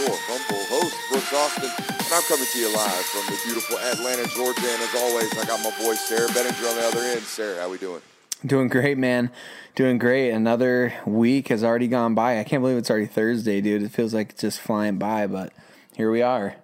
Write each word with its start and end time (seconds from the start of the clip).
Your 0.00 0.16
humble 0.24 0.64
host, 0.72 0.96
Brooks 1.10 1.32
Austin, 1.32 1.68
and 1.68 2.12
I'm 2.12 2.22
coming 2.22 2.46
to 2.46 2.58
you 2.58 2.72
live 2.74 3.04
from 3.12 3.26
the 3.28 3.38
beautiful 3.44 3.78
Atlanta, 3.78 4.26
Georgia. 4.28 4.64
And 4.64 4.82
as 4.82 4.94
always, 4.96 5.30
I 5.36 5.44
got 5.44 5.62
my 5.62 5.70
boy 5.78 5.94
Sarah 5.94 6.28
Benninger 6.28 6.70
on 6.70 6.76
the 6.76 6.86
other 6.86 7.00
end. 7.00 7.20
Sarah, 7.22 7.60
how 7.60 7.68
we 7.68 7.76
doing? 7.76 8.00
Doing 8.46 8.68
great, 8.68 8.96
man. 8.96 9.30
Doing 9.74 9.98
great. 9.98 10.30
Another 10.30 10.94
week 11.04 11.48
has 11.48 11.62
already 11.62 11.88
gone 11.88 12.14
by. 12.14 12.40
I 12.40 12.44
can't 12.44 12.62
believe 12.62 12.78
it's 12.78 12.90
already 12.90 13.06
Thursday, 13.06 13.60
dude. 13.60 13.82
It 13.82 13.90
feels 13.90 14.14
like 14.14 14.30
it's 14.30 14.40
just 14.40 14.60
flying 14.60 14.96
by, 14.96 15.26
but 15.26 15.52
here 15.94 16.10
we 16.10 16.22
are. 16.22 16.56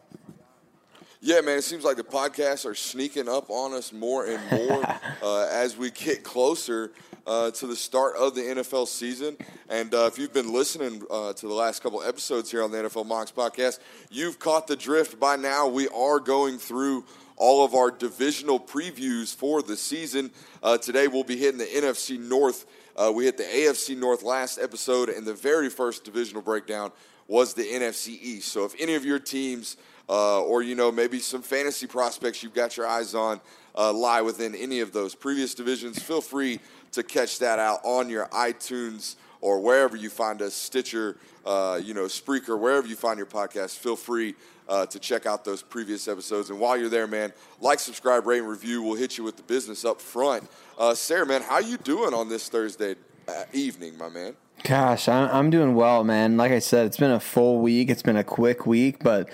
Yeah, 1.27 1.41
man, 1.41 1.59
it 1.59 1.63
seems 1.63 1.83
like 1.83 1.97
the 1.97 2.05
podcasts 2.05 2.65
are 2.65 2.77
sneaking 2.77 3.29
up 3.29 3.51
on 3.51 3.75
us 3.75 3.93
more 3.93 4.27
and 4.27 4.41
more 4.49 4.85
uh, 5.25 5.49
as 5.51 5.77
we 5.77 5.91
get 5.91 6.23
closer 6.23 6.93
uh, 7.27 7.51
to 7.51 7.67
the 7.67 7.75
start 7.75 8.15
of 8.15 8.37
the 8.37 8.43
NFL 8.43 8.87
season. 8.87 9.37
And 9.69 9.93
uh, 9.93 10.07
if 10.07 10.21
you've 10.21 10.33
been 10.33 10.53
listening 10.53 11.03
uh, 11.11 11.33
to 11.33 11.49
the 11.49 11.53
last 11.53 11.83
couple 11.83 12.01
episodes 12.01 12.49
here 12.53 12.63
on 12.63 12.71
the 12.71 12.79
NFL 12.79 13.07
Mocks 13.07 13.33
podcast, 13.33 13.81
you've 14.09 14.39
caught 14.39 14.69
the 14.69 14.77
drift 14.77 15.19
by 15.19 15.35
now. 15.35 15.67
We 15.67 15.89
are 15.89 16.21
going 16.21 16.59
through 16.59 17.05
all 17.35 17.65
of 17.65 17.75
our 17.75 17.91
divisional 17.91 18.61
previews 18.61 19.35
for 19.35 19.63
the 19.63 19.77
season. 19.77 20.31
Uh, 20.63 20.79
today 20.79 21.09
we'll 21.09 21.25
be 21.25 21.37
hitting 21.37 21.59
the 21.59 21.65
NFC 21.65 22.21
North. 22.21 22.67
Uh, 22.95 23.11
we 23.13 23.25
hit 23.25 23.37
the 23.37 23.43
AFC 23.43 23.99
North 23.99 24.23
last 24.23 24.59
episode, 24.59 25.09
and 25.09 25.27
the 25.27 25.35
very 25.35 25.71
first 25.71 26.05
divisional 26.05 26.41
breakdown 26.41 26.93
was 27.27 27.55
the 27.55 27.65
NFC 27.65 28.11
East. 28.11 28.53
So 28.53 28.65
if 28.65 28.81
any 28.81 28.95
of 28.95 29.05
your 29.05 29.19
teams 29.19 29.77
uh, 30.09 30.43
or 30.43 30.63
you 30.63 30.75
know 30.75 30.91
maybe 30.93 31.19
some 31.19 31.43
fantasy 31.43 31.87
prospects 31.87 32.43
you've 32.43 32.55
got 32.55 32.77
your 32.77 32.87
eyes 32.87 33.15
on 33.15 33.41
uh, 33.77 33.93
lie 33.93 34.23
within 34.23 34.55
any 34.55 34.81
of 34.81 34.93
those 34.93 35.15
previous 35.15 35.55
divisions, 35.55 36.03
feel 36.03 36.21
free 36.21 36.61
to 36.93 37.03
catch 37.03 37.39
that 37.39 37.59
out 37.59 37.81
on 37.85 38.09
your 38.09 38.27
iTunes 38.27 39.17
or 39.41 39.61
wherever 39.61 39.97
you 39.97 40.09
find 40.09 40.41
us, 40.41 40.55
Stitcher, 40.55 41.19
uh, 41.45 41.79
you 41.83 41.95
know, 41.95 42.05
Spreaker, 42.05 42.59
wherever 42.59 42.87
you 42.87 42.97
find 42.97 43.19
your 43.19 43.27
podcast. 43.27 43.77
Feel 43.79 43.97
free 43.97 44.35
uh, 44.69 44.87
to 44.87 44.99
check 44.99 45.27
out 45.27 45.45
those 45.45 45.63
previous 45.63 46.09
episodes. 46.09 46.51
And 46.51 46.59
while 46.59 46.77
you're 46.77 46.89
there, 46.89 47.07
man, 47.07 47.33
like, 47.61 47.79
subscribe, 47.79 48.27
rate, 48.27 48.39
and 48.39 48.49
review. 48.49 48.83
We'll 48.83 48.97
hit 48.97 49.19
you 49.19 49.25
with 49.25 49.37
the 49.37 49.43
business 49.43 49.85
up 49.85 50.01
front. 50.01 50.49
Uh, 50.79 50.95
Sarah, 50.95 51.27
man, 51.27 51.43
how 51.43 51.59
you 51.59 51.77
doing 51.77 52.15
on 52.15 52.29
this 52.29 52.49
Thursday 52.49 52.97
uh, 53.29 53.45
evening, 53.53 53.97
my 53.99 54.09
man? 54.09 54.35
Gosh, 54.65 55.07
I'm 55.09 55.51
doing 55.51 55.75
well, 55.75 56.03
man. 56.03 56.37
Like 56.39 56.51
I 56.51 56.59
said, 56.59 56.87
it's 56.87 56.97
been 56.97 57.11
a 57.11 57.21
full 57.21 57.61
week. 57.61 57.91
It's 57.91 58.03
been 58.03 58.17
a 58.17 58.25
quick 58.25 58.67
week, 58.67 59.03
but 59.05 59.29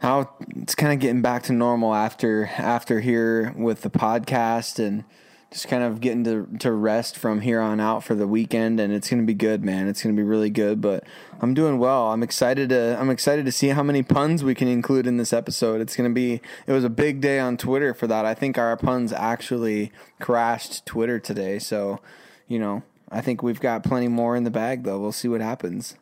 how 0.00 0.30
it's 0.56 0.74
kind 0.74 0.92
of 0.92 0.98
getting 0.98 1.22
back 1.22 1.42
to 1.44 1.52
normal 1.52 1.94
after 1.94 2.46
after 2.56 3.00
here 3.00 3.54
with 3.56 3.82
the 3.82 3.90
podcast 3.90 4.78
and 4.78 5.04
just 5.50 5.68
kind 5.68 5.82
of 5.82 6.00
getting 6.00 6.24
to 6.24 6.48
to 6.58 6.72
rest 6.72 7.16
from 7.16 7.42
here 7.42 7.60
on 7.60 7.80
out 7.80 8.02
for 8.02 8.14
the 8.14 8.26
weekend 8.26 8.80
and 8.80 8.92
it's 8.92 9.10
going 9.10 9.20
to 9.20 9.26
be 9.26 9.34
good 9.34 9.62
man. 9.62 9.88
It's 9.88 10.02
going 10.02 10.14
to 10.14 10.20
be 10.20 10.26
really 10.26 10.48
good 10.48 10.80
but 10.80 11.04
I'm 11.42 11.52
doing 11.52 11.78
well. 11.78 12.12
I'm 12.12 12.22
excited 12.22 12.70
to 12.70 12.96
I'm 12.98 13.10
excited 13.10 13.44
to 13.44 13.52
see 13.52 13.68
how 13.68 13.82
many 13.82 14.02
puns 14.02 14.42
we 14.42 14.54
can 14.54 14.68
include 14.68 15.06
in 15.06 15.18
this 15.18 15.34
episode. 15.34 15.82
It's 15.82 15.96
going 15.96 16.08
to 16.08 16.14
be 16.14 16.40
it 16.66 16.72
was 16.72 16.84
a 16.84 16.90
big 16.90 17.20
day 17.20 17.38
on 17.38 17.58
Twitter 17.58 17.92
for 17.92 18.06
that. 18.06 18.24
I 18.24 18.32
think 18.32 18.56
our 18.56 18.76
puns 18.78 19.12
actually 19.12 19.92
crashed 20.18 20.86
Twitter 20.86 21.18
today 21.18 21.58
so 21.58 22.00
you 22.48 22.58
know 22.58 22.82
I 23.10 23.20
think 23.20 23.42
we've 23.42 23.60
got 23.60 23.82
plenty 23.82 24.08
more 24.08 24.34
in 24.34 24.44
the 24.44 24.50
bag 24.50 24.84
though. 24.84 24.98
We'll 24.98 25.12
see 25.12 25.28
what 25.28 25.42
happens 25.42 25.96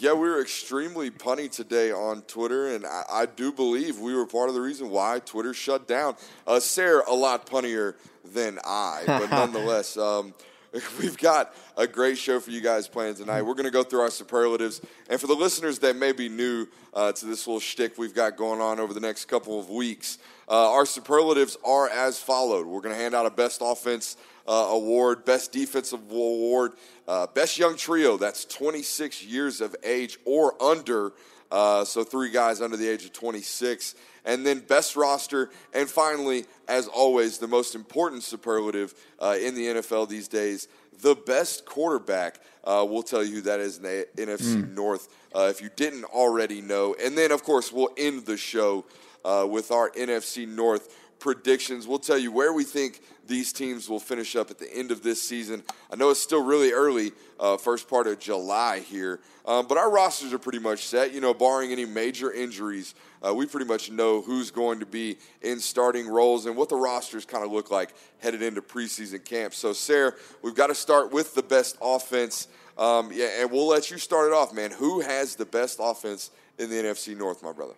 yeah, 0.00 0.12
we 0.12 0.28
were 0.28 0.40
extremely 0.40 1.10
punny 1.10 1.50
today 1.50 1.90
on 1.90 2.22
Twitter, 2.22 2.74
and 2.74 2.86
I, 2.86 3.02
I, 3.10 3.26
do 3.26 3.50
believe 3.50 3.98
we 3.98 4.14
were 4.14 4.26
part 4.26 4.48
of 4.48 4.54
the 4.54 4.60
reason 4.60 4.90
why 4.90 5.18
Twitter 5.24 5.52
shut 5.52 5.88
down. 5.88 6.14
Uh, 6.46 6.60
Sarah, 6.60 7.02
a 7.08 7.14
lot 7.14 7.46
punnier 7.46 7.94
than 8.24 8.60
I, 8.64 9.02
but 9.06 9.30
nonetheless, 9.30 9.96
um, 9.96 10.34
we've 10.98 11.16
got 11.16 11.54
a 11.76 11.86
great 11.86 12.18
show 12.18 12.40
for 12.40 12.50
you 12.50 12.60
guys 12.60 12.88
planned 12.88 13.16
tonight. 13.16 13.42
We're 13.42 13.54
going 13.54 13.64
to 13.64 13.70
go 13.70 13.82
through 13.82 14.00
our 14.00 14.10
superlatives, 14.10 14.80
and 15.08 15.20
for 15.20 15.26
the 15.26 15.34
listeners 15.34 15.78
that 15.78 15.96
may 15.96 16.12
be 16.12 16.28
new 16.28 16.66
uh, 16.92 17.12
to 17.12 17.26
this 17.26 17.46
little 17.46 17.60
shtick 17.60 17.96
we've 17.96 18.14
got 18.14 18.36
going 18.36 18.60
on 18.60 18.78
over 18.78 18.92
the 18.92 19.00
next 19.00 19.26
couple 19.26 19.58
of 19.58 19.70
weeks, 19.70 20.18
uh, 20.48 20.72
our 20.72 20.84
superlatives 20.84 21.56
are 21.64 21.88
as 21.88 22.18
followed. 22.18 22.66
We're 22.66 22.82
going 22.82 22.94
to 22.94 23.00
hand 23.00 23.14
out 23.14 23.24
a 23.24 23.30
best 23.30 23.62
offense 23.64 24.16
uh, 24.46 24.68
award, 24.70 25.24
best 25.24 25.52
defensive 25.52 26.00
award, 26.10 26.72
uh, 27.06 27.26
best 27.28 27.58
young 27.58 27.76
trio. 27.76 28.18
That's 28.18 28.44
26 28.44 29.24
years 29.24 29.60
of 29.62 29.74
age 29.82 30.18
or 30.26 30.60
under. 30.62 31.12
Uh, 31.50 31.84
so 31.84 32.04
three 32.04 32.30
guys 32.30 32.60
under 32.60 32.76
the 32.76 32.88
age 32.88 33.04
of 33.04 33.12
26. 33.12 33.94
And 34.24 34.44
then 34.44 34.60
best 34.60 34.96
roster. 34.96 35.50
And 35.72 35.88
finally, 35.88 36.44
as 36.68 36.86
always, 36.86 37.38
the 37.38 37.48
most 37.48 37.74
important 37.74 38.22
superlative 38.22 38.94
uh, 39.18 39.36
in 39.40 39.54
the 39.54 39.66
NFL 39.66 40.08
these 40.08 40.28
days, 40.28 40.68
the 41.00 41.14
best 41.14 41.64
quarterback. 41.64 42.40
Uh, 42.64 42.86
we'll 42.88 43.02
tell 43.02 43.24
you 43.24 43.36
who 43.36 43.40
that 43.42 43.60
is 43.60 43.78
in 43.78 43.84
the 43.84 44.06
NFC 44.16 44.62
mm. 44.62 44.74
North 44.74 45.08
uh, 45.34 45.48
if 45.50 45.62
you 45.62 45.70
didn't 45.76 46.04
already 46.04 46.60
know. 46.60 46.94
And 47.02 47.16
then, 47.16 47.32
of 47.32 47.42
course, 47.44 47.72
we'll 47.72 47.92
end 47.96 48.26
the 48.26 48.36
show 48.36 48.84
with 49.24 49.70
our 49.70 49.90
NFC 49.90 50.48
North 50.48 50.97
predictions. 51.20 51.86
We'll 51.86 51.98
tell 51.98 52.18
you 52.18 52.32
where 52.32 52.52
we 52.52 52.64
think 52.64 53.00
these 53.26 53.52
teams 53.52 53.88
will 53.88 54.00
finish 54.00 54.34
up 54.36 54.50
at 54.50 54.58
the 54.58 54.72
end 54.74 54.90
of 54.90 55.02
this 55.02 55.22
season. 55.22 55.62
I 55.92 55.96
know 55.96 56.10
it's 56.10 56.20
still 56.20 56.42
really 56.42 56.72
early, 56.72 57.12
uh, 57.38 57.58
first 57.58 57.88
part 57.88 58.06
of 58.06 58.18
July 58.18 58.80
here, 58.80 59.20
um, 59.44 59.66
but 59.66 59.76
our 59.76 59.90
rosters 59.90 60.32
are 60.32 60.38
pretty 60.38 60.58
much 60.58 60.86
set. 60.86 61.12
You 61.12 61.20
know, 61.20 61.34
barring 61.34 61.70
any 61.70 61.84
major 61.84 62.32
injuries, 62.32 62.94
uh, 63.26 63.34
we 63.34 63.46
pretty 63.46 63.66
much 63.66 63.90
know 63.90 64.22
who's 64.22 64.50
going 64.50 64.80
to 64.80 64.86
be 64.86 65.18
in 65.42 65.60
starting 65.60 66.08
roles 66.08 66.46
and 66.46 66.56
what 66.56 66.68
the 66.68 66.76
rosters 66.76 67.24
kind 67.24 67.44
of 67.44 67.52
look 67.52 67.70
like 67.70 67.90
headed 68.18 68.42
into 68.42 68.62
preseason 68.62 69.24
camp. 69.24 69.54
So, 69.54 69.72
Sarah, 69.72 70.14
we've 70.42 70.54
got 70.54 70.68
to 70.68 70.74
start 70.74 71.12
with 71.12 71.34
the 71.34 71.42
best 71.42 71.76
offense. 71.82 72.48
Um, 72.78 73.10
yeah, 73.12 73.40
and 73.40 73.50
we'll 73.50 73.68
let 73.68 73.90
you 73.90 73.98
start 73.98 74.28
it 74.28 74.32
off, 74.32 74.54
man. 74.54 74.70
Who 74.70 75.00
has 75.00 75.34
the 75.34 75.44
best 75.44 75.78
offense 75.82 76.30
in 76.58 76.70
the 76.70 76.76
NFC 76.76 77.16
North, 77.16 77.42
my 77.42 77.52
brother? 77.52 77.74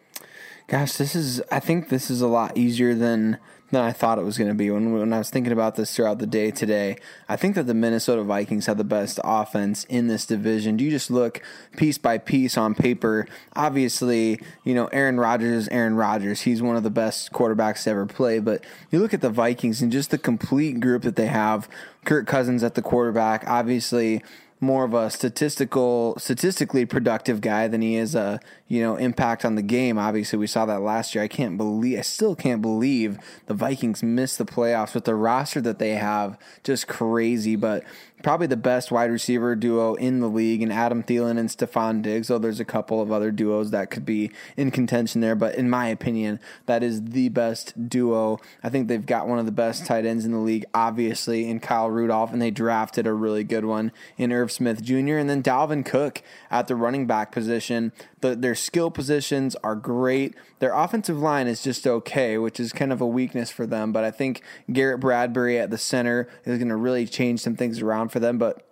Gosh, 0.71 0.93
this 0.93 1.17
is. 1.17 1.43
I 1.51 1.59
think 1.59 1.89
this 1.89 2.13
is 2.13 2.21
a 2.21 2.29
lot 2.29 2.57
easier 2.57 2.95
than 2.95 3.39
than 3.73 3.83
I 3.83 3.91
thought 3.91 4.21
it 4.21 4.25
was 4.25 4.39
going 4.39 4.47
to 4.47 4.55
be. 4.55 4.71
When 4.71 4.93
when 4.93 5.13
I 5.13 5.19
was 5.19 5.29
thinking 5.29 5.53
about 5.53 5.75
this 5.75 5.93
throughout 5.97 6.21
the 6.21 6.29
day 6.29 6.53
today, 6.53 6.97
I 7.29 7.35
think 7.35 7.57
that 7.57 7.67
the 7.67 7.75
Minnesota 7.75 8.23
Vikings 8.23 8.67
have 8.67 8.79
the 8.79 8.85
best 8.85 9.19
offense 9.25 9.83
in 9.89 10.07
this 10.07 10.25
division. 10.25 10.77
Do 10.77 10.85
you 10.85 10.93
just 10.93 11.11
look 11.11 11.43
piece 11.77 11.99
by 11.99 12.19
piece 12.19 12.57
on 12.57 12.77
paper? 12.77 13.27
Obviously, 13.57 14.41
you 14.63 14.73
know 14.73 14.87
Aaron 14.93 15.19
Rodgers 15.19 15.65
is 15.65 15.69
Aaron 15.71 15.97
Rodgers. 15.97 16.43
He's 16.43 16.63
one 16.63 16.77
of 16.77 16.85
the 16.85 16.91
best 16.91 17.33
quarterbacks 17.33 17.83
to 17.83 17.91
ever 17.91 18.07
play. 18.07 18.39
But 18.39 18.65
you 18.93 19.01
look 19.01 19.13
at 19.13 19.23
the 19.23 19.29
Vikings 19.29 19.83
and 19.83 19.91
just 19.91 20.13
the 20.13 20.19
complete 20.19 20.79
group 20.79 21.03
that 21.03 21.17
they 21.17 21.27
have. 21.27 21.69
Kirk 22.05 22.29
Cousins 22.29 22.63
at 22.63 22.77
the 22.77 22.83
quarterback. 22.83 23.43
Obviously, 23.49 24.23
more 24.61 24.85
of 24.85 24.93
a 24.93 25.11
statistical, 25.11 26.19
statistically 26.19 26.85
productive 26.85 27.41
guy 27.41 27.67
than 27.67 27.81
he 27.81 27.97
is 27.97 28.15
a 28.15 28.41
you 28.69 28.83
know 28.83 28.97
impact 28.97 29.45
on 29.45 29.55
the 29.55 29.63
game. 29.63 29.99
Obviously, 29.99 30.39
we 30.39 30.47
saw 30.47 30.67
that 30.67 30.83
last 30.83 31.15
year. 31.15 31.25
I 31.25 31.29
can't 31.29 31.57
believe, 31.57 31.99
I 31.99 32.03
still 32.03 32.37
can't 32.37 32.61
believe 32.61 33.19
the 33.47 33.55
Vikings 33.55 34.03
missed 34.03 34.39
the 34.39 34.45
playoffs 34.45 34.95
with 34.95 35.05
the 35.05 35.15
roster 35.15 35.61
that 35.63 35.79
they 35.79 35.95
have. 35.95 36.39
Just 36.63 36.87
crazy, 36.87 37.57
but 37.57 37.85
probably 38.23 38.47
the 38.47 38.57
best 38.57 38.91
wide 38.91 39.11
receiver 39.11 39.55
duo 39.55 39.95
in 39.95 40.21
the 40.21 40.29
league, 40.29 40.63
and 40.63 40.73
Adam 40.73 41.03
Thielen 41.03 41.39
and 41.39 41.49
Stefon 41.49 42.03
Diggs. 42.03 42.29
Though 42.29 42.39
there's 42.39 42.61
a 42.61 42.65
couple 42.65 43.01
of 43.01 43.11
other 43.11 43.31
duos 43.31 43.71
that 43.71 43.91
could 43.91 44.05
be 44.05 44.31
in 44.57 44.71
contention 44.71 45.21
there, 45.21 45.35
but 45.35 45.55
in 45.55 45.71
my 45.71 45.89
opinion, 45.89 46.41
that 46.67 46.83
is 46.83 47.03
the 47.03 47.29
best 47.29 47.89
duo. 47.89 48.39
I 48.63 48.69
think 48.69 48.89
they've 48.89 49.05
got 49.05 49.29
one 49.29 49.39
of 49.39 49.47
the 49.47 49.53
best 49.53 49.87
tight 49.87 50.07
ends 50.07 50.25
in 50.25 50.33
the 50.33 50.39
league, 50.39 50.65
obviously, 50.75 51.49
in 51.49 51.61
Kyle 51.61 51.91
Rudolph, 51.91 52.33
and 52.33 52.41
they 52.41 52.51
drafted 52.51 53.07
a 53.07 53.13
really 53.13 53.45
good 53.45 53.65
one 53.65 53.93
in 54.17 54.33
Irv 54.33 54.53
Smith 54.53 54.83
Jr. 54.83 55.17
and 55.19 55.29
then 55.29 55.43
Dalvin 55.43 55.85
Cook 55.85 56.23
at 56.51 56.69
the 56.69 56.77
running 56.77 57.07
back 57.07 57.33
position. 57.33 57.93
The, 58.21 58.37
their 58.37 58.55
skill 58.55 58.91
positions 58.91 59.57
are 59.65 59.75
great. 59.75 60.35
Their 60.59 60.75
offensive 60.75 61.19
line 61.19 61.47
is 61.47 61.63
just 61.63 61.87
okay, 61.87 62.37
which 62.37 62.61
is 62.61 62.73
kind 62.73 62.93
of 62.93 63.01
a 63.01 63.07
weakness 63.07 63.51
for 63.51 63.67
them. 63.67 63.93
But 63.93 64.05
I 64.05 64.11
think 64.11 64.43
Garrett 64.71 65.01
Bradbury 65.01 65.59
at 65.59 65.71
the 65.71 65.79
center 65.79 66.29
is 66.45 66.59
going 66.59 66.69
to 66.69 66.77
really 66.77 67.07
change 67.07 67.41
some 67.41 67.57
things 67.57 67.81
around 67.81 68.11
for 68.11 68.21
them. 68.21 68.37
But 68.37 68.67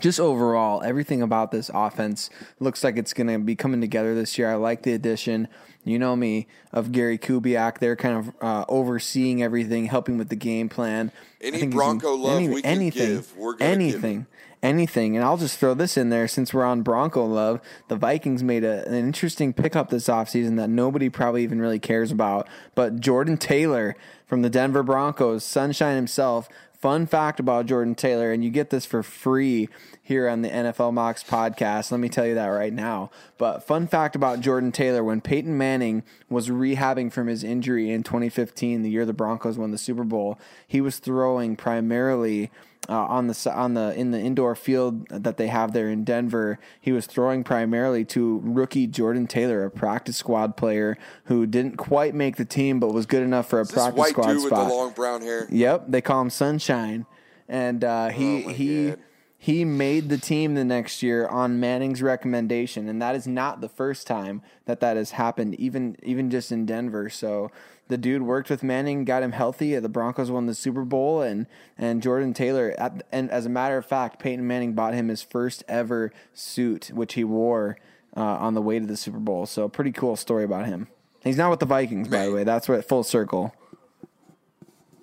just 0.00 0.18
overall, 0.18 0.82
everything 0.82 1.20
about 1.20 1.50
this 1.50 1.70
offense 1.72 2.30
looks 2.60 2.82
like 2.82 2.96
it's 2.96 3.12
going 3.12 3.26
to 3.26 3.38
be 3.38 3.54
coming 3.54 3.80
together 3.80 4.14
this 4.14 4.38
year. 4.38 4.50
I 4.50 4.54
like 4.54 4.84
the 4.84 4.94
addition, 4.94 5.48
you 5.84 5.98
know 5.98 6.16
me, 6.16 6.46
of 6.72 6.92
Gary 6.92 7.18
Kubiak. 7.18 7.78
They're 7.78 7.96
kind 7.96 8.16
of 8.16 8.34
uh, 8.40 8.64
overseeing 8.70 9.42
everything, 9.42 9.86
helping 9.86 10.16
with 10.16 10.30
the 10.30 10.36
game 10.36 10.70
plan. 10.70 11.12
Any 11.42 11.66
Bronco 11.66 12.14
love 12.14 12.36
any, 12.36 12.48
we 12.48 12.62
can 12.62 12.70
anything, 12.70 13.16
give, 13.16 13.36
we're 13.36 13.56
anything. 13.58 14.26
Anything. 14.62 15.16
And 15.16 15.24
I'll 15.24 15.36
just 15.36 15.58
throw 15.58 15.74
this 15.74 15.96
in 15.96 16.10
there 16.10 16.28
since 16.28 16.54
we're 16.54 16.64
on 16.64 16.82
Bronco 16.82 17.24
love. 17.24 17.60
The 17.88 17.96
Vikings 17.96 18.44
made 18.44 18.62
a, 18.62 18.86
an 18.86 18.94
interesting 18.94 19.52
pickup 19.52 19.90
this 19.90 20.06
offseason 20.06 20.56
that 20.56 20.70
nobody 20.70 21.08
probably 21.08 21.42
even 21.42 21.60
really 21.60 21.80
cares 21.80 22.12
about. 22.12 22.48
But 22.76 23.00
Jordan 23.00 23.38
Taylor 23.38 23.96
from 24.24 24.42
the 24.42 24.50
Denver 24.50 24.84
Broncos, 24.84 25.44
Sunshine 25.44 25.96
himself, 25.96 26.48
fun 26.82 27.06
fact 27.06 27.38
about 27.38 27.66
Jordan 27.66 27.94
Taylor, 27.94 28.32
and 28.32 28.42
you 28.42 28.50
get 28.50 28.70
this 28.70 28.84
for 28.84 29.04
free 29.04 29.68
here 30.02 30.28
on 30.28 30.42
the 30.42 30.48
NFL 30.48 30.92
Mocks 30.92 31.22
podcast. 31.22 31.92
Let 31.92 32.00
me 32.00 32.08
tell 32.08 32.26
you 32.26 32.34
that 32.34 32.46
right 32.46 32.72
now. 32.72 33.10
But 33.38 33.64
fun 33.64 33.86
fact 33.86 34.16
about 34.16 34.40
Jordan 34.40 34.72
Taylor 34.72 35.04
when 35.04 35.20
Peyton 35.20 35.56
Manning 35.56 36.02
was 36.28 36.50
rehabbing 36.50 37.12
from 37.12 37.28
his 37.28 37.44
injury 37.44 37.90
in 37.90 38.02
2015, 38.02 38.82
the 38.82 38.90
year 38.90 39.06
the 39.06 39.12
Broncos 39.12 39.56
won 39.56 39.70
the 39.70 39.78
Super 39.78 40.02
Bowl, 40.02 40.40
he 40.66 40.80
was 40.80 40.98
throwing 40.98 41.54
primarily 41.54 42.50
uh, 42.88 42.94
on 42.94 43.28
the 43.28 43.52
on 43.54 43.74
the 43.74 43.94
in 43.94 44.10
the 44.10 44.18
indoor 44.20 44.54
field 44.54 45.08
that 45.08 45.36
they 45.36 45.46
have 45.46 45.72
there 45.72 45.88
in 45.88 46.04
Denver. 46.04 46.58
He 46.80 46.92
was 46.92 47.06
throwing 47.06 47.44
primarily 47.44 48.04
to 48.06 48.40
rookie 48.44 48.86
Jordan 48.86 49.26
Taylor, 49.26 49.64
a 49.64 49.70
practice 49.70 50.16
squad 50.16 50.56
player 50.56 50.98
who 51.24 51.46
didn't 51.46 51.76
quite 51.76 52.14
make 52.14 52.36
the 52.36 52.44
team, 52.44 52.80
but 52.80 52.92
was 52.92 53.06
good 53.06 53.22
enough 53.22 53.48
for 53.48 53.60
a 53.60 53.66
practice 53.66 53.96
white 53.98 54.10
squad 54.10 54.32
dude 54.32 54.40
spot. 54.42 54.64
with 54.64 54.68
the 54.68 54.74
long 54.74 54.92
brown 54.92 55.22
hair. 55.22 55.46
Yep, 55.50 55.84
they 55.88 56.00
call 56.00 56.20
him 56.22 56.30
Sunshine, 56.30 57.06
and 57.48 57.84
uh, 57.84 58.08
he 58.08 58.44
Oh, 58.44 58.48
he. 58.50 58.88
God. 58.90 58.98
He 59.38 59.64
made 59.64 60.08
the 60.08 60.18
team 60.18 60.54
the 60.54 60.64
next 60.64 61.02
year 61.02 61.26
on 61.26 61.58
Manning's 61.58 62.00
recommendation, 62.00 62.88
and 62.88 63.02
that 63.02 63.16
is 63.16 63.26
not 63.26 63.60
the 63.60 63.68
first 63.68 64.06
time 64.06 64.40
that 64.66 64.78
that 64.78 64.96
has 64.96 65.10
happened, 65.10 65.56
even 65.56 65.96
even 66.04 66.30
just 66.30 66.52
in 66.52 66.64
Denver. 66.64 67.10
So 67.10 67.50
the 67.88 67.98
dude 67.98 68.22
worked 68.22 68.48
with 68.48 68.62
Manning, 68.62 69.04
got 69.04 69.22
him 69.22 69.32
healthy. 69.32 69.78
The 69.78 69.88
Broncos 69.88 70.30
won 70.30 70.46
the 70.46 70.54
Super 70.54 70.84
Bowl, 70.84 71.20
and 71.22 71.46
and 71.76 72.02
Jordan 72.02 72.32
Taylor. 72.32 72.74
At, 72.78 73.06
and 73.12 73.30
as 73.30 73.46
a 73.46 73.50
matter 73.50 73.76
of 73.76 73.86
fact, 73.86 74.18
Peyton 74.18 74.46
Manning 74.46 74.72
bought 74.72 74.94
him 74.94 75.08
his 75.08 75.22
first 75.22 75.64
ever 75.68 76.12
suit, 76.32 76.90
which 76.94 77.14
he 77.14 77.24
wore 77.24 77.78
uh, 78.16 78.20
on 78.20 78.54
the 78.54 78.62
way 78.62 78.78
to 78.78 78.86
the 78.86 78.96
Super 78.96 79.18
Bowl. 79.18 79.46
So 79.46 79.68
pretty 79.68 79.92
cool 79.92 80.16
story 80.16 80.44
about 80.44 80.66
him. 80.66 80.88
He's 81.22 81.36
not 81.36 81.50
with 81.50 81.60
the 81.60 81.66
Vikings, 81.66 82.08
by 82.08 82.26
the 82.26 82.32
way. 82.32 82.44
That's 82.44 82.68
what 82.68 82.86
full 82.88 83.04
circle. 83.04 83.54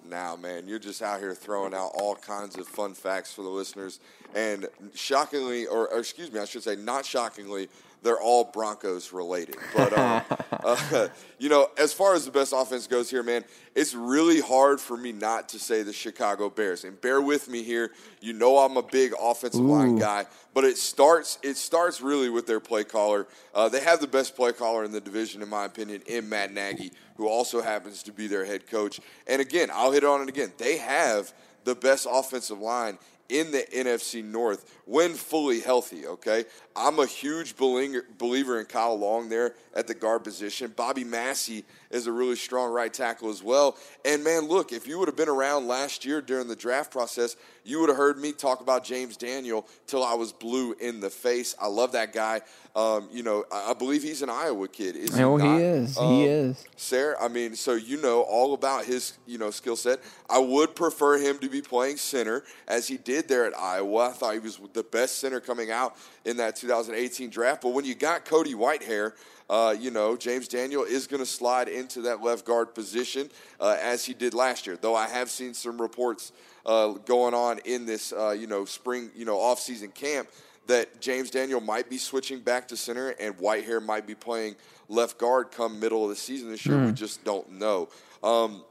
Now, 0.10 0.36
man, 0.36 0.68
you're 0.68 0.80
just 0.80 1.04
out 1.04 1.20
here 1.20 1.36
throwing 1.36 1.74
out 1.74 1.92
all 1.94 2.16
kinds 2.16 2.58
of 2.58 2.68
fun 2.68 2.96
facts 2.96 3.32
for 3.32 3.44
the 3.44 3.50
listeners. 3.50 4.00
And 4.34 4.68
shockingly, 4.96 5.68
or, 5.68 5.88
or 5.88 6.00
excuse 6.00 6.32
me, 6.32 6.40
I 6.40 6.46
should 6.46 6.64
say, 6.64 6.76
not 6.76 7.06
shockingly, 7.06 7.70
they're 8.02 8.20
all 8.20 8.46
Broncos 8.46 9.12
related. 9.12 9.58
But, 9.76 9.98
um, 9.98 10.24
uh, 10.64 11.08
you 11.38 11.50
know, 11.50 11.70
as 11.78 11.94
far 11.94 12.16
as 12.16 12.26
the 12.26 12.32
best 12.32 12.54
offense 12.56 12.88
goes 12.88 13.10
here, 13.10 13.24
man, 13.24 13.44
it's 13.76 13.94
really 13.94 14.40
hard 14.40 14.80
for 14.80 14.96
me 14.98 15.12
not 15.12 15.50
to 15.50 15.60
say 15.60 15.84
the 15.84 15.94
Chicago 15.94 16.50
Bears. 16.50 16.84
And 16.84 17.00
bear 17.00 17.22
with 17.22 17.50
me 17.50 17.64
here. 17.64 17.92
You 18.22 18.34
know 18.34 18.58
I'm 18.58 18.78
a 18.78 18.84
big 18.84 19.14
offensive 19.20 19.62
line 19.62 19.98
guy, 19.98 20.26
but 20.54 20.64
it 20.64 20.78
starts 20.78 21.40
it 21.42 21.56
starts 21.56 22.02
really 22.02 22.30
with 22.30 22.48
their 22.48 22.60
play 22.60 22.84
caller. 22.84 23.28
Uh, 23.54 23.70
they 23.70 23.80
have 23.82 24.02
the 24.02 24.08
best 24.08 24.36
play 24.36 24.52
caller 24.52 24.84
in 24.84 24.92
the 24.92 25.02
division, 25.02 25.42
in 25.42 25.50
my 25.50 25.66
opinion, 25.66 26.02
in 26.08 26.28
Matt 26.28 26.54
Nagy, 26.54 26.92
who 27.16 27.28
also 27.28 27.62
happens 27.62 28.04
to 28.04 28.12
be 28.12 28.28
their 28.28 28.46
head 28.46 28.68
coach. 28.68 29.00
And 29.28 29.42
again, 29.42 29.70
I'll 29.74 29.92
hit 29.92 30.04
on 30.04 30.22
it 30.22 30.30
again. 30.30 30.52
They 30.58 30.78
have 30.78 31.34
the 31.64 31.76
best 31.76 32.08
offensive 32.10 32.60
line 32.60 32.98
in 33.30 33.52
the 33.52 33.66
NFC 33.74 34.24
North 34.24 34.80
when 34.86 35.14
fully 35.14 35.60
healthy, 35.62 36.06
okay? 36.06 36.46
I'm 36.76 37.00
a 37.00 37.06
huge 37.06 37.56
believer 37.56 38.60
in 38.60 38.66
Kyle 38.66 38.98
Long 38.98 39.30
there 39.30 39.54
at 39.76 39.88
the 39.88 39.94
guard 39.94 40.24
position. 40.24 40.74
Bobby 40.76 41.04
Massey 41.04 41.64
is 41.92 42.08
a 42.08 42.12
really 42.12 42.36
strong 42.36 42.72
right 42.72 42.94
tackle 42.94 43.30
as 43.30 43.42
well. 43.44 43.76
And 44.06 44.24
man, 44.24 44.48
look, 44.48 44.72
if 44.72 44.88
you 44.88 45.00
would 45.00 45.08
have 45.08 45.16
been 45.18 45.30
around 45.30 45.68
last 45.68 46.06
year 46.06 46.22
during 46.22 46.48
the 46.48 46.56
draft 46.56 46.92
process, 46.92 47.36
you 47.64 47.80
would 47.80 47.90
have 47.90 47.98
heard 47.98 48.18
me 48.18 48.32
talk 48.32 48.62
about 48.62 48.84
James 48.84 49.18
Daniel 49.18 49.68
till 49.88 50.04
I 50.04 50.14
was 50.14 50.32
blue 50.32 50.74
in 50.80 51.00
the 51.00 51.10
face. 51.10 51.56
I 51.62 51.68
love 51.68 51.92
that 51.94 52.14
guy. 52.14 52.42
Um, 52.76 53.10
you 53.12 53.24
know, 53.24 53.46
I 53.52 53.72
I 53.72 53.74
believe 53.74 54.02
he's 54.04 54.22
an 54.22 54.30
Iowa 54.30 54.68
kid. 54.68 54.96
Is 54.96 55.16
he 55.16 55.24
Oh, 55.24 55.38
he 55.38 55.48
not? 55.48 55.62
is. 55.62 55.96
He 55.96 56.02
Um, 56.04 56.22
is. 56.22 56.66
Sarah, 56.76 57.16
I 57.22 57.28
mean, 57.28 57.56
so 57.56 57.74
you 57.74 57.98
know 58.02 58.22
all 58.22 58.54
about 58.54 58.86
his, 58.86 59.14
you 59.28 59.38
know, 59.38 59.52
skill 59.52 59.76
set. 59.76 60.00
I 60.30 60.40
would 60.40 60.76
prefer 60.76 61.18
him 61.18 61.38
to 61.40 61.50
be 61.50 61.62
playing 61.62 61.98
center 61.98 62.44
as 62.68 62.88
he 62.88 62.98
did 62.98 63.28
there 63.28 63.46
at 63.46 63.58
Iowa. 63.58 64.10
I 64.10 64.12
thought 64.14 64.34
he 64.34 64.40
was 64.40 64.60
the 64.74 64.84
best 64.84 65.20
center 65.20 65.40
coming 65.40 65.70
out 65.72 65.96
in 66.26 66.38
that 66.38 66.56
2018 66.56 67.30
draft. 67.30 67.62
But 67.62 67.70
when 67.70 67.86
you 67.86 67.96
got 67.96 68.26
Cody 68.26 68.54
Whitehair, 68.54 69.14
uh, 69.50 69.76
you 69.80 69.92
know, 69.92 70.16
James 70.16 70.48
Daniel 70.48 70.84
is 70.84 71.08
going 71.08 71.22
to 71.22 71.26
slide 71.26 71.68
into 71.68 72.02
that 72.02 72.22
left 72.22 72.46
guard 72.46 72.76
position 72.76 73.30
uh, 73.60 73.78
as 73.82 74.06
he 74.06 74.14
did 74.14 74.34
last 74.34 74.68
year. 74.68 74.78
Though 74.80 74.96
I 74.96 75.08
have 75.08 75.30
seen 75.30 75.54
some 75.54 75.82
reports 75.82 76.32
uh, 76.66 76.90
going 76.90 77.34
on 77.34 77.60
in 77.66 77.86
this, 77.86 78.14
uh, 78.14 78.32
you 78.32 78.48
know, 78.48 78.66
spring, 78.66 79.10
you 79.16 79.26
know, 79.26 79.40
off-season 79.40 79.90
camp 79.90 80.30
that 80.68 81.02
James 81.02 81.32
Daniel 81.32 81.60
might 81.60 81.90
be 81.90 81.98
switching 81.98 82.40
back 82.42 82.68
to 82.68 82.78
center 82.78 83.10
and 83.20 83.36
Whitehair 83.38 83.84
might 83.84 84.06
be 84.06 84.14
playing 84.14 84.56
left 84.88 85.18
guard 85.18 85.52
come 85.52 85.80
middle 85.80 86.04
of 86.04 86.10
the 86.10 86.16
season 86.16 86.52
this 86.52 86.66
year. 86.66 86.86
We 86.86 86.92
just 86.92 87.24
don't 87.24 87.54
know. 87.54 87.90
Um, 88.24 88.64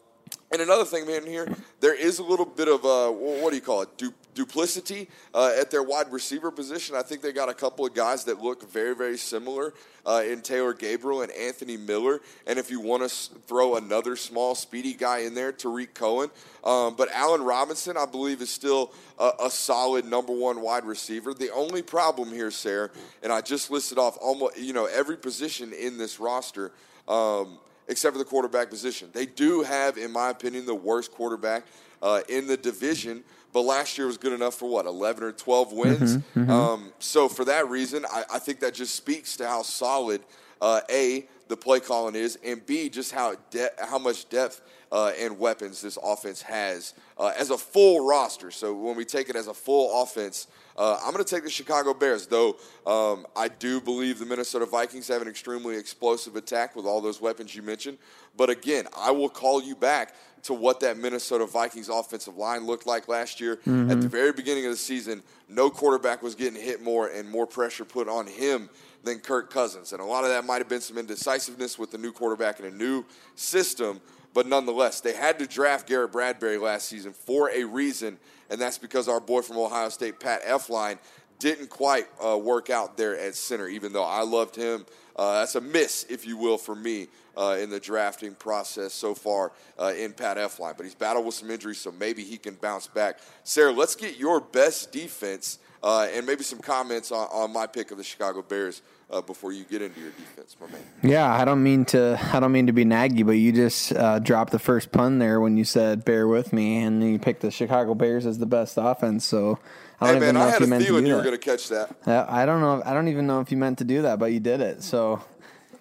and 0.51 0.63
another 0.63 0.85
thing, 0.85 1.07
man, 1.07 1.27
here 1.27 1.49
there 1.81 1.95
is 1.95 2.19
a 2.19 2.23
little 2.23 2.47
bit 2.47 2.69
of 2.69 2.85
uh, 2.85 3.11
what 3.11 3.51
do 3.51 3.57
you 3.57 3.63
call 3.63 3.83
it? 3.83 3.97
Du- 3.97 4.15
duplicity 4.35 5.09
uh, 5.35 5.53
at 5.59 5.71
their 5.71 5.83
wide 5.83 6.11
receiver 6.13 6.51
position. 6.51 6.95
I 6.95 7.03
think 7.03 7.23
they 7.23 7.33
got 7.33 7.49
a 7.49 7.55
couple 7.55 7.85
of 7.85 7.93
guys 7.93 8.25
that 8.25 8.41
look 8.41 8.71
very, 8.71 8.95
very 8.95 9.19
similar 9.19 9.75
uh, 10.07 10.23
in 10.25 10.41
Taylor 10.43 10.73
Gabriel 10.73 11.23
and 11.23 11.33
Anthony 11.33 11.77
Miller. 11.77 12.21
And 12.47 12.59
if 12.59 12.71
you 12.71 12.81
want 12.81 13.03
to 13.03 13.07
s- 13.07 13.31
throw 13.47 13.77
another 13.77 14.15
small, 14.17 14.55
speedy 14.55 14.95
guy 14.95 15.19
in 15.19 15.35
there, 15.35 15.53
Tarik 15.53 15.93
Cohen. 15.93 16.31
Um, 16.65 16.95
but 16.97 17.11
Allen 17.13 17.43
Robinson, 17.43 17.97
I 17.97 18.07
believe, 18.07 18.41
is 18.41 18.51
still 18.51 18.93
a, 19.19 19.33
a 19.45 19.51
solid 19.51 20.05
number 20.05 20.33
one 20.33 20.61
wide 20.61 20.85
receiver. 20.85 21.35
The 21.35 21.53
only 21.53 21.83
problem 21.83 22.31
here, 22.31 22.51
Sarah, 22.51 22.91
and 23.23 23.33
I 23.33 23.41
just 23.41 23.71
listed 23.71 23.99
off 23.99 24.17
almost 24.21 24.57
you 24.59 24.73
know 24.73 24.87
every 24.87 25.17
position 25.17 25.73
in 25.73 25.99
this 25.99 26.21
roster. 26.21 26.73
Um, 27.07 27.59
except 27.89 28.15
for 28.15 28.19
the 28.19 28.25
quarterback 28.25 28.71
position. 28.71 29.09
They 29.13 29.27
do 29.27 29.63
have, 29.63 29.97
in 29.99 30.13
my 30.13 30.31
opinion, 30.31 30.67
the 30.67 30.75
worst 30.75 31.11
quarterback 31.13 31.65
uh, 32.03 32.21
in 32.29 32.47
the 32.47 32.57
division. 32.57 33.25
But 33.53 33.63
last 33.63 33.97
year 33.97 34.07
was 34.07 34.19
good 34.19 34.35
enough 34.35 34.55
for 34.55 34.69
what, 34.69 34.87
11 34.87 35.25
or 35.25 35.33
12 35.33 35.73
wins? 35.73 36.19
Um, 36.51 36.93
so 36.99 37.29
for 37.29 37.45
that 37.47 37.69
reason, 37.69 38.05
I, 38.13 38.25
I 38.35 38.39
think 38.39 38.61
that 38.61 38.75
just 38.75 38.95
speaks 38.95 39.37
to 39.39 39.47
how 39.47 39.63
solid, 39.63 40.21
uh, 40.61 40.83
A, 40.91 41.27
the 41.49 41.57
play 41.57 41.81
calling 41.81 42.15
is, 42.15 42.39
and 42.45 42.65
B, 42.65 42.91
just 42.91 43.13
how, 43.13 43.37
de- 43.51 43.71
how 43.79 43.99
much 43.99 44.29
depth 44.29 44.61
uh, 44.93 45.13
and 45.19 45.39
weapons 45.39 45.81
this 45.81 45.99
offense 46.03 46.43
has 46.43 46.95
uh, 47.17 47.33
as 47.39 47.51
a 47.51 47.59
full 47.59 48.07
roster. 48.07 48.51
So 48.51 48.75
when 48.75 48.97
we 48.97 49.05
take 49.05 49.31
it 49.31 49.37
as 49.37 49.47
a 49.47 49.55
full 49.55 50.03
offense, 50.03 50.47
uh, 50.79 50.99
I'm 51.05 51.13
going 51.13 51.25
to 51.25 51.29
take 51.29 51.43
the 51.43 51.51
Chicago 51.51 51.93
Bears, 51.93 52.29
though 52.29 52.57
um, 52.87 53.27
I 53.37 53.49
do 53.49 53.81
believe 53.81 54.21
the 54.21 54.27
Minnesota 54.27 54.65
Vikings 54.65 55.09
have 55.09 55.21
an 55.21 55.29
extremely 55.29 55.77
explosive 55.77 56.37
attack 56.37 56.77
with 56.77 56.87
all 56.87 57.01
those 57.01 57.21
weapons 57.21 57.55
you 57.55 57.63
mentioned. 57.63 57.99
But 58.37 58.49
again, 58.49 58.87
I 58.97 59.11
will 59.11 59.29
call 59.29 59.61
you 59.61 59.75
back 59.75 60.15
to 60.45 60.55
what 60.55 60.79
that 60.81 60.97
Minnesota 60.97 61.47
Vikings 61.47 61.89
offensive 61.89 62.37
line 62.37 62.65
looked 62.65 62.87
like 62.87 63.09
last 63.09 63.41
year. 63.41 63.59
At 63.91 64.01
the 64.01 64.09
very 64.09 64.31
beginning 64.33 64.67
of 64.67 64.71
the 64.71 64.77
season, 64.77 65.25
no 65.49 65.69
quarterback 65.69 66.23
was 66.23 66.37
getting 66.37 66.63
hit 66.63 66.81
more 66.81 67.09
and 67.09 67.29
more 67.29 67.47
pressure 67.47 67.85
put 67.85 68.09
on 68.09 68.29
him 68.29 68.71
than 69.03 69.19
Kirk 69.19 69.51
Cousins. 69.51 69.93
And 69.93 70.01
a 70.01 70.05
lot 70.05 70.23
of 70.23 70.31
that 70.31 70.45
might 70.45 70.59
have 70.59 70.69
been 70.69 70.81
some 70.81 70.97
indecisiveness 70.97 71.77
with 71.77 71.91
the 71.91 71.99
new 71.99 72.13
quarterback 72.13 72.61
and 72.61 72.73
a 72.73 72.77
new 72.77 73.05
system. 73.35 74.01
But 74.33 74.47
nonetheless, 74.47 75.01
they 75.01 75.15
had 75.15 75.41
to 75.41 75.47
draft 75.47 75.89
Garrett 75.89 76.13
Bradbury 76.13 76.59
last 76.59 76.89
season 76.89 77.13
for 77.13 77.51
a 77.51 77.65
reason, 77.65 78.19
and 78.51 78.61
that's 78.61 78.79
because 78.79 79.09
our 79.09 79.21
boy 79.21 79.43
from 79.43 79.59
Ohio 79.59 79.89
State, 79.89 80.21
Pat 80.21 80.43
Elflein, 80.45 80.99
didn't 81.39 81.71
quite 81.71 82.07
uh, 82.25 82.37
work 82.37 82.71
out 82.71 82.97
there 82.97 83.19
at 83.19 83.35
center, 83.35 83.69
even 83.69 83.93
though 83.93 84.05
I 84.05 84.23
loved 84.23 84.57
him. 84.57 84.85
Uh, 85.15 85.41
that's 85.41 85.55
a 85.55 85.61
miss, 85.61 86.07
if 86.09 86.27
you 86.27 86.37
will, 86.37 86.59
for 86.59 86.75
me 86.75 87.09
uh, 87.37 87.57
in 87.61 87.71
the 87.71 87.81
drafting 87.81 88.35
process 88.35 88.93
so 88.93 89.15
far 89.15 89.53
uh, 89.79 89.93
in 89.97 90.13
Pat 90.13 90.37
Elflein. 90.37 90.77
But 90.77 90.85
he's 90.85 90.95
battled 90.95 91.27
with 91.27 91.35
some 91.35 91.51
injuries, 91.51 91.79
so 91.79 91.93
maybe 91.93 92.25
he 92.25 92.37
can 92.37 92.55
bounce 92.55 92.87
back. 92.87 93.19
Sarah, 93.45 93.73
let's 93.73 93.95
get 93.95 94.19
your 94.19 94.41
best 94.41 94.93
defense 94.93 95.59
uh, 95.83 96.09
and 96.13 96.27
maybe 96.27 96.43
some 96.43 96.59
comments 96.59 97.13
on, 97.13 97.29
on, 97.33 97.53
my 97.53 97.67
pick 97.67 97.91
of 97.91 97.99
the 97.99 98.05
Chicago 98.05 98.43
Bears 98.43 98.83
uh, 99.11 99.21
before 99.23 99.53
you 99.53 99.65
get 99.65 99.83
into 99.83 100.01
your 100.01 100.11
defense, 100.11 100.57
my 100.61 100.67
man. 100.67 100.81
Yeah, 101.03 101.33
I 101.33 101.45
don't 101.45 101.63
mean 101.63 101.85
to. 101.87 102.19
I 102.33 102.41
don't 102.41 102.53
mean 102.53 102.67
to 102.67 102.73
be 102.73 102.85
naggy, 102.85 103.25
but 103.25 103.33
you 103.33 103.53
just 103.53 103.93
uh, 103.95 104.19
dropped 104.19 104.53
the 104.53 104.59
first 104.59 104.93
pun 104.93 105.19
there 105.19 105.41
when 105.41 105.57
you 105.57 105.65
said 105.65 106.05
"bear 106.05 106.29
with 106.29 106.53
me," 106.53 106.79
and 106.79 107.03
you 107.03 107.19
picked 107.19 107.41
the 107.41 107.51
Chicago 107.51 107.95
Bears 107.95 108.27
as 108.27 108.39
the 108.39 108.47
best 108.47 108.75
offense. 108.77 109.25
So 109.25 109.59
I 110.01 110.07
don't 110.07 110.15
hey, 110.15 110.17
even 110.17 110.27
man, 110.27 110.35
know 110.35 110.41
I 110.49 110.55
if 110.55 110.61
you 110.61 110.67
meant 110.67 110.83
to 110.85 110.89
do 111.01 111.07
you 111.07 111.15
were 111.15 111.23
going 111.23 111.33
to 111.33 111.39
catch 111.39 111.69
that. 111.69 111.97
I 112.07 112.45
don't 112.45 112.61
know. 112.61 112.83
I 112.85 112.93
don't 112.93 113.09
even 113.09 113.27
know 113.27 113.41
if 113.41 113.51
you 113.51 113.57
meant 113.57 113.79
to 113.79 113.85
do 113.85 114.03
that, 114.03 114.19
but 114.19 114.33
you 114.33 114.41
did 114.41 114.61
it. 114.61 114.83
So 114.83 115.23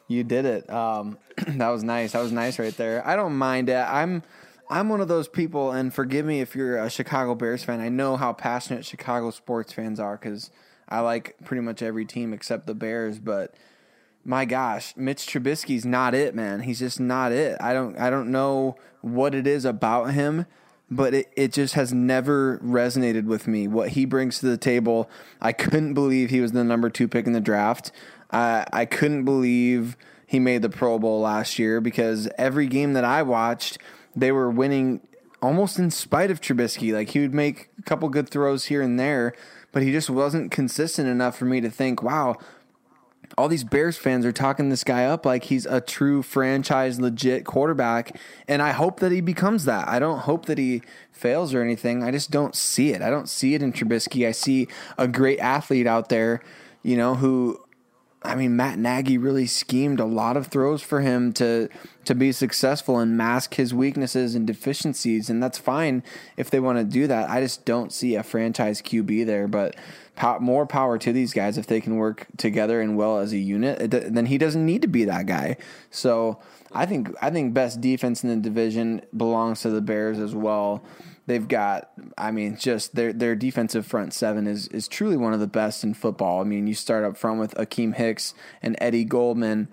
you 0.08 0.24
did 0.24 0.46
it. 0.46 0.70
Um, 0.70 1.18
that 1.48 1.70
was 1.70 1.84
nice. 1.84 2.14
That 2.14 2.22
was 2.22 2.32
nice 2.32 2.60
right 2.60 2.76
there. 2.76 3.06
I 3.06 3.16
don't 3.16 3.36
mind 3.36 3.70
it. 3.70 3.76
I'm 3.76 4.24
I'm 4.70 4.90
one 4.90 5.02
of 5.02 5.08
those 5.08 5.28
people, 5.28 5.72
and 5.72 5.94
forgive 5.94 6.26
me 6.26 6.42
if 6.42 6.56
you're 6.56 6.78
a 6.78 6.90
Chicago 6.90 7.36
Bears 7.36 7.64
fan. 7.64 7.80
I 7.80 7.90
know 7.90 8.18
how 8.18 8.34
passionate 8.34 8.86
Chicago 8.86 9.32
sports 9.32 9.74
fans 9.74 10.00
are 10.00 10.18
because 10.18 10.50
I 10.90 11.02
like 11.02 11.36
pretty 11.44 11.62
much 11.62 11.82
every 11.82 12.06
team 12.06 12.34
except 12.34 12.68
the 12.68 12.76
Bears. 12.76 13.20
But 13.20 13.54
my 14.24 14.46
gosh, 14.46 14.94
Mitch 14.96 15.26
Trubisky's 15.26 15.86
not 15.86 16.14
it, 16.14 16.36
man. 16.36 16.62
He's 16.62 16.80
just 16.80 17.00
not 17.00 17.32
it. 17.32 17.58
I 17.60 17.74
don't 17.74 17.98
I 17.98 18.10
don't 18.10 18.32
know 18.32 18.76
what 19.02 19.36
it 19.36 19.48
is 19.48 19.66
about 19.66 20.14
him, 20.14 20.46
but 20.90 21.14
it, 21.14 21.30
it 21.36 21.54
just 21.54 21.76
has 21.76 21.94
never 21.94 22.60
resonated 22.60 23.26
with 23.26 23.48
me. 23.48 23.68
What 23.68 23.90
he 23.90 24.06
brings 24.06 24.40
to 24.40 24.48
the 24.48 24.58
table, 24.58 25.10
I 25.42 25.54
couldn't 25.54 25.94
believe 25.94 26.30
he 26.30 26.42
was 26.42 26.52
the 26.52 26.64
number 26.64 26.90
two 26.90 27.08
pick 27.08 27.28
in 27.28 27.34
the 27.34 27.42
draft. 27.42 27.92
I 28.32 28.66
I 28.74 28.86
couldn't 28.86 29.26
believe 29.26 29.98
he 30.26 30.40
made 30.40 30.62
the 30.62 30.70
Pro 30.70 31.00
Bowl 31.00 31.22
last 31.22 31.58
year 31.58 31.80
because 31.80 32.28
every 32.38 32.68
game 32.68 32.94
that 32.94 33.06
I 33.06 33.24
watched 33.24 33.78
they 34.16 34.32
were 34.32 34.50
winning 34.50 35.00
almost 35.42 35.78
in 35.78 35.92
spite 35.92 36.32
of 36.32 36.42
Trubisky. 36.42 36.94
Like 36.94 37.10
he 37.12 37.20
would 37.20 37.34
make 37.34 37.70
a 37.78 37.84
couple 37.84 38.10
good 38.10 38.30
throws 38.30 38.66
here 38.66 38.82
and 38.82 39.00
there, 39.00 39.34
but 39.72 39.84
he 39.84 39.92
just 39.92 40.10
wasn't 40.10 40.52
consistent 40.52 41.08
enough 41.08 41.38
for 41.38 41.46
me 41.46 41.62
to 41.62 41.70
think, 41.70 42.02
wow, 42.02 42.38
all 43.38 43.48
these 43.48 43.64
Bears 43.64 43.98
fans 43.98 44.26
are 44.26 44.32
talking 44.32 44.70
this 44.70 44.84
guy 44.84 45.06
up 45.06 45.26
like 45.26 45.46
he's 45.46 45.66
a 45.66 45.82
true 45.82 46.22
franchise 46.22 47.00
legit 47.00 47.46
quarterback. 47.46 48.18
And 48.48 48.62
I 48.62 48.72
hope 48.72 49.00
that 49.00 49.12
he 49.12 49.22
becomes 49.22 49.66
that. 49.66 49.88
I 49.88 50.00
don't 50.00 50.20
hope 50.20 50.46
that 50.46 50.58
he 50.58 50.82
fails 51.12 51.54
or 51.54 51.62
anything. 51.62 52.04
I 52.04 52.12
just 52.12 52.32
don't 52.32 52.56
see 52.56 52.92
it. 52.94 53.02
I 53.02 53.10
don't 53.10 53.28
see 53.28 53.54
it 53.54 53.62
in 53.62 53.74
Trubisky. 53.74 54.28
I 54.28 54.32
see 54.32 54.68
a 54.98 55.08
great 55.08 55.40
athlete 55.40 55.88
out 55.88 56.10
there, 56.10 56.42
you 56.84 56.96
know, 56.96 57.16
who 57.16 57.60
I 58.24 58.36
mean, 58.36 58.56
Matt 58.56 58.80
Nagy 58.80 59.18
really 59.18 59.46
schemed 59.46 60.00
a 60.00 60.06
lot 60.06 60.38
of 60.38 60.48
throws 60.48 60.82
for 60.82 61.02
him 61.02 61.34
to 61.34 61.70
to 62.06 62.16
be 62.16 62.32
successful 62.32 62.98
and 63.00 63.16
mask 63.16 63.56
his 63.56 63.74
weaknesses 63.74 64.34
and 64.34 64.48
deficiencies, 64.48 65.30
and 65.30 65.42
that's 65.42 65.58
fine 65.58 66.04
if 66.36 66.50
they 66.50 66.60
want 66.60 66.80
to 66.80 66.84
do 66.84 67.06
that. 67.08 67.30
I 67.30 67.42
just 67.42 67.64
don't 67.64 67.94
see 67.94 68.16
a 68.16 68.24
franchise 68.24 68.82
QB 68.82 69.26
there, 69.26 69.48
but 69.48 69.76
more 70.40 70.66
power 70.66 70.98
to 70.98 71.14
these 71.14 71.32
guys 71.34 71.58
if 71.58 71.68
they 71.68 71.80
can 71.80 71.98
work 71.98 72.26
together 72.38 72.82
and 72.82 72.98
well 72.98 73.20
as 73.20 73.34
a 73.34 73.38
unit. 73.38 73.92
then 73.92 74.26
he 74.26 74.38
doesn't 74.38 74.66
need 74.66 74.82
to 74.82 74.88
be 74.88 75.06
that 75.06 75.28
guy. 75.28 75.58
So 75.92 76.40
I 76.72 76.86
think 76.86 77.14
I 77.22 77.30
think 77.30 77.54
best 77.54 77.82
defense 77.82 78.24
in 78.24 78.30
the 78.30 78.36
division 78.38 79.02
belongs 79.16 79.62
to 79.62 79.70
the 79.70 79.82
Bears 79.82 80.18
as 80.18 80.34
well. 80.34 80.84
They've 81.28 81.48
got, 81.48 81.92
I 82.18 82.32
mean, 82.32 82.58
just 82.58 82.96
their 82.96 83.12
their 83.14 83.36
defensive 83.36 83.86
front 83.86 84.14
seven 84.14 84.48
is 84.48 84.68
is 84.70 84.88
truly 84.88 85.18
one 85.18 85.34
of 85.34 85.42
the 85.42 85.48
best 85.48 85.84
in 85.84 85.94
football. 85.94 86.42
I 86.42 86.46
mean, 86.46 86.68
you 86.68 86.74
start 86.74 87.04
up 87.04 87.18
front 87.18 87.40
with 87.40 87.54
Akiem 87.56 87.94
Hicks 87.94 88.34
and 88.62 88.78
Eddie 88.80 89.04
Goldman, 89.04 89.68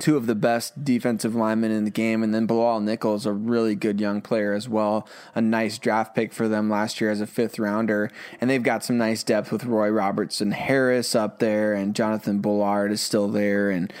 two 0.00 0.16
of 0.16 0.26
the 0.26 0.34
best 0.34 0.84
defensive 0.84 1.36
linemen 1.36 1.70
in 1.70 1.84
the 1.84 1.92
game, 1.92 2.24
and 2.24 2.34
then 2.34 2.46
Bilal 2.46 2.80
Nichols, 2.80 3.24
a 3.24 3.32
really 3.32 3.76
good 3.76 4.00
young 4.00 4.20
player 4.20 4.52
as 4.52 4.68
well, 4.68 5.06
a 5.34 5.40
nice 5.40 5.78
draft 5.78 6.14
pick 6.14 6.32
for 6.32 6.48
them 6.48 6.68
last 6.68 7.00
year 7.00 7.10
as 7.10 7.20
a 7.20 7.26
fifth 7.26 7.60
rounder, 7.60 8.10
and 8.40 8.50
they've 8.50 8.62
got 8.62 8.82
some 8.82 8.98
nice 8.98 9.22
depth 9.22 9.52
with 9.52 9.64
Roy 9.64 9.90
Robertson 9.90 10.50
Harris 10.50 11.14
up 11.14 11.38
there, 11.38 11.72
and 11.72 11.94
Jonathan 11.94 12.40
Bullard 12.40 12.90
is 12.90 13.00
still 13.00 13.28
there, 13.28 13.70
and 13.70 13.92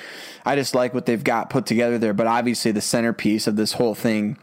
I 0.44 0.56
just 0.56 0.74
like 0.74 0.92
what 0.92 1.06
they've 1.06 1.22
got 1.22 1.50
put 1.50 1.66
together 1.66 1.98
there. 1.98 2.14
But 2.14 2.26
obviously, 2.26 2.72
the 2.72 2.80
centerpiece 2.80 3.46
of 3.46 3.54
this 3.56 3.72
whole 3.74 3.94
thing 3.94 4.38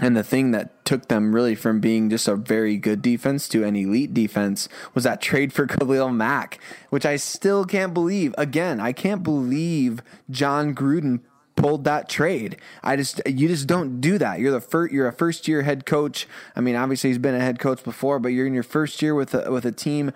and 0.00 0.16
the 0.16 0.24
thing 0.24 0.52
that 0.52 0.79
took 0.90 1.06
them 1.06 1.32
really 1.32 1.54
from 1.54 1.78
being 1.78 2.10
just 2.10 2.26
a 2.26 2.34
very 2.34 2.76
good 2.76 3.00
defense 3.00 3.46
to 3.46 3.62
an 3.62 3.76
elite 3.76 4.12
defense 4.12 4.68
was 4.92 5.04
that 5.04 5.22
trade 5.22 5.52
for 5.52 5.64
Khalil 5.68 6.08
Mack, 6.08 6.58
which 6.88 7.06
I 7.06 7.14
still 7.14 7.64
can't 7.64 7.94
believe. 7.94 8.34
Again, 8.36 8.80
I 8.80 8.92
can't 8.92 9.22
believe 9.22 10.02
Jon 10.28 10.74
Gruden 10.74 11.20
pulled 11.54 11.84
that 11.84 12.08
trade. 12.08 12.56
I 12.82 12.96
just 12.96 13.22
you 13.24 13.46
just 13.46 13.68
don't 13.68 14.00
do 14.00 14.18
that. 14.18 14.40
You're 14.40 14.50
the 14.50 14.60
first 14.60 14.92
you're 14.92 15.06
a 15.06 15.12
first 15.12 15.46
year 15.46 15.62
head 15.62 15.86
coach. 15.86 16.26
I 16.56 16.60
mean, 16.60 16.74
obviously 16.74 17.10
he's 17.10 17.18
been 17.18 17.36
a 17.36 17.40
head 17.40 17.60
coach 17.60 17.84
before, 17.84 18.18
but 18.18 18.30
you're 18.30 18.48
in 18.48 18.54
your 18.54 18.64
first 18.64 19.00
year 19.00 19.14
with 19.14 19.32
a, 19.32 19.48
with 19.48 19.64
a 19.64 19.70
team 19.70 20.10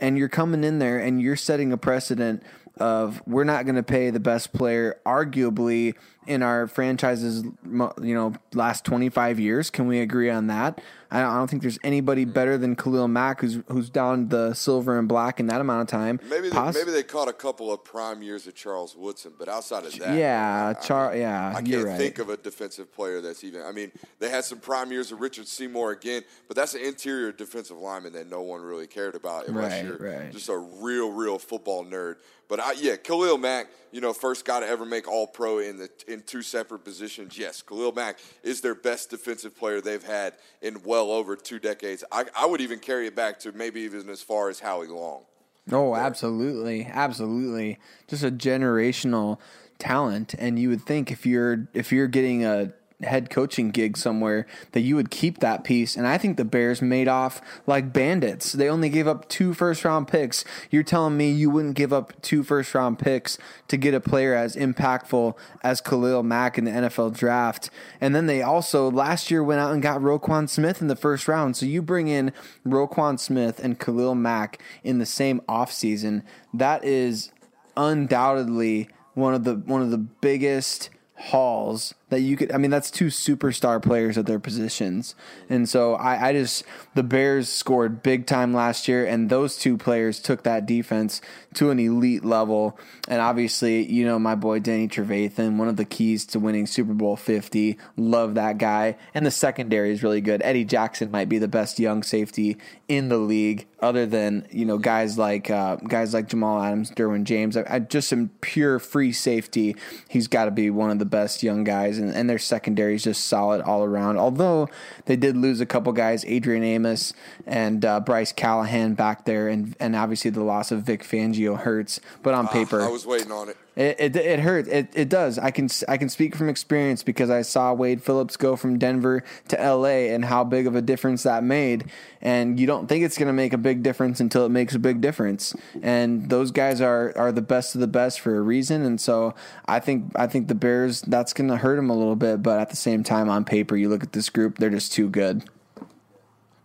and 0.00 0.18
you're 0.18 0.28
coming 0.28 0.64
in 0.64 0.80
there 0.80 0.98
and 0.98 1.22
you're 1.22 1.36
setting 1.36 1.72
a 1.72 1.76
precedent 1.76 2.42
of 2.78 3.22
we're 3.24 3.44
not 3.44 3.66
going 3.66 3.76
to 3.76 3.84
pay 3.84 4.10
the 4.10 4.18
best 4.18 4.52
player 4.52 4.98
arguably 5.06 5.94
in 6.28 6.42
our 6.42 6.66
franchise's 6.66 7.42
you 7.42 8.14
know 8.14 8.34
last 8.52 8.84
25 8.84 9.40
years. 9.40 9.70
Can 9.70 9.86
we 9.86 10.00
agree 10.00 10.30
on 10.30 10.46
that? 10.48 10.80
I 11.10 11.22
don't, 11.22 11.48
think 11.48 11.62
there's 11.62 11.78
anybody 11.82 12.26
mm. 12.26 12.34
better 12.34 12.58
than 12.58 12.76
Khalil 12.76 13.08
Mack 13.08 13.40
who's 13.40 13.60
who's 13.68 13.88
down 13.88 14.28
the 14.28 14.52
silver 14.52 14.98
and 14.98 15.08
black 15.08 15.40
in 15.40 15.46
that 15.46 15.60
amount 15.60 15.80
of 15.80 15.88
time. 15.88 16.20
Maybe 16.28 16.50
they, 16.50 16.54
Poss- 16.54 16.74
maybe 16.74 16.90
they 16.90 17.02
caught 17.02 17.28
a 17.28 17.32
couple 17.32 17.72
of 17.72 17.82
prime 17.82 18.22
years 18.22 18.46
of 18.46 18.54
Charles 18.54 18.94
Woodson 18.94 19.32
but 19.38 19.48
outside 19.48 19.86
of 19.86 19.98
that 19.98 20.16
yeah 20.16 20.74
Char- 20.74 21.16
yeah 21.16 21.54
I 21.56 21.62
can't 21.62 21.86
right. 21.86 21.96
think 21.96 22.18
of 22.18 22.28
a 22.28 22.36
defensive 22.36 22.92
player 22.92 23.22
that's 23.22 23.42
even 23.42 23.62
I 23.62 23.72
mean 23.72 23.90
they 24.18 24.28
had 24.28 24.44
some 24.44 24.58
prime 24.58 24.92
years 24.92 25.10
of 25.10 25.20
Richard 25.20 25.48
Seymour 25.48 25.92
again 25.92 26.24
but 26.46 26.56
that's 26.56 26.74
an 26.74 26.82
interior 26.82 27.32
defensive 27.32 27.78
lineman 27.78 28.12
that 28.12 28.28
no 28.28 28.42
one 28.42 28.60
really 28.60 28.86
cared 28.86 29.14
about 29.14 29.48
unless 29.48 29.72
right, 29.72 29.84
you're 29.84 29.96
right. 29.96 30.30
just 30.30 30.50
a 30.50 30.58
real 30.58 31.10
real 31.10 31.38
football 31.38 31.84
nerd. 31.84 32.16
But 32.48 32.60
I, 32.60 32.72
yeah, 32.72 32.96
Khalil 32.96 33.36
Mack, 33.36 33.68
you 33.92 34.00
know, 34.00 34.12
first 34.12 34.44
guy 34.44 34.60
to 34.60 34.66
ever 34.66 34.86
make 34.86 35.06
All 35.06 35.26
Pro 35.26 35.58
in 35.58 35.76
the 35.76 35.90
in 36.06 36.17
two 36.20 36.42
separate 36.42 36.80
positions. 36.84 37.38
Yes, 37.38 37.62
Khalil 37.62 37.92
Mack 37.92 38.18
is 38.42 38.60
their 38.60 38.74
best 38.74 39.10
defensive 39.10 39.56
player 39.56 39.80
they've 39.80 40.02
had 40.02 40.34
in 40.62 40.82
well 40.84 41.10
over 41.10 41.36
two 41.36 41.58
decades. 41.58 42.04
I, 42.10 42.24
I 42.36 42.46
would 42.46 42.60
even 42.60 42.78
carry 42.78 43.06
it 43.06 43.16
back 43.16 43.38
to 43.40 43.52
maybe 43.52 43.80
even 43.80 44.08
as 44.08 44.22
far 44.22 44.48
as 44.48 44.60
Howie 44.60 44.88
Long. 44.88 45.22
Oh, 45.70 45.94
absolutely, 45.94 46.86
absolutely, 46.86 47.78
just 48.06 48.24
a 48.24 48.30
generational 48.30 49.38
talent. 49.78 50.34
And 50.38 50.58
you 50.58 50.70
would 50.70 50.82
think 50.82 51.10
if 51.10 51.26
you're 51.26 51.68
if 51.74 51.92
you're 51.92 52.08
getting 52.08 52.44
a 52.44 52.72
head 53.02 53.30
coaching 53.30 53.70
gig 53.70 53.96
somewhere 53.96 54.46
that 54.72 54.80
you 54.80 54.96
would 54.96 55.10
keep 55.10 55.38
that 55.38 55.62
piece. 55.62 55.96
And 55.96 56.06
I 56.06 56.18
think 56.18 56.36
the 56.36 56.44
Bears 56.44 56.82
made 56.82 57.06
off 57.06 57.40
like 57.66 57.92
bandits. 57.92 58.52
They 58.52 58.68
only 58.68 58.88
gave 58.88 59.06
up 59.06 59.28
two 59.28 59.54
first 59.54 59.84
round 59.84 60.08
picks. 60.08 60.44
You're 60.70 60.82
telling 60.82 61.16
me 61.16 61.30
you 61.30 61.48
wouldn't 61.50 61.76
give 61.76 61.92
up 61.92 62.20
two 62.22 62.42
first 62.42 62.74
round 62.74 62.98
picks 62.98 63.38
to 63.68 63.76
get 63.76 63.94
a 63.94 64.00
player 64.00 64.34
as 64.34 64.56
impactful 64.56 65.36
as 65.62 65.80
Khalil 65.80 66.22
Mack 66.24 66.58
in 66.58 66.64
the 66.64 66.72
NFL 66.72 67.16
draft. 67.16 67.70
And 68.00 68.14
then 68.14 68.26
they 68.26 68.42
also 68.42 68.90
last 68.90 69.30
year 69.30 69.44
went 69.44 69.60
out 69.60 69.72
and 69.72 69.82
got 69.82 70.00
Roquan 70.00 70.48
Smith 70.48 70.82
in 70.82 70.88
the 70.88 70.96
first 70.96 71.28
round. 71.28 71.56
So 71.56 71.66
you 71.66 71.82
bring 71.82 72.08
in 72.08 72.32
Roquan 72.66 73.20
Smith 73.20 73.60
and 73.62 73.78
Khalil 73.78 74.16
Mack 74.16 74.60
in 74.82 74.98
the 74.98 75.06
same 75.06 75.40
offseason. 75.48 76.22
That 76.52 76.84
is 76.84 77.30
undoubtedly 77.76 78.88
one 79.14 79.34
of 79.34 79.44
the 79.44 79.54
one 79.54 79.82
of 79.82 79.90
the 79.90 79.98
biggest 79.98 80.90
hauls 81.18 81.94
that 82.10 82.20
you 82.20 82.36
could. 82.36 82.52
I 82.52 82.58
mean, 82.58 82.70
that's 82.70 82.90
two 82.90 83.06
superstar 83.06 83.82
players 83.82 84.16
at 84.16 84.26
their 84.26 84.38
positions, 84.38 85.14
and 85.48 85.68
so 85.68 85.94
I, 85.94 86.28
I 86.28 86.32
just 86.32 86.64
the 86.94 87.02
Bears 87.02 87.48
scored 87.48 88.02
big 88.02 88.26
time 88.26 88.54
last 88.54 88.88
year, 88.88 89.04
and 89.06 89.28
those 89.28 89.56
two 89.56 89.76
players 89.76 90.20
took 90.20 90.42
that 90.42 90.66
defense 90.66 91.20
to 91.54 91.70
an 91.70 91.78
elite 91.78 92.24
level. 92.24 92.78
And 93.08 93.20
obviously, 93.20 93.84
you 93.90 94.04
know 94.04 94.18
my 94.18 94.34
boy 94.34 94.60
Danny 94.60 94.88
Trevathan, 94.88 95.56
one 95.56 95.68
of 95.68 95.76
the 95.76 95.84
keys 95.84 96.24
to 96.26 96.38
winning 96.38 96.66
Super 96.66 96.94
Bowl 96.94 97.16
Fifty. 97.16 97.78
Love 97.96 98.34
that 98.34 98.58
guy, 98.58 98.96
and 99.12 99.26
the 99.26 99.30
secondary 99.30 99.92
is 99.92 100.02
really 100.02 100.20
good. 100.20 100.40
Eddie 100.42 100.64
Jackson 100.64 101.10
might 101.10 101.28
be 101.28 101.38
the 101.38 101.48
best 101.48 101.78
young 101.78 102.02
safety 102.02 102.56
in 102.88 103.08
the 103.10 103.18
league, 103.18 103.66
other 103.80 104.06
than 104.06 104.46
you 104.50 104.64
know 104.64 104.78
guys 104.78 105.18
like 105.18 105.50
uh, 105.50 105.76
guys 105.76 106.14
like 106.14 106.28
Jamal 106.28 106.62
Adams, 106.62 106.90
Derwin 106.90 107.24
James. 107.24 107.56
I, 107.56 107.64
I 107.68 107.78
just 107.80 108.08
some 108.08 108.30
pure 108.40 108.78
free 108.78 109.12
safety. 109.12 109.76
He's 110.08 110.28
got 110.28 110.46
to 110.46 110.50
be 110.50 110.70
one 110.70 110.90
of 110.90 110.98
the 110.98 111.04
best 111.04 111.42
young 111.42 111.64
guys 111.64 111.97
and, 111.98 112.14
and 112.14 112.28
their 112.28 112.38
secondary 112.38 112.94
is 112.94 113.04
just 113.04 113.26
solid 113.26 113.60
all 113.60 113.84
around. 113.84 114.18
Although 114.18 114.68
they 115.06 115.16
did 115.16 115.36
lose 115.36 115.60
a 115.60 115.66
couple 115.66 115.92
guys, 115.92 116.24
Adrian 116.24 116.64
Amos 116.64 117.12
and 117.46 117.84
uh, 117.84 118.00
Bryce 118.00 118.32
Callahan 118.32 118.94
back 118.94 119.24
there, 119.24 119.48
and 119.48 119.76
and 119.80 119.94
obviously 119.94 120.30
the 120.30 120.42
loss 120.42 120.70
of 120.70 120.82
Vic 120.82 121.02
Fangio 121.02 121.58
hurts. 121.58 122.00
But 122.22 122.34
on 122.34 122.46
uh, 122.46 122.50
paper, 122.50 122.80
I 122.80 122.88
was 122.88 123.06
waiting 123.06 123.32
on 123.32 123.48
it. 123.48 123.56
It, 123.78 123.94
it 124.00 124.16
it 124.16 124.40
hurts. 124.40 124.68
It 124.68 124.88
it 124.92 125.08
does. 125.08 125.38
I 125.38 125.52
can 125.52 125.68
I 125.86 125.98
can 125.98 126.08
speak 126.08 126.34
from 126.34 126.48
experience 126.48 127.04
because 127.04 127.30
I 127.30 127.42
saw 127.42 127.72
Wade 127.72 128.02
Phillips 128.02 128.36
go 128.36 128.56
from 128.56 128.76
Denver 128.76 129.22
to 129.46 129.60
L.A. 129.60 130.12
and 130.12 130.24
how 130.24 130.42
big 130.42 130.66
of 130.66 130.74
a 130.74 130.82
difference 130.82 131.22
that 131.22 131.44
made. 131.44 131.88
And 132.20 132.58
you 132.58 132.66
don't 132.66 132.88
think 132.88 133.04
it's 133.04 133.16
going 133.16 133.28
to 133.28 133.32
make 133.32 133.52
a 133.52 133.58
big 133.58 133.84
difference 133.84 134.18
until 134.18 134.44
it 134.44 134.48
makes 134.48 134.74
a 134.74 134.80
big 134.80 135.00
difference. 135.00 135.54
And 135.80 136.28
those 136.28 136.50
guys 136.50 136.80
are 136.80 137.16
are 137.16 137.30
the 137.30 137.40
best 137.40 137.76
of 137.76 137.80
the 137.80 137.86
best 137.86 138.18
for 138.18 138.36
a 138.36 138.40
reason. 138.40 138.82
And 138.82 139.00
so 139.00 139.36
I 139.66 139.78
think 139.78 140.10
I 140.16 140.26
think 140.26 140.48
the 140.48 140.56
Bears 140.56 141.02
that's 141.02 141.32
going 141.32 141.48
to 141.48 141.58
hurt 141.58 141.76
them 141.76 141.88
a 141.88 141.96
little 141.96 142.16
bit. 142.16 142.42
But 142.42 142.58
at 142.58 142.70
the 142.70 142.76
same 142.76 143.04
time, 143.04 143.28
on 143.28 143.44
paper, 143.44 143.76
you 143.76 143.88
look 143.88 144.02
at 144.02 144.12
this 144.12 144.28
group, 144.28 144.58
they're 144.58 144.70
just 144.70 144.92
too 144.92 145.08
good. 145.08 145.48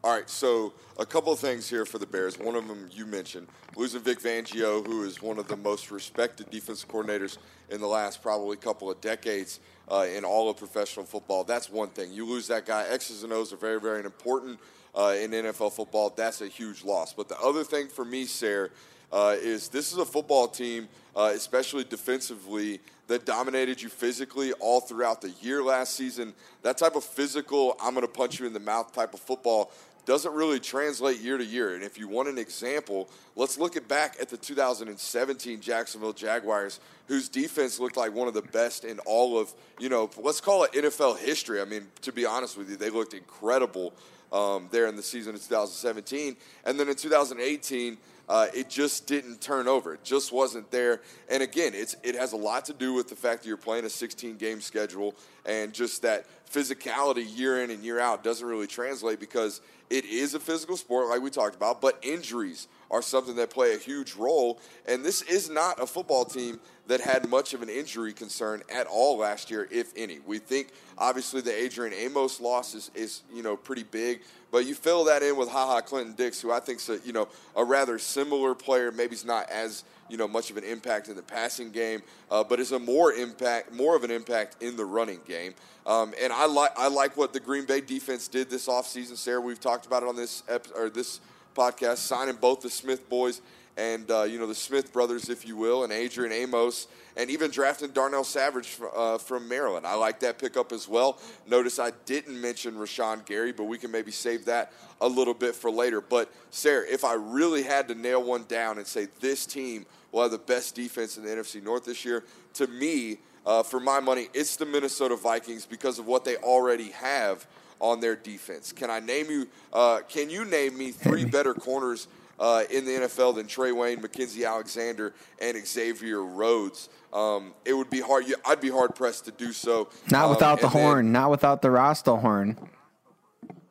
All 0.03 0.11
right, 0.11 0.27
so 0.27 0.73
a 0.99 1.05
couple 1.05 1.33
of 1.33 1.39
things 1.39 1.69
here 1.69 1.85
for 1.85 1.97
the 1.97 2.05
Bears. 2.05 2.37
One 2.37 2.55
of 2.55 2.67
them 2.67 2.89
you 2.91 3.05
mentioned, 3.05 3.47
losing 3.75 4.01
Vic 4.01 4.19
Fangio, 4.19 4.85
who 4.85 5.03
is 5.03 5.21
one 5.21 5.39
of 5.39 5.47
the 5.47 5.57
most 5.57 5.89
respected 5.89 6.49
defensive 6.51 6.87
coordinators 6.87 7.37
in 7.69 7.81
the 7.81 7.87
last 7.87 8.21
probably 8.21 8.57
couple 8.57 8.91
of 8.91 9.01
decades 9.01 9.59
uh, 9.89 10.05
in 10.15 10.23
all 10.23 10.49
of 10.49 10.57
professional 10.57 11.05
football. 11.05 11.43
That's 11.43 11.69
one 11.69 11.89
thing. 11.89 12.11
You 12.13 12.25
lose 12.25 12.47
that 12.47 12.65
guy. 12.65 12.85
X's 12.89 13.23
and 13.23 13.33
O's 13.33 13.51
are 13.51 13.57
very, 13.57 13.79
very 13.79 14.03
important 14.05 14.59
uh, 14.93 15.15
in 15.19 15.31
NFL 15.31 15.73
football. 15.73 16.13
That's 16.15 16.41
a 16.41 16.47
huge 16.47 16.83
loss. 16.83 17.13
But 17.13 17.27
the 17.27 17.39
other 17.39 17.63
thing 17.63 17.87
for 17.87 18.05
me, 18.05 18.25
Sarah, 18.25 18.69
uh, 19.11 19.35
is 19.39 19.69
this 19.69 19.91
is 19.91 19.97
a 19.97 20.05
football 20.05 20.47
team, 20.47 20.87
uh, 21.15 21.31
especially 21.33 21.83
defensively, 21.83 22.79
that 23.07 23.25
dominated 23.25 23.81
you 23.81 23.89
physically 23.89 24.53
all 24.53 24.79
throughout 24.79 25.21
the 25.21 25.31
year 25.41 25.61
last 25.61 25.95
season. 25.95 26.33
That 26.61 26.77
type 26.77 26.95
of 26.95 27.03
physical, 27.03 27.75
I'm 27.81 27.93
going 27.93 28.05
to 28.05 28.11
punch 28.11 28.39
you 28.39 28.47
in 28.47 28.53
the 28.53 28.59
mouth 28.59 28.93
type 28.93 29.13
of 29.13 29.19
football 29.19 29.71
doesn't 30.05 30.33
really 30.33 30.59
translate 30.59 31.19
year 31.19 31.37
to 31.37 31.45
year. 31.45 31.75
And 31.75 31.83
if 31.83 31.97
you 31.97 32.07
want 32.07 32.27
an 32.27 32.37
example, 32.37 33.09
let's 33.35 33.57
look 33.57 33.77
at 33.77 33.87
back 33.87 34.17
at 34.21 34.29
the 34.29 34.37
2017 34.37 35.61
Jacksonville 35.61 36.13
Jaguars, 36.13 36.79
whose 37.07 37.29
defense 37.29 37.79
looked 37.79 37.97
like 37.97 38.13
one 38.13 38.27
of 38.27 38.33
the 38.33 38.41
best 38.41 38.83
in 38.83 38.99
all 38.99 39.37
of, 39.37 39.53
you 39.79 39.89
know, 39.89 40.09
let's 40.17 40.41
call 40.41 40.63
it 40.63 40.73
NFL 40.73 41.19
history. 41.19 41.61
I 41.61 41.65
mean, 41.65 41.87
to 42.01 42.11
be 42.11 42.25
honest 42.25 42.57
with 42.57 42.69
you, 42.69 42.75
they 42.75 42.89
looked 42.89 43.13
incredible 43.13 43.93
um, 44.31 44.67
there 44.71 44.87
in 44.87 44.95
the 44.95 45.03
season 45.03 45.35
of 45.35 45.41
2017. 45.41 46.35
And 46.65 46.79
then 46.79 46.89
in 46.89 46.95
2018, 46.95 47.97
uh, 48.29 48.47
it 48.53 48.69
just 48.69 49.05
didn't 49.05 49.41
turn 49.41 49.67
over. 49.67 49.93
It 49.93 50.03
just 50.03 50.31
wasn't 50.31 50.69
there. 50.71 51.01
And 51.29 51.43
again, 51.43 51.73
it's 51.75 51.95
it 52.03 52.15
has 52.15 52.31
a 52.31 52.37
lot 52.37 52.65
to 52.65 52.73
do 52.73 52.93
with 52.93 53.09
the 53.09 53.15
fact 53.15 53.43
that 53.43 53.47
you're 53.49 53.57
playing 53.57 53.85
a 53.85 53.89
16 53.89 54.37
game 54.37 54.61
schedule 54.61 55.13
and 55.45 55.73
just 55.73 56.01
that 56.03 56.25
physicality 56.51 57.25
year 57.37 57.63
in 57.63 57.71
and 57.71 57.83
year 57.83 57.99
out 57.99 58.23
doesn't 58.23 58.47
really 58.47 58.67
translate 58.67 59.19
because 59.19 59.61
it 59.89 60.05
is 60.05 60.33
a 60.33 60.39
physical 60.39 60.77
sport, 60.77 61.09
like 61.09 61.21
we 61.21 61.29
talked 61.29 61.55
about, 61.55 61.81
but 61.81 61.99
injuries 62.01 62.67
are 62.89 63.01
something 63.01 63.35
that 63.35 63.49
play 63.49 63.75
a 63.75 63.77
huge 63.77 64.15
role. 64.15 64.59
And 64.87 65.03
this 65.03 65.21
is 65.23 65.49
not 65.49 65.81
a 65.81 65.85
football 65.85 66.25
team 66.25 66.59
that 66.87 66.99
had 67.01 67.29
much 67.29 67.53
of 67.53 67.61
an 67.61 67.69
injury 67.69 68.13
concern 68.13 68.61
at 68.73 68.87
all 68.87 69.17
last 69.17 69.49
year, 69.49 69.67
if 69.71 69.93
any. 69.95 70.19
We 70.25 70.39
think 70.39 70.69
obviously 70.97 71.41
the 71.41 71.53
Adrian 71.53 71.93
Amos 71.93 72.41
loss 72.41 72.75
is, 72.75 72.91
is 72.93 73.21
you 73.33 73.41
know 73.41 73.55
pretty 73.55 73.83
big, 73.83 74.21
but 74.51 74.65
you 74.65 74.75
fill 74.75 75.05
that 75.05 75.23
in 75.23 75.37
with 75.37 75.49
Ha 75.49 75.65
Ha 75.65 75.81
Clinton-Dix, 75.81 76.41
who 76.41 76.51
I 76.51 76.59
think 76.59 76.79
is 76.79 76.89
a, 76.89 76.99
you 77.05 77.13
know 77.13 77.27
a 77.55 77.63
rather 77.63 77.97
similar 77.99 78.53
player. 78.53 78.91
Maybe 78.91 79.11
he's 79.11 79.25
not 79.25 79.49
as 79.49 79.83
you 80.13 80.19
know 80.19 80.27
much 80.27 80.51
of 80.51 80.57
an 80.57 80.63
impact 80.63 81.09
in 81.09 81.15
the 81.15 81.23
passing 81.23 81.71
game, 81.71 82.03
uh, 82.29 82.43
but 82.43 82.59
is 82.59 82.71
a 82.71 82.77
more 82.77 83.13
impact, 83.13 83.73
more 83.73 83.95
of 83.95 84.03
an 84.03 84.11
impact 84.11 84.61
in 84.61 84.77
the 84.77 84.85
running 84.85 85.19
game. 85.27 85.55
Um, 85.87 86.13
and 86.21 86.31
I 86.31 86.45
like 86.45 86.69
I 86.77 86.87
like 86.87 87.17
what 87.17 87.33
the 87.33 87.39
Green 87.39 87.65
Bay 87.65 87.81
defense 87.81 88.27
did 88.27 88.47
this 88.47 88.67
offseason, 88.67 89.17
Sarah. 89.17 89.41
We've 89.41 89.59
talked 89.59 89.87
about 89.87 90.03
it 90.03 90.09
on 90.09 90.15
this 90.15 90.43
ep- 90.47 90.67
or 90.75 90.91
this 90.91 91.19
podcast, 91.55 91.97
signing 91.97 92.35
both 92.35 92.61
the 92.61 92.69
Smith 92.69 93.09
boys 93.09 93.41
and 93.75 94.09
uh, 94.11 94.23
you 94.23 94.39
know 94.39 94.45
the 94.45 94.55
Smith 94.55 94.93
brothers, 94.93 95.29
if 95.29 95.47
you 95.47 95.57
will, 95.57 95.83
and 95.83 95.91
Adrian 95.91 96.31
Amos, 96.31 96.87
and 97.17 97.29
even 97.29 97.49
drafting 97.49 97.89
Darnell 97.89 98.23
Savage 98.23 98.77
uh, 98.95 99.17
from 99.17 99.47
Maryland. 99.47 99.85
I 99.87 99.95
like 99.95 100.19
that 100.19 100.37
pickup 100.37 100.71
as 100.71 100.87
well. 100.87 101.17
Notice 101.47 101.79
I 101.79 101.91
didn't 102.05 102.39
mention 102.39 102.75
Rashan 102.75 103.25
Gary, 103.25 103.51
but 103.51 103.63
we 103.63 103.77
can 103.77 103.91
maybe 103.91 104.11
save 104.11 104.45
that 104.45 104.73
a 105.01 105.07
little 105.07 105.33
bit 105.33 105.55
for 105.55 105.71
later. 105.71 106.01
But 106.01 106.31
Sarah, 106.51 106.85
if 106.87 107.03
I 107.03 107.15
really 107.15 107.63
had 107.63 107.87
to 107.87 107.95
nail 107.95 108.23
one 108.23 108.45
down 108.47 108.77
and 108.77 108.85
say 108.85 109.07
this 109.19 109.45
team 109.45 109.85
will 110.13 110.21
have 110.21 110.31
the 110.31 110.37
best 110.37 110.75
defense 110.75 111.17
in 111.17 111.23
the 111.25 111.29
NFC 111.29 111.61
North 111.61 111.83
this 111.83 112.05
year, 112.05 112.23
to 112.53 112.67
me, 112.67 113.17
uh, 113.45 113.63
for 113.63 113.79
my 113.81 113.99
money, 113.99 114.29
it's 114.33 114.55
the 114.55 114.65
Minnesota 114.65 115.17
Vikings 115.17 115.65
because 115.65 115.99
of 115.99 116.05
what 116.07 116.23
they 116.23 116.37
already 116.37 116.91
have 116.91 117.45
on 117.81 117.99
their 117.99 118.15
defense. 118.15 118.71
Can 118.71 118.89
I 118.89 118.99
name 119.01 119.29
you? 119.29 119.47
Uh, 119.73 119.99
can 120.07 120.29
you 120.29 120.45
name 120.45 120.77
me 120.77 120.91
three 120.91 121.25
better 121.25 121.53
corners 121.53 122.07
uh, 122.39 122.63
in 122.69 122.85
the 122.85 122.91
NFL 122.91 123.35
than 123.35 123.47
Trae 123.47 123.75
Wayne, 123.75 123.99
Mackensie 124.01 124.47
Alexander, 124.47 125.13
and 125.41 125.57
Xavier 125.67 126.23
Rhodes? 126.23 126.87
Um, 127.11 127.53
it 127.65 127.73
would 127.73 127.89
be 127.89 127.99
hard. 127.99 128.23
I'd 128.45 128.61
be 128.61 128.69
hard 128.69 128.95
pressed 128.95 129.25
to 129.25 129.31
do 129.31 129.51
so. 129.51 129.89
Not 130.09 130.25
Um, 130.25 130.29
without 130.29 130.59
the 130.61 130.67
and 130.67 130.75
then- 130.75 130.81
horn. 130.83 131.11
Not 131.11 131.31
without 131.31 131.61
the 131.61 131.71
Rasta 131.71 132.15
horn. 132.15 132.57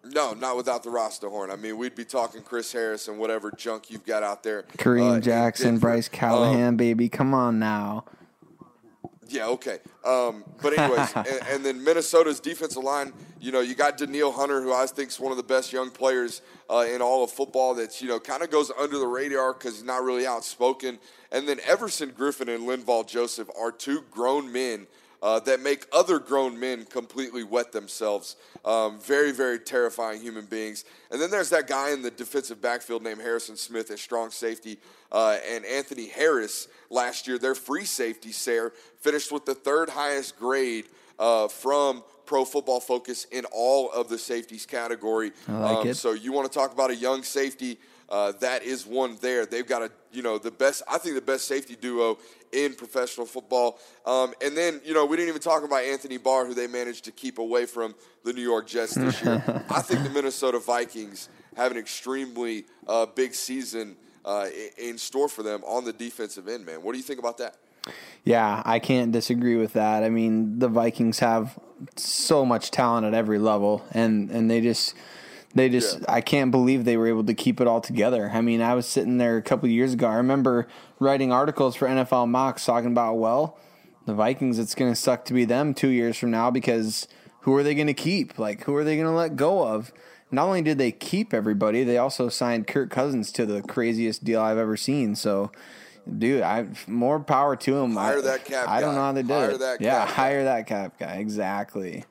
No, 0.05 0.33
not 0.35 0.57
without 0.57 0.83
the 0.83 0.91
roster 0.91 1.29
horn. 1.29 1.51
I 1.51 1.57
mean, 1.57 1.77
we'd 1.79 1.95
be 1.95 2.05
talking 2.05 2.43
Chris 2.43 2.73
Harris 2.73 3.07
and 3.09 3.19
whatever 3.19 3.51
junk 3.53 3.91
you've 3.91 4.05
got 4.05 4.23
out 4.23 4.43
there. 4.43 4.61
uh, 4.61 4.77
Kareem 4.77 5.17
in 5.17 5.23
Jackson. 5.23 5.79
Bryce 5.79 6.09
Um, 6.09 6.19
Callahan, 6.19 6.77
baby. 6.77 7.09
Come 7.09 7.35
on 7.35 7.59
now. 7.59 8.05
Yeah, 9.29 9.47
okay. 9.47 9.79
Um, 10.05 10.45
but 10.61 10.77
anyways, 10.79 11.13
and, 11.17 11.27
and 11.49 11.65
then 11.65 11.83
Minnesota's 11.83 12.41
defensive 12.41 12.83
line. 12.83 13.13
You 13.41 13.53
know, 13.53 13.61
you 13.61 13.75
got 13.75 13.97
Danielle 13.97 14.33
Hunter, 14.33 14.61
who 14.61 14.73
I 14.73 14.87
think 14.87 15.09
is 15.11 15.19
one 15.21 15.31
of 15.31 15.37
the 15.39 15.43
best 15.45 15.73
young 15.73 15.91
players 15.91 16.43
uh, 16.69 16.85
in 16.93 17.01
all 17.01 17.25
of 17.25 17.31
football. 17.31 17.75
That's 17.75 18.03
you 18.03 18.09
know 18.09 18.19
kind 18.21 18.43
of 18.43 18.51
goes 18.51 18.71
under 18.79 18.99
the 18.99 19.07
radar 19.07 19.55
because 19.55 19.77
he's 19.77 19.85
not 19.85 20.03
really 20.03 20.27
outspoken. 20.27 20.99
And 21.31 21.49
then 21.49 21.61
Everson 21.65 22.11
Griffen 22.11 22.55
and 22.55 22.69
Linval 22.69 23.07
Joseph 23.09 23.49
are 23.59 23.73
two 23.73 24.03
grown 24.11 24.53
men. 24.53 24.87
Uh, 25.23 25.39
that 25.39 25.61
make 25.61 25.87
other 25.93 26.19
grown 26.19 26.59
men 26.59 26.85
completely 26.85 27.45
wet 27.45 27.71
themselves. 27.71 28.35
Um, 28.65 28.99
very, 28.99 29.31
very 29.31 29.61
terrifying 29.61 30.21
human 30.21 30.47
beings. 30.47 30.85
And 31.13 31.23
then 31.23 31.31
there's 31.31 31.51
that 31.51 31.69
guy 31.69 31.93
in 31.93 32.03
the 32.03 32.11
defensive 32.11 32.61
backfield 32.61 33.05
named 33.05 33.21
Harrison 33.21 33.57
Smith 33.57 33.93
at 33.93 34.01
strong 34.01 34.31
safety, 34.31 34.79
uh, 35.13 35.39
and 35.49 35.65
Anthony 35.65 36.09
Harris 36.09 36.67
last 36.91 37.29
year, 37.29 37.39
their 37.39 37.55
free 37.55 37.85
safety, 37.85 38.33
Sarah, 38.33 38.73
finished 38.99 39.31
with 39.31 39.45
the 39.45 39.55
third 39.55 39.89
highest 39.91 40.37
grade 40.41 40.87
uh, 41.21 41.47
from 41.47 42.03
Pro 42.27 42.45
Football 42.45 42.81
Focus 42.81 43.27
in 43.31 43.45
all 43.53 43.93
of 43.93 44.09
the 44.09 44.19
safeties 44.19 44.67
category. 44.67 45.31
I 45.47 45.53
like 45.53 45.79
Um, 45.79 45.89
it. 45.89 45.95
So 45.97 46.15
you 46.15 46.33
want 46.33 46.51
to 46.51 46.59
talk 46.59 46.73
about 46.73 46.91
a 46.91 46.97
young 46.97 47.23
safety? 47.23 47.79
Uh, 48.13 48.31
that 48.41 48.63
is 48.63 48.87
one 48.87 49.17
there. 49.23 49.47
They've 49.47 49.67
got 49.67 49.81
a 49.81 49.91
you 50.13 50.23
know 50.23 50.37
the 50.37 50.51
best. 50.51 50.83
I 50.89 50.99
think 50.99 51.15
the 51.15 51.23
best 51.23 51.49
safety 51.49 51.77
duo 51.81 52.19
in 52.53 52.75
professional 52.75 53.25
football. 53.27 53.79
Um, 54.05 54.35
and 54.45 54.55
then 54.55 54.83
you 54.85 54.93
know 54.93 55.07
we 55.07 55.17
didn't 55.17 55.31
even 55.31 55.41
talk 55.41 55.65
about 55.65 55.83
Anthony 55.83 56.19
Barr, 56.19 56.45
who 56.45 56.53
they 56.53 56.67
managed 56.67 57.07
to 57.07 57.11
keep 57.11 57.39
away 57.39 57.65
from 57.65 57.95
the 58.23 58.35
New 58.35 58.43
York 58.43 58.67
Jets 58.69 58.95
this 58.95 59.23
year. 59.23 59.43
I 59.71 59.81
think 59.81 60.05
the 60.05 60.11
Minnesota 60.11 60.59
Vikings 60.59 61.31
have 61.57 61.73
an 61.73 61.79
extremely 61.79 62.67
uh, 62.87 63.07
big 63.07 63.35
season 63.35 63.97
uh, 64.27 64.49
in 64.77 64.99
store 64.99 65.29
for 65.29 65.43
them 65.43 65.65
on 65.65 65.87
the 65.87 65.93
defensive 65.95 66.49
end. 66.49 66.67
Man, 66.67 66.83
what 66.83 66.93
do 66.93 66.99
you 66.99 67.05
think 67.05 67.19
about 67.19 67.39
that? 67.39 67.57
Yeah, 68.25 68.63
I 68.67 68.79
can't 68.79 69.11
disagree 69.11 69.57
with 69.57 69.73
that. 69.73 70.05
I 70.05 70.11
mean, 70.11 70.59
the 70.59 70.69
Vikings 70.69 71.19
have 71.21 71.59
so 71.97 72.45
much 72.45 72.71
talent 72.71 73.07
at 73.07 73.15
every 73.15 73.39
level, 73.39 73.87
and 73.93 74.31
and 74.31 74.51
they 74.51 74.61
just 74.61 74.95
they 75.55 75.69
just 75.69 76.01
Yeah. 76.01 76.05
I 76.09 76.21
can't 76.21 76.51
believe 76.51 76.85
they 76.85 76.97
were 76.97 77.07
able 77.07 77.25
to 77.25 77.35
keep 77.35 77.61
it 77.61 77.67
all 77.67 77.81
together. 77.81 78.31
I 78.33 78.41
mean, 78.41 78.61
I 78.63 78.75
was 78.75 78.87
sitting 78.87 79.19
there 79.19 79.37
a 79.37 79.43
couple 79.43 79.67
of 79.67 79.71
years 79.73 79.93
ago. 79.95 80.07
I 80.09 80.15
remember 80.17 80.67
writing 80.99 81.33
articles 81.33 81.77
for 81.77 81.87
NFL 81.89 82.29
Mocks 82.29 82.65
talking 82.65 82.91
about 82.93 83.15
well, 83.17 83.59
the 84.07 84.15
Vikings. 84.15 84.59
It's 84.59 84.75
going 84.75 84.91
to 84.93 84.97
suck 84.97 85.25
to 85.27 85.35
be 85.35 85.45
them 85.45 85.75
two 85.75 85.89
years 85.89 86.17
from 86.19 86.31
now 86.31 86.51
because 86.51 87.07
who 87.41 87.55
are 87.55 87.63
they 87.63 87.75
going 87.75 87.87
to 87.89 87.95
keep? 87.95 88.39
Like 88.39 88.65
who 88.65 88.75
are 88.75 88.85
they 88.85 88.97
going 88.97 89.09
to 89.09 89.13
let 89.13 89.37
go 89.37 89.67
of? 89.67 89.93
Not 90.31 90.47
only 90.47 90.63
did 90.63 90.79
they 90.79 90.93
keep 90.93 91.35
everybody, 91.35 91.85
they 91.85 91.99
also 91.99 92.31
signed 92.31 92.67
Kirk 92.67 92.91
Cousins 92.91 93.31
to 93.33 93.45
the 93.45 93.61
craziest 93.63 94.25
deal 94.25 94.41
I've 94.41 94.59
ever 94.59 94.77
seen. 94.77 95.15
So. 95.15 95.53
Dude, 96.19 96.43
I 96.43 96.67
more 96.89 97.21
power 97.21 97.55
to 97.55 97.77
him. 97.79 97.95
Hire 97.95 98.19
I, 98.19 98.21
that 98.23 98.45
cap 98.45 98.69
I 98.69 98.81
don't 98.81 98.91
guy. 98.91 98.95
know 98.97 99.03
how 99.03 99.13
they 99.13 99.23
did 99.23 99.31
Hire 99.31 99.51
it. 99.53 99.59
that 99.61 99.81
yeah, 99.81 100.01
cap 100.01 100.09
guy. 100.09 100.15
hire 100.15 100.45
that 100.45 100.67
cap 100.67 100.99
guy. 100.99 101.13
Exactly. 101.19 102.05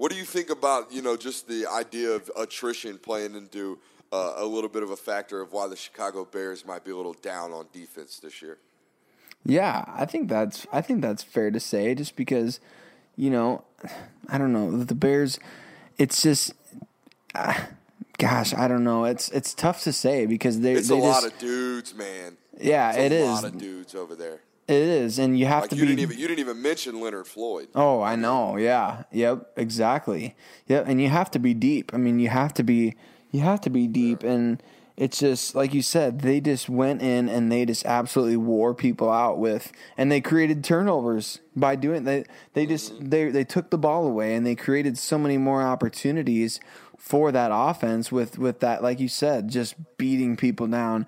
What 0.00 0.10
do 0.10 0.16
you 0.16 0.24
think 0.24 0.48
about 0.48 0.90
you 0.90 1.02
know 1.02 1.14
just 1.14 1.46
the 1.46 1.66
idea 1.66 2.08
of 2.12 2.30
attrition 2.34 2.96
playing 2.96 3.34
into 3.34 3.78
uh, 4.10 4.32
a 4.38 4.46
little 4.46 4.70
bit 4.70 4.82
of 4.82 4.88
a 4.88 4.96
factor 4.96 5.42
of 5.42 5.52
why 5.52 5.68
the 5.68 5.76
Chicago 5.76 6.24
Bears 6.24 6.64
might 6.64 6.86
be 6.86 6.90
a 6.90 6.96
little 6.96 7.12
down 7.12 7.52
on 7.52 7.66
defense 7.70 8.18
this 8.18 8.40
year? 8.40 8.56
Yeah, 9.44 9.84
I 9.86 10.06
think 10.06 10.30
that's 10.30 10.66
I 10.72 10.80
think 10.80 11.02
that's 11.02 11.22
fair 11.22 11.50
to 11.50 11.60
say. 11.60 11.94
Just 11.94 12.16
because, 12.16 12.60
you 13.14 13.28
know, 13.28 13.62
I 14.26 14.38
don't 14.38 14.54
know 14.54 14.70
the 14.84 14.94
Bears. 14.94 15.38
It's 15.98 16.22
just, 16.22 16.54
ah, 17.34 17.68
gosh, 18.16 18.54
I 18.54 18.68
don't 18.68 18.84
know. 18.84 19.04
It's 19.04 19.28
it's 19.32 19.52
tough 19.52 19.82
to 19.82 19.92
say 19.92 20.24
because 20.24 20.60
they 20.60 20.72
It's 20.76 20.88
they 20.88 20.96
a 20.96 21.02
just 21.02 21.22
lot 21.24 21.30
of 21.30 21.38
dudes, 21.38 21.94
man. 21.94 22.38
yeah, 22.58 22.88
It's 22.92 22.98
it 23.00 23.12
a 23.12 23.16
is. 23.16 23.28
lot 23.28 23.44
of 23.44 23.58
dudes 23.58 23.94
over 23.94 24.14
there. 24.14 24.40
It 24.70 24.82
is, 24.82 25.18
and 25.18 25.36
you 25.36 25.46
have 25.46 25.62
Like 25.62 25.70
to 25.70 25.76
you 25.76 25.82
be. 25.82 25.88
didn't 25.88 26.00
even 26.00 26.18
you 26.18 26.28
didn't 26.28 26.38
even 26.38 26.62
mention 26.62 27.00
Leonard 27.00 27.26
Floyd. 27.26 27.68
Oh, 27.74 28.00
I 28.02 28.14
know. 28.14 28.56
Yeah. 28.56 29.02
Yep. 29.10 29.54
Exactly. 29.56 30.36
Yep. 30.68 30.84
And 30.86 31.00
you 31.02 31.08
have 31.08 31.28
to 31.32 31.40
be 31.40 31.54
deep. 31.54 31.92
I 31.92 31.96
mean, 31.96 32.20
you 32.20 32.28
have 32.28 32.54
to 32.54 32.62
be. 32.62 32.94
You 33.32 33.40
have 33.40 33.60
to 33.62 33.70
be 33.70 33.86
deep, 33.86 34.22
and 34.22 34.62
it's 34.96 35.18
just 35.18 35.54
like 35.54 35.72
you 35.72 35.82
said, 35.82 36.20
they 36.20 36.40
just 36.40 36.68
went 36.68 37.00
in 37.00 37.28
and 37.28 37.50
they 37.50 37.64
just 37.64 37.86
absolutely 37.86 38.36
wore 38.36 38.74
people 38.74 39.10
out 39.10 39.38
with, 39.38 39.72
and 39.96 40.12
they 40.12 40.20
created 40.20 40.62
turnovers 40.62 41.40
by 41.56 41.74
doing 41.74 42.04
they 42.04 42.24
they 42.52 42.66
just 42.66 42.94
mm-hmm. 42.94 43.08
they 43.08 43.30
they 43.30 43.44
took 43.44 43.70
the 43.70 43.78
ball 43.78 44.06
away 44.06 44.34
and 44.34 44.46
they 44.46 44.54
created 44.54 44.98
so 44.98 45.16
many 45.18 45.38
more 45.38 45.62
opportunities 45.62 46.60
for 46.98 47.32
that 47.32 47.50
offense 47.52 48.12
with 48.12 48.38
with 48.38 48.60
that 48.60 48.82
like 48.82 49.00
you 49.00 49.08
said, 49.08 49.48
just 49.48 49.74
beating 49.96 50.36
people 50.36 50.66
down 50.66 51.06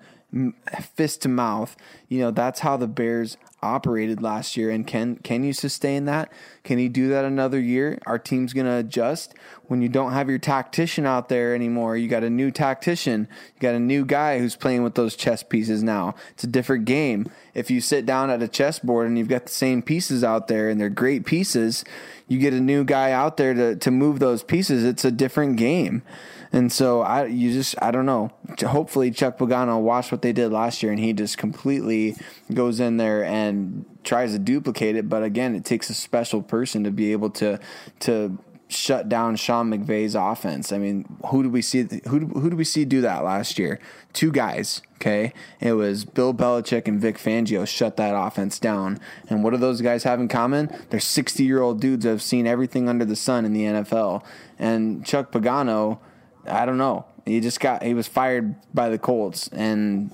fist 0.95 1.21
to 1.21 1.29
mouth. 1.29 1.75
You 2.07 2.19
know, 2.19 2.31
that's 2.31 2.61
how 2.61 2.77
the 2.77 2.87
Bears 2.87 3.37
operated 3.63 4.21
last 4.21 4.57
year. 4.57 4.69
And 4.69 4.85
can 4.85 5.15
can 5.17 5.43
you 5.43 5.53
sustain 5.53 6.05
that? 6.05 6.31
Can 6.63 6.79
you 6.79 6.89
do 6.89 7.09
that 7.09 7.25
another 7.25 7.59
year? 7.59 7.99
Our 8.05 8.19
team's 8.19 8.53
going 8.53 8.65
to 8.67 8.75
adjust. 8.75 9.33
When 9.67 9.81
you 9.81 9.89
don't 9.89 10.11
have 10.11 10.29
your 10.29 10.39
tactician 10.39 11.05
out 11.05 11.29
there 11.29 11.55
anymore, 11.55 11.95
you 11.95 12.07
got 12.07 12.23
a 12.23 12.29
new 12.29 12.51
tactician. 12.51 13.27
You 13.55 13.61
got 13.61 13.75
a 13.75 13.79
new 13.79 14.05
guy 14.05 14.39
who's 14.39 14.55
playing 14.55 14.83
with 14.83 14.95
those 14.95 15.15
chess 15.15 15.41
pieces 15.41 15.81
now. 15.81 16.15
It's 16.31 16.43
a 16.43 16.47
different 16.47 16.85
game. 16.85 17.29
If 17.53 17.71
you 17.71 17.79
sit 17.79 18.05
down 18.05 18.29
at 18.29 18.43
a 18.43 18.47
chessboard 18.47 19.07
and 19.07 19.17
you've 19.17 19.29
got 19.29 19.45
the 19.45 19.53
same 19.53 19.81
pieces 19.81 20.23
out 20.23 20.47
there 20.47 20.69
and 20.69 20.81
they're 20.81 20.89
great 20.89 21.25
pieces, 21.25 21.85
you 22.27 22.39
get 22.39 22.53
a 22.53 22.59
new 22.59 22.83
guy 22.83 23.11
out 23.11 23.37
there 23.37 23.53
to, 23.53 23.75
to 23.77 23.91
move 23.91 24.19
those 24.19 24.43
pieces. 24.43 24.83
It's 24.83 25.05
a 25.05 25.11
different 25.11 25.57
game. 25.57 26.03
And 26.51 26.71
so 26.71 27.01
I, 27.01 27.25
you 27.25 27.51
just, 27.51 27.75
I 27.81 27.89
don't 27.89 28.05
know. 28.05 28.31
Hopefully 28.61 29.09
Chuck 29.09 29.39
Pagano 29.39 29.81
watched 29.81 30.11
what 30.11 30.21
they 30.21 30.33
did 30.33 30.51
last 30.51 30.83
year, 30.83 30.91
and 30.91 31.01
he 31.01 31.11
just 31.11 31.39
completely 31.39 32.15
goes 32.53 32.79
in 32.79 32.97
there 32.97 33.23
and 33.23 33.85
tries 34.03 34.33
to 34.33 34.39
duplicate 34.39 34.95
it. 34.95 35.09
But 35.09 35.23
again, 35.23 35.55
it 35.55 35.65
takes 35.65 35.89
a 35.89 35.95
special 35.95 36.43
person 36.43 36.83
to 36.83 36.91
be 36.91 37.11
able 37.11 37.31
to 37.31 37.59
to 38.01 38.37
shut 38.73 39.09
down 39.09 39.35
Sean 39.35 39.71
McVay's 39.71 40.15
offense. 40.15 40.71
I 40.71 40.77
mean, 40.77 41.17
who 41.27 41.43
do 41.43 41.49
we 41.49 41.61
see? 41.61 41.87
Who 42.07 42.19
who 42.19 42.49
do 42.49 42.55
we 42.55 42.63
see 42.63 42.85
do 42.85 43.01
that 43.01 43.23
last 43.23 43.57
year? 43.59 43.79
Two 44.13 44.31
guys. 44.31 44.81
Okay, 44.95 45.33
it 45.59 45.73
was 45.73 46.05
Bill 46.05 46.33
Belichick 46.33 46.87
and 46.87 46.99
Vic 46.99 47.17
Fangio 47.17 47.67
shut 47.67 47.97
that 47.97 48.15
offense 48.15 48.57
down. 48.57 48.99
And 49.29 49.43
what 49.43 49.51
do 49.51 49.57
those 49.57 49.81
guys 49.81 50.03
have 50.03 50.19
in 50.19 50.27
common? 50.27 50.73
They're 50.89 50.99
sixty 50.99 51.43
year 51.43 51.61
old 51.61 51.81
dudes 51.81 52.03
that 52.03 52.11
have 52.11 52.21
seen 52.21 52.47
everything 52.47 52.87
under 52.87 53.05
the 53.05 53.15
sun 53.15 53.45
in 53.45 53.53
the 53.53 53.63
NFL. 53.63 54.23
And 54.57 55.05
Chuck 55.05 55.31
Pagano 55.31 55.99
I 56.47 56.65
don't 56.65 56.77
know. 56.77 57.05
He 57.25 57.39
just 57.39 57.59
got 57.59 57.83
he 57.83 57.93
was 57.93 58.07
fired 58.07 58.55
by 58.73 58.89
the 58.89 58.97
Colts 58.97 59.47
and 59.49 60.11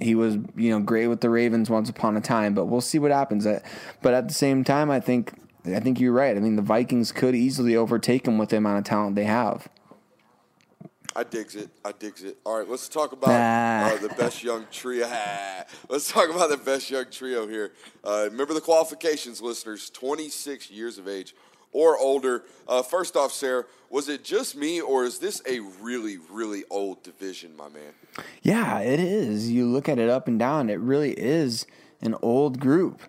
he 0.00 0.14
was 0.14 0.36
you 0.56 0.70
know 0.70 0.80
great 0.80 1.06
with 1.06 1.20
the 1.20 1.30
Ravens 1.30 1.70
once 1.70 1.88
upon 1.88 2.16
a 2.16 2.20
time, 2.20 2.54
but 2.54 2.66
we'll 2.66 2.80
see 2.80 2.98
what 2.98 3.10
happens. 3.10 3.46
But 4.02 4.14
at 4.14 4.28
the 4.28 4.34
same 4.34 4.64
time, 4.64 4.90
I 4.90 5.00
think 5.00 5.32
I 5.64 5.80
think 5.80 6.00
you're 6.00 6.12
right. 6.12 6.36
I 6.36 6.40
mean, 6.40 6.56
the 6.56 6.62
Vikings 6.62 7.12
could 7.12 7.34
easily 7.34 7.76
overtake 7.76 8.24
them 8.24 8.38
with 8.38 8.48
the 8.48 8.56
amount 8.56 8.78
of 8.78 8.84
talent 8.84 9.16
they 9.16 9.24
have. 9.24 9.68
I 11.14 11.24
digs 11.24 11.54
it. 11.54 11.68
I 11.84 11.92
digs 11.92 12.24
it. 12.24 12.38
All 12.44 12.58
right, 12.58 12.68
let's 12.68 12.88
talk 12.88 13.12
about 13.12 13.30
uh, 13.30 13.96
the 13.98 14.08
best 14.14 14.42
young 14.42 14.66
trio. 14.70 15.06
let's 15.88 16.10
talk 16.10 16.30
about 16.30 16.48
the 16.48 16.56
best 16.56 16.90
young 16.90 17.04
trio 17.10 17.46
here. 17.46 17.72
Uh, 18.02 18.28
remember 18.30 18.54
the 18.54 18.60
qualifications, 18.60 19.42
listeners. 19.42 19.90
26 19.90 20.70
years 20.70 20.98
of 20.98 21.06
age 21.06 21.34
or 21.72 21.98
older. 21.98 22.44
Uh, 22.68 22.82
first 22.82 23.16
off, 23.16 23.32
Sarah, 23.32 23.64
was 23.90 24.08
it 24.08 24.24
just 24.24 24.56
me, 24.56 24.80
or 24.80 25.04
is 25.04 25.18
this 25.18 25.42
a 25.46 25.60
really, 25.60 26.18
really 26.30 26.64
old 26.70 27.02
division, 27.02 27.56
my 27.56 27.68
man? 27.68 27.92
Yeah, 28.42 28.80
it 28.80 29.00
is. 29.00 29.50
You 29.50 29.66
look 29.66 29.88
at 29.88 29.98
it 29.98 30.08
up 30.08 30.28
and 30.28 30.38
down, 30.38 30.70
it 30.70 30.78
really 30.78 31.12
is 31.12 31.66
an 32.00 32.14
old 32.22 32.58
group. 32.60 33.00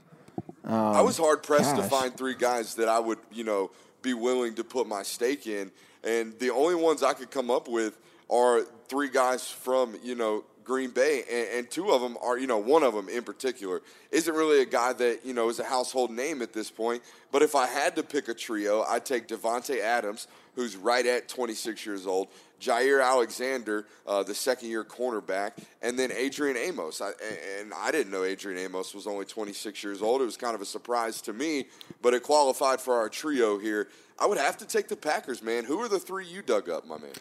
Um, 0.64 0.74
I 0.74 1.02
was 1.02 1.18
hard 1.18 1.44
pressed 1.44 1.76
to 1.76 1.84
find 1.84 2.16
three 2.16 2.36
guys 2.36 2.76
that 2.76 2.88
I 2.88 3.00
would, 3.00 3.20
you 3.32 3.44
know, 3.44 3.72
be 4.02 4.14
willing 4.14 4.56
to 4.56 4.64
put 4.64 4.88
my 4.88 5.04
stake 5.04 5.48
in, 5.48 5.72
and 6.04 6.38
the 6.40 6.50
only 6.52 6.76
ones 6.76 7.04
I 7.04 7.14
could 7.14 7.32
come 7.32 7.52
up 7.52 7.68
with 7.68 7.98
are 8.30 8.62
three 8.88 9.10
guys 9.10 9.48
from, 9.50 9.96
you 10.04 10.16
know, 10.16 10.44
Green 10.64 10.92
Bay, 10.92 11.24
and, 11.30 11.60
and, 11.60 11.70
two 11.70 11.92
of 11.92 12.02
them 12.02 12.18
are, 12.22 12.38
you 12.38 12.48
know, 12.48 12.58
one 12.58 12.84
of 12.84 12.94
them 12.94 13.10
in 13.10 13.24
particular 13.24 13.82
isn't 14.12 14.34
really 14.34 14.62
a 14.62 14.66
guy 14.66 14.94
that 14.94 15.26
you 15.26 15.34
know 15.34 15.50
is 15.50 15.60
a 15.60 15.64
household 15.64 16.10
name 16.10 16.42
at 16.42 16.54
this 16.54 16.72
point. 16.72 17.04
But 17.32 17.42
if 17.42 17.56
I 17.56 17.68
had 17.68 17.96
to 17.98 18.04
pick 18.04 18.28
a 18.28 18.34
trio, 18.34 18.84
I'd 18.84 19.06
take 19.06 19.28
Davante 19.28 19.82
Adams, 19.82 20.28
who's 20.56 20.76
right 20.76 21.06
at 21.06 21.28
26 21.28 21.86
years 21.86 22.06
old, 22.06 22.30
Jaire 22.60 23.04
Alexander, 23.04 23.86
uh, 24.08 24.24
the 24.24 24.34
second-year 24.34 24.84
cornerback, 24.86 25.52
and 25.82 26.00
then 26.00 26.12
Adrian 26.12 26.56
Amos. 26.56 27.02
I, 27.02 27.12
and 27.60 27.74
I 27.74 27.92
didn't 27.92 28.12
know 28.12 28.24
Adrian 28.24 28.58
Amos 28.58 28.94
was 28.94 29.08
only 29.08 29.26
26 29.26 29.84
years 29.84 30.02
old. 30.02 30.22
It 30.22 30.26
was 30.26 30.38
kind 30.38 30.56
of 30.56 30.62
a 30.62 30.66
surprise 30.66 31.22
to 31.24 31.34
me, 31.34 31.68
but 32.02 32.14
it 32.14 32.24
qualified 32.24 32.80
for 32.80 32.96
our 32.96 33.10
trio 33.10 33.58
here. 33.58 33.90
I 34.20 34.26
would 34.26 34.38
have 34.38 34.58
to 34.58 34.66
take 34.66 34.88
the 34.88 34.96
Packers, 34.96 35.42
man. 35.42 35.66
Who 35.66 35.80
are 35.82 35.88
the 35.88 36.00
three 36.00 36.26
you 36.26 36.42
dug 36.42 36.70
up, 36.70 36.86
my 36.86 36.98
man? 36.98 37.12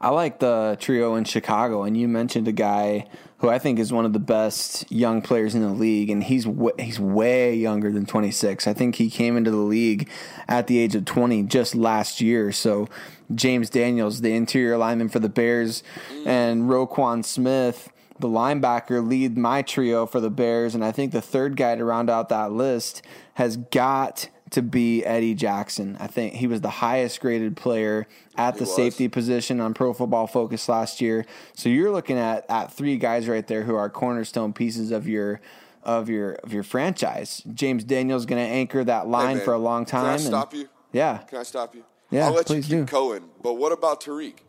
I 0.00 0.08
like 0.08 0.38
the 0.38 0.76
trio 0.80 1.14
in 1.14 1.24
Chicago, 1.24 1.82
and 1.82 1.96
you 1.96 2.08
mentioned 2.08 2.48
a 2.48 2.52
guy 2.52 3.08
who 3.38 3.48
I 3.48 3.58
think 3.58 3.78
is 3.78 3.92
one 3.92 4.04
of 4.04 4.12
the 4.12 4.18
best 4.18 4.90
young 4.90 5.20
players 5.20 5.54
in 5.54 5.60
the 5.60 5.68
league, 5.68 6.10
and 6.10 6.24
he's 6.24 6.44
w- 6.46 6.74
he's 6.78 6.98
way 6.98 7.54
younger 7.54 7.92
than 7.92 8.06
26. 8.06 8.66
I 8.66 8.72
think 8.72 8.96
he 8.96 9.10
came 9.10 9.36
into 9.36 9.50
the 9.50 9.56
league 9.58 10.08
at 10.48 10.66
the 10.66 10.78
age 10.78 10.94
of 10.94 11.04
20 11.04 11.42
just 11.44 11.74
last 11.74 12.20
year. 12.20 12.50
So 12.52 12.88
James 13.34 13.68
Daniels, 13.68 14.22
the 14.22 14.34
interior 14.34 14.78
lineman 14.78 15.10
for 15.10 15.18
the 15.18 15.28
Bears, 15.28 15.82
mm. 16.10 16.26
and 16.26 16.64
Roquan 16.64 17.24
Smith 17.24 17.90
the 18.20 18.28
linebacker 18.28 19.06
lead 19.06 19.38
my 19.38 19.62
trio 19.62 20.04
for 20.04 20.20
the 20.20 20.28
Bears, 20.28 20.74
and 20.74 20.84
I 20.84 20.92
think 20.92 21.12
the 21.12 21.22
third 21.22 21.56
guy 21.56 21.74
to 21.74 21.84
round 21.84 22.10
out 22.10 22.28
that 22.28 22.52
list 22.52 23.02
has 23.34 23.56
got 23.56 24.28
to 24.50 24.62
be 24.62 25.04
Eddie 25.04 25.34
Jackson. 25.34 25.96
I 26.00 26.06
think 26.06 26.34
he 26.34 26.46
was 26.46 26.60
the 26.60 26.70
highest 26.70 27.20
graded 27.20 27.56
player 27.56 28.06
at 28.36 28.56
the 28.56 28.66
safety 28.66 29.08
position 29.08 29.60
on 29.60 29.74
Pro 29.74 29.92
Football 29.92 30.26
Focus 30.26 30.68
last 30.68 31.00
year. 31.00 31.24
So 31.54 31.68
you're 31.68 31.90
looking 31.90 32.18
at 32.18 32.46
at 32.48 32.72
three 32.72 32.96
guys 32.96 33.28
right 33.28 33.46
there 33.46 33.62
who 33.62 33.74
are 33.74 33.88
cornerstone 33.88 34.52
pieces 34.52 34.90
of 34.90 35.06
your 35.06 35.40
of 35.82 36.08
your 36.08 36.32
of 36.34 36.52
your 36.52 36.62
franchise. 36.62 37.42
James 37.54 37.84
Daniels 37.84 38.26
going 38.26 38.44
to 38.44 38.50
anchor 38.50 38.84
that 38.84 39.08
line 39.08 39.38
hey 39.38 39.44
for 39.44 39.54
a 39.54 39.58
long 39.58 39.84
time. 39.84 40.18
Can 40.18 40.26
I 40.26 40.28
stop 40.28 40.54
you? 40.54 40.68
Yeah. 40.92 41.18
Can 41.18 41.38
I 41.38 41.42
stop 41.42 41.74
you? 41.74 41.84
Yeah. 42.10 42.26
I'll 42.26 42.32
let 42.32 42.46
please 42.46 42.68
you 42.68 42.78
keep 42.78 42.86
do. 42.86 42.90
Cohen. 42.90 43.24
But 43.42 43.54
what 43.54 43.72
about 43.72 44.00
Tarik? 44.00 44.44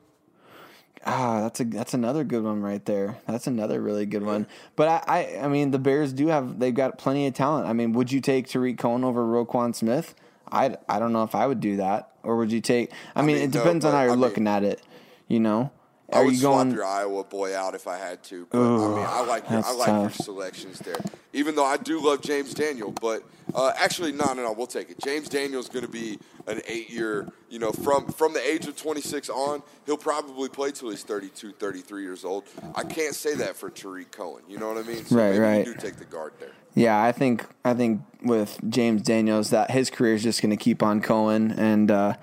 Ah, 1.06 1.42
that's 1.42 1.60
a 1.60 1.64
that's 1.64 1.94
another 1.94 2.24
good 2.24 2.44
one 2.44 2.62
right 2.62 2.84
there. 2.86 3.18
That's 3.28 3.48
another 3.48 3.82
really 3.82 4.06
good 4.06 4.24
one. 4.24 4.46
But 4.76 4.88
I, 4.88 5.02
I, 5.08 5.46
I 5.46 5.48
mean, 5.48 5.72
the 5.72 5.80
Bears 5.80 6.14
do 6.14 6.28
have 6.28 6.60
they've 6.60 6.74
got 6.74 6.98
plenty 6.98 7.26
of 7.26 7.34
talent. 7.34 7.68
I 7.68 7.74
mean, 7.74 7.94
would 7.94 8.12
you 8.12 8.22
take 8.22 8.48
Tarik 8.48 8.78
Cohen 8.78 9.04
over 9.04 9.26
Roquan 9.26 9.74
Smith? 9.74 10.14
I, 10.52 10.78
I 10.88 11.00
don't 11.00 11.14
know 11.14 11.24
if 11.24 11.34
I 11.34 11.48
would 11.48 11.60
do 11.60 11.78
that, 11.78 12.12
or 12.24 12.36
would 12.38 12.52
you 12.52 12.62
take? 12.62 12.92
I, 13.16 13.22
I 13.22 13.24
mean, 13.24 13.38
mean, 13.38 13.46
it 13.46 13.52
depends 13.52 13.84
no, 13.84 13.90
on 13.90 13.96
how 13.96 14.04
you're 14.04 14.12
I 14.12 14.16
looking 14.16 14.44
mean, 14.44 14.54
at 14.54 14.64
it. 14.64 14.82
You 15.28 15.40
know, 15.40 15.72
I 16.13 16.24
would 16.24 16.36
you 16.36 16.41
going 16.41 16.69
swap 16.71 16.76
your 16.76 16.86
Iowa 16.86 17.24
boy 17.24 17.56
out 17.56 17.76
if 17.76 17.88
I 17.88 17.97
had 17.97 18.24
to? 18.26 18.47
But 18.50 18.58
Ooh, 18.58 18.93
I 18.93 18.95
mean, 18.95 19.06
I 19.08 19.26
like 19.26 19.50
your, 19.50 19.65
I 19.65 19.71
like 19.74 19.88
tough. 19.88 20.02
your 20.02 20.10
selections 20.12 20.80
there. 20.80 20.95
Even 21.34 21.56
though 21.56 21.65
I 21.65 21.78
do 21.78 22.06
love 22.06 22.21
James 22.21 22.54
Daniel, 22.54 22.91
but 22.91 23.24
uh, 23.54 23.71
actually, 23.78 24.12
no, 24.12 24.26
no, 24.34 24.43
no, 24.43 24.52
we'll 24.52 24.67
take 24.67 24.89
it. 24.89 25.00
James 25.00 25.30
Daniel's 25.30 25.69
going 25.69 25.86
to 25.86 25.91
be 25.91 26.19
an 26.47 26.62
eight-year. 26.67 27.30
You 27.50 27.60
know, 27.60 27.71
from 27.71 28.08
from 28.12 28.34
the 28.34 28.45
age 28.45 28.67
of 28.67 28.76
26 28.76 29.30
on, 29.30 29.63
he'll 29.86 29.97
probably 29.97 30.50
play 30.50 30.71
till 30.71 30.89
he's 30.89 31.04
32, 31.04 31.54
33 31.54 32.04
years 32.04 32.26
old. 32.26 32.43
I 32.76 32.84
can't 32.84 33.15
say 33.15 33.36
that 33.36 33.56
for 33.56 33.69
Tarik 33.69 34.12
Cohen. 34.12 34.43
You 34.47 34.58
know 34.58 34.67
what 34.67 34.78
I 34.78 34.88
mean? 34.88 35.06
So 35.06 35.15
right, 35.15 35.38
right. 35.38 35.65
You 35.65 35.74
do 35.74 35.80
take 35.80 35.95
the 35.95 36.06
guard 36.06 36.34
there. 36.39 36.52
Yeah, 36.74 37.02
I 37.02 37.12
think 37.12 37.45
I 37.65 37.74
think 37.74 38.02
with 38.24 38.58
James 38.69 39.02
Daniels 39.02 39.50
that 39.50 39.71
his 39.71 39.89
career 39.89 40.13
is 40.13 40.24
just 40.24 40.41
going 40.41 40.52
to 40.52 40.58
keep 40.58 40.82
on 40.82 41.00
going, 41.00 41.52
and 41.52 41.91
uh, 41.91 42.13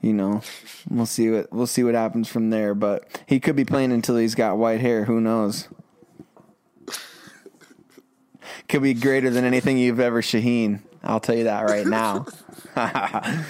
you 0.00 0.12
know 0.12 0.42
we'll 0.88 1.06
see 1.06 1.30
what 1.30 1.52
we'll 1.52 1.66
see 1.66 1.82
what 1.82 1.94
happens 1.94 2.28
from 2.28 2.50
there. 2.50 2.74
But 2.74 3.22
he 3.26 3.40
could 3.40 3.56
be 3.56 3.64
playing 3.64 3.92
until 3.92 4.16
he's 4.16 4.34
got 4.34 4.58
white 4.58 4.80
hair. 4.80 5.04
Who 5.04 5.20
knows? 5.20 5.68
could 8.68 8.82
be 8.82 8.94
greater 8.94 9.30
than 9.30 9.44
anything 9.44 9.78
you've 9.78 10.00
ever 10.00 10.22
Shaheen. 10.22 10.80
I'll 11.02 11.20
tell 11.20 11.36
you 11.36 11.44
that 11.44 11.62
right 11.62 11.86
now. 11.96 12.26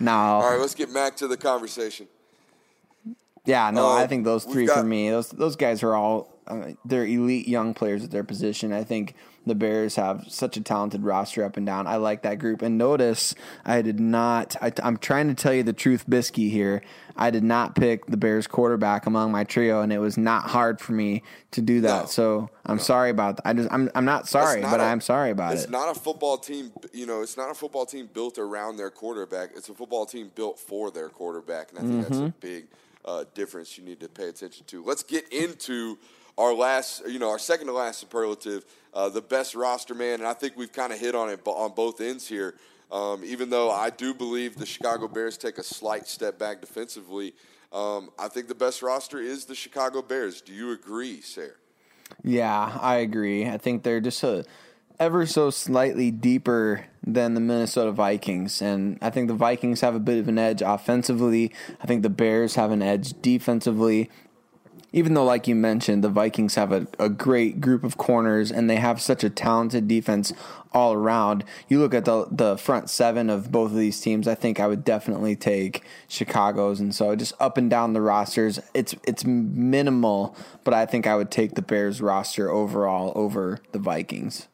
now, 0.00 0.34
all 0.34 0.50
right, 0.50 0.60
let's 0.60 0.74
get 0.74 0.92
back 0.92 1.16
to 1.16 1.26
the 1.26 1.36
conversation. 1.36 2.06
Yeah, 3.44 3.70
no, 3.70 3.86
uh, 3.86 3.94
I 3.94 4.06
think 4.06 4.24
those 4.24 4.44
three 4.44 4.66
got, 4.66 4.78
for 4.78 4.84
me. 4.84 5.08
Those 5.10 5.30
those 5.30 5.56
guys 5.56 5.82
are 5.82 5.94
all 5.94 6.36
uh, 6.46 6.72
they're 6.84 7.06
elite 7.06 7.48
young 7.48 7.74
players 7.74 8.04
at 8.04 8.10
their 8.10 8.24
position. 8.24 8.72
I 8.72 8.84
think 8.84 9.14
the 9.46 9.54
Bears 9.54 9.94
have 9.96 10.24
such 10.28 10.56
a 10.56 10.60
talented 10.60 11.04
roster 11.04 11.44
up 11.44 11.56
and 11.56 11.64
down. 11.64 11.86
I 11.86 11.96
like 11.96 12.22
that 12.22 12.38
group. 12.38 12.62
And 12.62 12.76
notice 12.76 13.34
I 13.64 13.80
did 13.80 14.00
not. 14.00 14.56
I, 14.60 14.72
am 14.82 14.98
trying 14.98 15.28
to 15.28 15.34
tell 15.34 15.54
you 15.54 15.62
the 15.62 15.72
truth, 15.72 16.06
Bisky 16.08 16.50
here. 16.50 16.82
I 17.16 17.30
did 17.30 17.44
not 17.44 17.74
pick 17.74 18.06
the 18.06 18.16
Bears 18.16 18.46
quarterback 18.46 19.06
among 19.06 19.32
my 19.32 19.44
trio, 19.44 19.80
and 19.80 19.92
it 19.92 19.98
was 19.98 20.18
not 20.18 20.50
hard 20.50 20.80
for 20.80 20.92
me 20.92 21.22
to 21.52 21.62
do 21.62 21.80
that. 21.82 22.02
No, 22.02 22.06
so 22.06 22.50
I'm 22.66 22.76
no. 22.76 22.82
sorry 22.82 23.10
about 23.10 23.36
that. 23.36 23.46
I 23.46 23.52
just 23.54 23.72
I'm 23.72 23.90
I'm 23.94 24.04
not 24.04 24.28
sorry, 24.28 24.60
not 24.60 24.70
but 24.70 24.80
i 24.80 24.92
am 24.92 25.00
sorry 25.00 25.30
about 25.30 25.52
it's 25.52 25.62
it. 25.62 25.64
It's 25.64 25.72
not 25.72 25.96
a 25.96 25.98
football 25.98 26.36
team. 26.36 26.72
You 26.92 27.06
know, 27.06 27.22
it's 27.22 27.36
not 27.36 27.50
a 27.50 27.54
football 27.54 27.86
team 27.86 28.10
built 28.12 28.38
around 28.38 28.76
their 28.76 28.90
quarterback. 28.90 29.50
It's 29.56 29.68
a 29.70 29.74
football 29.74 30.04
team 30.04 30.30
built 30.34 30.58
for 30.58 30.90
their 30.90 31.08
quarterback, 31.08 31.70
and 31.70 31.78
I 31.78 31.82
think 31.82 31.92
mm-hmm. 31.92 32.02
that's 32.02 32.18
a 32.18 32.22
mm-hmm. 32.22 32.40
big 32.40 32.66
uh, 33.06 33.24
difference 33.34 33.78
you 33.78 33.84
need 33.84 34.00
to 34.00 34.08
pay 34.08 34.28
attention 34.28 34.66
to. 34.66 34.84
Let's 34.84 35.02
get 35.02 35.32
into 35.32 35.96
our 36.36 36.52
last, 36.52 37.02
you 37.08 37.18
know, 37.18 37.30
our 37.30 37.38
second 37.38 37.66
to 37.68 37.72
last 37.72 38.00
superlative, 38.00 38.64
uh, 38.94 39.08
the 39.08 39.22
best 39.22 39.54
roster 39.54 39.94
man, 39.94 40.20
and 40.20 40.26
I 40.26 40.34
think 40.34 40.56
we've 40.56 40.72
kind 40.72 40.92
of 40.92 40.98
hit 40.98 41.14
on 41.14 41.28
it 41.30 41.40
on 41.44 41.72
both 41.74 42.00
ends 42.00 42.28
here. 42.28 42.54
Um, 42.92 43.22
even 43.24 43.50
though 43.50 43.70
I 43.70 43.90
do 43.90 44.14
believe 44.14 44.56
the 44.56 44.66
Chicago 44.66 45.08
Bears 45.08 45.36
take 45.36 45.58
a 45.58 45.64
slight 45.64 46.06
step 46.06 46.38
back 46.38 46.60
defensively, 46.60 47.34
Um, 47.72 48.10
I 48.16 48.28
think 48.28 48.46
the 48.46 48.54
best 48.54 48.80
roster 48.80 49.18
is 49.18 49.46
the 49.46 49.54
Chicago 49.54 50.00
Bears. 50.00 50.40
Do 50.40 50.52
you 50.52 50.70
agree, 50.70 51.20
Sarah? 51.20 51.58
Yeah, 52.22 52.78
I 52.80 52.96
agree. 52.96 53.44
I 53.46 53.58
think 53.58 53.82
they're 53.82 54.00
just 54.00 54.22
a, 54.22 54.44
ever 55.00 55.26
so 55.26 55.50
slightly 55.50 56.10
deeper 56.12 56.86
than 57.04 57.34
the 57.34 57.40
Minnesota 57.40 57.90
Vikings. 57.90 58.62
And 58.62 58.98
I 59.02 59.10
think 59.10 59.26
the 59.28 59.34
Vikings 59.34 59.80
have 59.80 59.94
a 59.96 60.00
bit 60.00 60.18
of 60.18 60.28
an 60.28 60.38
edge 60.38 60.62
offensively. 60.62 61.52
I 61.82 61.86
think 61.86 62.02
the 62.02 62.08
Bears 62.08 62.54
have 62.54 62.70
an 62.70 62.82
edge 62.82 63.20
defensively 63.20 64.10
even 64.92 65.14
though, 65.14 65.24
like 65.24 65.48
you 65.48 65.54
mentioned, 65.54 66.02
the 66.02 66.08
Vikings 66.08 66.54
have 66.54 66.72
a, 66.72 66.86
a 66.98 67.08
great 67.08 67.60
group 67.60 67.84
of 67.84 67.96
corners 67.96 68.50
and 68.50 68.70
they 68.70 68.76
have 68.76 69.00
such 69.00 69.24
a 69.24 69.30
talented 69.30 69.88
defense 69.88 70.32
all 70.72 70.92
around. 70.92 71.44
You 71.68 71.80
look 71.80 71.94
at 71.94 72.04
the 72.04 72.26
the 72.30 72.56
front 72.56 72.90
seven 72.90 73.30
of 73.30 73.50
both 73.50 73.70
of 73.72 73.76
these 73.76 74.00
teams. 74.00 74.28
I 74.28 74.34
think 74.34 74.60
I 74.60 74.66
would 74.66 74.84
definitely 74.84 75.34
take 75.34 75.82
Chicago's, 76.08 76.80
and 76.80 76.94
so 76.94 77.14
just 77.16 77.34
up 77.40 77.56
and 77.56 77.70
down 77.70 77.94
the 77.94 78.00
rosters, 78.00 78.60
it's 78.74 78.94
it's 79.04 79.24
minimal, 79.24 80.36
but 80.64 80.74
I 80.74 80.86
think 80.86 81.06
I 81.06 81.16
would 81.16 81.30
take 81.30 81.54
the 81.54 81.62
Bears 81.62 82.00
roster 82.00 82.50
overall 82.50 83.12
over 83.14 83.60
the 83.72 83.78
Vikings. 83.78 84.48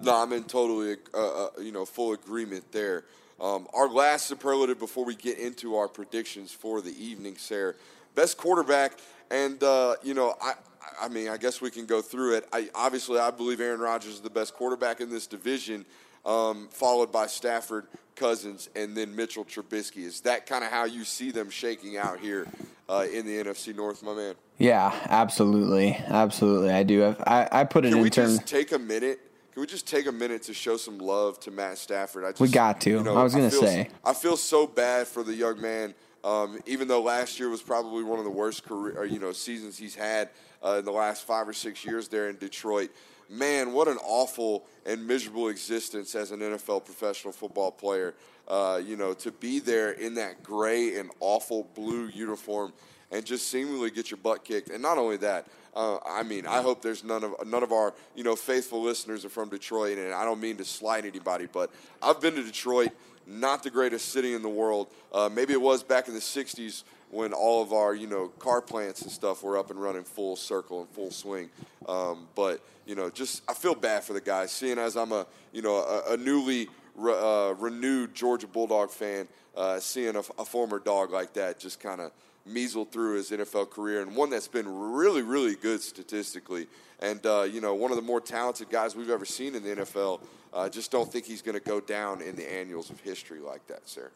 No, 0.00 0.22
I'm 0.22 0.32
in 0.32 0.44
totally 0.44 0.96
uh, 1.14 1.46
uh, 1.46 1.48
you 1.60 1.72
know 1.72 1.84
full 1.84 2.12
agreement 2.12 2.70
there. 2.72 3.04
Um, 3.40 3.66
our 3.74 3.88
last 3.88 4.26
superlative 4.26 4.78
before 4.78 5.04
we 5.04 5.16
get 5.16 5.38
into 5.38 5.76
our 5.76 5.88
predictions 5.88 6.52
for 6.52 6.80
the 6.80 6.92
evening, 7.02 7.36
Sarah. 7.36 7.74
Best 8.14 8.36
quarterback 8.36 8.92
and 9.30 9.62
uh, 9.62 9.96
you 10.02 10.14
know, 10.14 10.34
I, 10.40 10.54
I 11.00 11.08
mean, 11.08 11.28
I 11.28 11.36
guess 11.36 11.60
we 11.60 11.70
can 11.70 11.86
go 11.86 12.00
through 12.00 12.36
it. 12.36 12.48
I, 12.52 12.68
obviously, 12.74 13.18
I 13.18 13.30
believe 13.30 13.60
Aaron 13.60 13.80
Rodgers 13.80 14.14
is 14.14 14.20
the 14.20 14.30
best 14.30 14.54
quarterback 14.54 15.00
in 15.00 15.10
this 15.10 15.26
division, 15.26 15.84
um, 16.24 16.68
followed 16.70 17.10
by 17.12 17.26
Stafford, 17.26 17.86
Cousins, 18.16 18.68
and 18.76 18.96
then 18.96 19.14
Mitchell 19.14 19.44
Trubisky. 19.44 20.04
Is 20.04 20.20
that 20.22 20.46
kind 20.46 20.64
of 20.64 20.70
how 20.70 20.84
you 20.84 21.04
see 21.04 21.30
them 21.30 21.50
shaking 21.50 21.96
out 21.96 22.20
here 22.20 22.46
uh, 22.88 23.06
in 23.12 23.26
the 23.26 23.32
NFC 23.32 23.74
North, 23.74 24.02
my 24.02 24.14
man? 24.14 24.34
Yeah, 24.58 24.94
absolutely, 25.08 25.94
absolutely. 26.06 26.70
I 26.70 26.82
do. 26.84 27.16
I, 27.26 27.48
I 27.50 27.64
put 27.64 27.84
it 27.84 27.88
can 27.88 27.98
in 27.98 28.04
we 28.04 28.10
terms. 28.10 28.38
Just 28.38 28.48
take 28.48 28.72
a 28.72 28.78
minute. 28.78 29.20
Can 29.54 29.60
we 29.60 29.66
just 29.66 29.86
take 29.86 30.06
a 30.06 30.12
minute 30.12 30.42
to 30.42 30.54
show 30.54 30.76
some 30.76 30.98
love 30.98 31.40
to 31.40 31.50
Matt 31.50 31.78
Stafford? 31.78 32.24
I 32.24 32.30
just, 32.30 32.40
we 32.40 32.48
got 32.48 32.80
to. 32.82 32.90
You 32.90 33.02
know, 33.02 33.16
I 33.16 33.22
was 33.22 33.34
going 33.34 33.48
to 33.48 33.56
say. 33.56 33.88
I 34.04 34.12
feel 34.12 34.36
so 34.36 34.66
bad 34.66 35.06
for 35.06 35.22
the 35.22 35.34
young 35.34 35.60
man 35.60 35.94
um, 36.24 36.58
even 36.64 36.88
though 36.88 37.02
last 37.02 37.38
year 37.38 37.50
was 37.50 37.62
probably 37.62 38.02
one 38.02 38.18
of 38.18 38.24
the 38.24 38.30
worst 38.30 38.64
career, 38.64 38.98
or, 38.98 39.04
you 39.04 39.18
know, 39.18 39.32
seasons 39.32 39.76
he's 39.76 39.94
had 39.94 40.30
uh, 40.64 40.76
in 40.78 40.84
the 40.86 40.90
last 40.90 41.24
five 41.24 41.46
or 41.46 41.52
six 41.52 41.84
years 41.84 42.08
there 42.08 42.30
in 42.30 42.38
Detroit. 42.38 42.90
Man, 43.28 43.74
what 43.74 43.88
an 43.88 43.98
awful 44.02 44.64
and 44.86 45.06
miserable 45.06 45.48
existence 45.48 46.14
as 46.14 46.30
an 46.30 46.40
NFL 46.40 46.86
professional 46.86 47.32
football 47.32 47.70
player. 47.70 48.14
Uh, 48.48 48.80
you 48.84 48.96
know, 48.96 49.14
to 49.14 49.30
be 49.32 49.58
there 49.58 49.92
in 49.92 50.14
that 50.14 50.42
gray 50.42 50.98
and 50.98 51.10
awful 51.20 51.68
blue 51.74 52.08
uniform 52.08 52.72
and 53.10 53.24
just 53.24 53.48
seemingly 53.48 53.90
get 53.90 54.10
your 54.10 54.18
butt 54.18 54.44
kicked. 54.44 54.70
And 54.70 54.82
not 54.82 54.98
only 54.98 55.16
that, 55.18 55.46
uh, 55.74 55.98
I 56.06 56.22
mean, 56.22 56.46
I 56.46 56.62
hope 56.62 56.82
there's 56.82 57.04
none 57.04 57.24
of 57.24 57.34
none 57.46 57.62
of 57.62 57.72
our 57.72 57.94
you 58.14 58.24
know 58.24 58.36
faithful 58.36 58.82
listeners 58.82 59.24
are 59.24 59.28
from 59.28 59.48
Detroit, 59.48 59.98
and 59.98 60.12
I 60.12 60.24
don't 60.24 60.40
mean 60.40 60.56
to 60.58 60.64
slight 60.64 61.04
anybody, 61.04 61.46
but 61.52 61.70
I've 62.02 62.20
been 62.20 62.34
to 62.36 62.42
Detroit 62.42 62.90
not 63.26 63.62
the 63.62 63.70
greatest 63.70 64.10
city 64.10 64.34
in 64.34 64.42
the 64.42 64.48
world. 64.48 64.88
Uh, 65.12 65.28
maybe 65.32 65.52
it 65.52 65.60
was 65.60 65.82
back 65.82 66.08
in 66.08 66.14
the 66.14 66.20
60s 66.20 66.84
when 67.10 67.32
all 67.32 67.62
of 67.62 67.72
our, 67.72 67.94
you 67.94 68.06
know, 68.06 68.28
car 68.38 68.60
plants 68.60 69.02
and 69.02 69.10
stuff 69.10 69.42
were 69.42 69.56
up 69.56 69.70
and 69.70 69.80
running 69.80 70.04
full 70.04 70.36
circle 70.36 70.80
and 70.80 70.88
full 70.90 71.10
swing. 71.10 71.48
Um, 71.88 72.26
but, 72.34 72.60
you 72.86 72.94
know, 72.94 73.10
just 73.10 73.42
I 73.48 73.54
feel 73.54 73.74
bad 73.74 74.04
for 74.04 74.12
the 74.12 74.20
guys, 74.20 74.50
seeing 74.50 74.78
as 74.78 74.96
I'm 74.96 75.12
a, 75.12 75.26
you 75.52 75.62
know, 75.62 75.76
a, 75.76 76.14
a 76.14 76.16
newly 76.16 76.68
re, 76.96 77.14
uh, 77.16 77.54
renewed 77.54 78.14
Georgia 78.14 78.46
Bulldog 78.46 78.90
fan, 78.90 79.28
uh, 79.56 79.78
seeing 79.80 80.16
a, 80.16 80.22
a 80.38 80.44
former 80.44 80.78
dog 80.78 81.12
like 81.12 81.34
that 81.34 81.58
just 81.58 81.80
kind 81.80 82.00
of 82.00 82.10
measle 82.46 82.84
through 82.84 83.16
his 83.16 83.30
NFL 83.30 83.70
career 83.70 84.02
and 84.02 84.14
one 84.14 84.30
that's 84.30 84.48
been 84.48 84.68
really, 84.68 85.22
really 85.22 85.54
good 85.54 85.80
statistically. 85.80 86.66
And, 87.00 87.24
uh, 87.24 87.42
you 87.42 87.60
know, 87.60 87.74
one 87.74 87.90
of 87.90 87.96
the 87.96 88.02
more 88.02 88.20
talented 88.20 88.70
guys 88.70 88.94
we've 88.94 89.10
ever 89.10 89.24
seen 89.24 89.54
in 89.54 89.62
the 89.62 89.76
NFL. 89.76 90.20
I 90.52 90.56
uh, 90.56 90.68
just 90.68 90.92
don't 90.92 91.10
think 91.10 91.24
he's 91.24 91.42
going 91.42 91.58
to 91.58 91.64
go 91.64 91.80
down 91.80 92.22
in 92.22 92.36
the 92.36 92.50
annuals 92.50 92.88
of 92.88 93.00
history 93.00 93.40
like 93.40 93.66
that, 93.66 93.88
sir. 93.88 94.10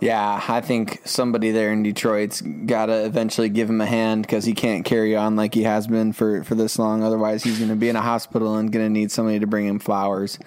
Yeah, 0.00 0.42
I 0.48 0.60
think 0.60 1.02
somebody 1.04 1.50
there 1.50 1.72
in 1.72 1.82
Detroit's 1.82 2.40
got 2.40 2.86
to 2.86 3.04
eventually 3.04 3.48
give 3.48 3.68
him 3.68 3.80
a 3.80 3.86
hand 3.86 4.22
because 4.22 4.44
he 4.44 4.54
can't 4.54 4.84
carry 4.84 5.16
on 5.16 5.36
like 5.36 5.52
he 5.52 5.64
has 5.64 5.86
been 5.86 6.12
for, 6.12 6.44
for 6.44 6.54
this 6.54 6.78
long. 6.78 7.02
Otherwise, 7.02 7.42
he's 7.42 7.58
going 7.58 7.70
to 7.70 7.76
be 7.76 7.88
in 7.88 7.96
a 7.96 8.00
hospital 8.00 8.56
and 8.56 8.72
going 8.72 8.86
to 8.86 8.90
need 8.90 9.10
somebody 9.10 9.40
to 9.40 9.46
bring 9.46 9.66
him 9.66 9.78
flowers. 9.78 10.38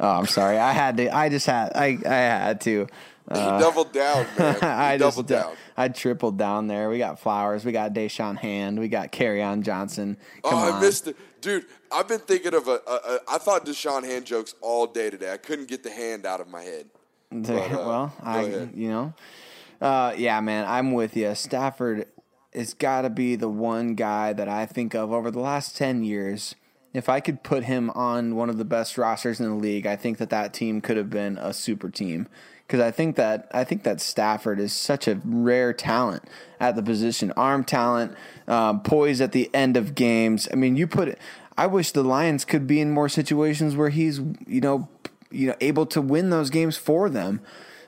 Oh, 0.00 0.08
I'm 0.08 0.26
sorry. 0.26 0.58
I 0.58 0.72
had 0.72 0.96
to. 0.96 1.14
I 1.14 1.28
just 1.28 1.46
had. 1.46 1.72
I 1.76 1.98
I 2.04 2.14
had 2.14 2.60
to. 2.62 2.88
Uh, 3.32 3.56
he 3.56 3.62
doubled 3.62 3.92
down, 3.92 4.26
man. 4.38 4.54
He 4.54 4.60
I 4.60 4.96
doubled 4.98 5.28
just, 5.28 5.44
down. 5.44 5.56
I 5.76 5.88
tripled 5.88 6.36
down 6.36 6.66
there. 6.66 6.90
We 6.90 6.98
got 6.98 7.18
Flowers. 7.18 7.64
We 7.64 7.72
got 7.72 7.94
Da'Shawn 7.94 8.36
Hand. 8.36 8.78
We 8.78 8.88
got 8.88 9.10
Kerryon 9.10 9.62
Johnson. 9.62 10.18
Come 10.44 10.54
oh, 10.54 10.56
on. 10.56 10.72
I 10.74 10.80
missed 10.80 11.08
it. 11.08 11.16
Dude, 11.40 11.64
I've 11.90 12.08
been 12.08 12.20
thinking 12.20 12.54
of 12.54 12.68
a, 12.68 12.80
a, 12.86 12.94
a. 12.94 13.18
I 13.28 13.38
thought 13.38 13.64
Da'Shawn 13.64 14.04
Hand 14.04 14.26
jokes 14.26 14.54
all 14.60 14.86
day 14.86 15.08
today. 15.08 15.32
I 15.32 15.38
couldn't 15.38 15.68
get 15.68 15.82
the 15.82 15.90
hand 15.90 16.26
out 16.26 16.40
of 16.40 16.48
my 16.48 16.62
head. 16.62 16.86
But, 17.34 17.50
uh, 17.50 17.68
well, 17.70 18.14
I, 18.22 18.42
ahead. 18.42 18.72
you 18.74 18.90
know, 18.90 19.14
uh, 19.80 20.12
yeah, 20.14 20.38
man, 20.40 20.66
I'm 20.68 20.92
with 20.92 21.16
you. 21.16 21.34
Stafford 21.34 22.06
has 22.52 22.74
got 22.74 23.02
to 23.02 23.10
be 23.10 23.36
the 23.36 23.48
one 23.48 23.94
guy 23.94 24.34
that 24.34 24.50
I 24.50 24.66
think 24.66 24.94
of 24.94 25.10
over 25.10 25.30
the 25.30 25.40
last 25.40 25.74
10 25.74 26.04
years. 26.04 26.54
If 26.92 27.08
I 27.08 27.20
could 27.20 27.42
put 27.42 27.64
him 27.64 27.88
on 27.90 28.36
one 28.36 28.50
of 28.50 28.58
the 28.58 28.66
best 28.66 28.98
rosters 28.98 29.40
in 29.40 29.48
the 29.48 29.54
league, 29.54 29.86
I 29.86 29.96
think 29.96 30.18
that 30.18 30.28
that 30.28 30.52
team 30.52 30.82
could 30.82 30.98
have 30.98 31.08
been 31.08 31.38
a 31.38 31.54
super 31.54 31.88
team 31.88 32.28
because 32.72 32.82
I 32.82 32.90
think 32.90 33.16
that 33.16 33.50
I 33.52 33.64
think 33.64 33.82
that 33.82 34.00
Stafford 34.00 34.58
is 34.58 34.72
such 34.72 35.06
a 35.06 35.20
rare 35.26 35.74
talent 35.74 36.24
at 36.58 36.74
the 36.74 36.82
position, 36.82 37.30
arm 37.32 37.64
talent, 37.64 38.16
um, 38.48 38.80
poise 38.80 39.20
at 39.20 39.32
the 39.32 39.54
end 39.54 39.76
of 39.76 39.94
games. 39.94 40.48
I 40.50 40.54
mean, 40.54 40.74
you 40.76 40.86
put 40.86 41.06
it. 41.08 41.18
I 41.58 41.66
wish 41.66 41.92
the 41.92 42.02
Lions 42.02 42.46
could 42.46 42.66
be 42.66 42.80
in 42.80 42.90
more 42.90 43.10
situations 43.10 43.76
where 43.76 43.90
he's 43.90 44.20
you 44.46 44.62
know 44.62 44.88
you 45.30 45.48
know 45.48 45.56
able 45.60 45.84
to 45.84 46.00
win 46.00 46.30
those 46.30 46.48
games 46.48 46.78
for 46.78 47.10
them. 47.10 47.42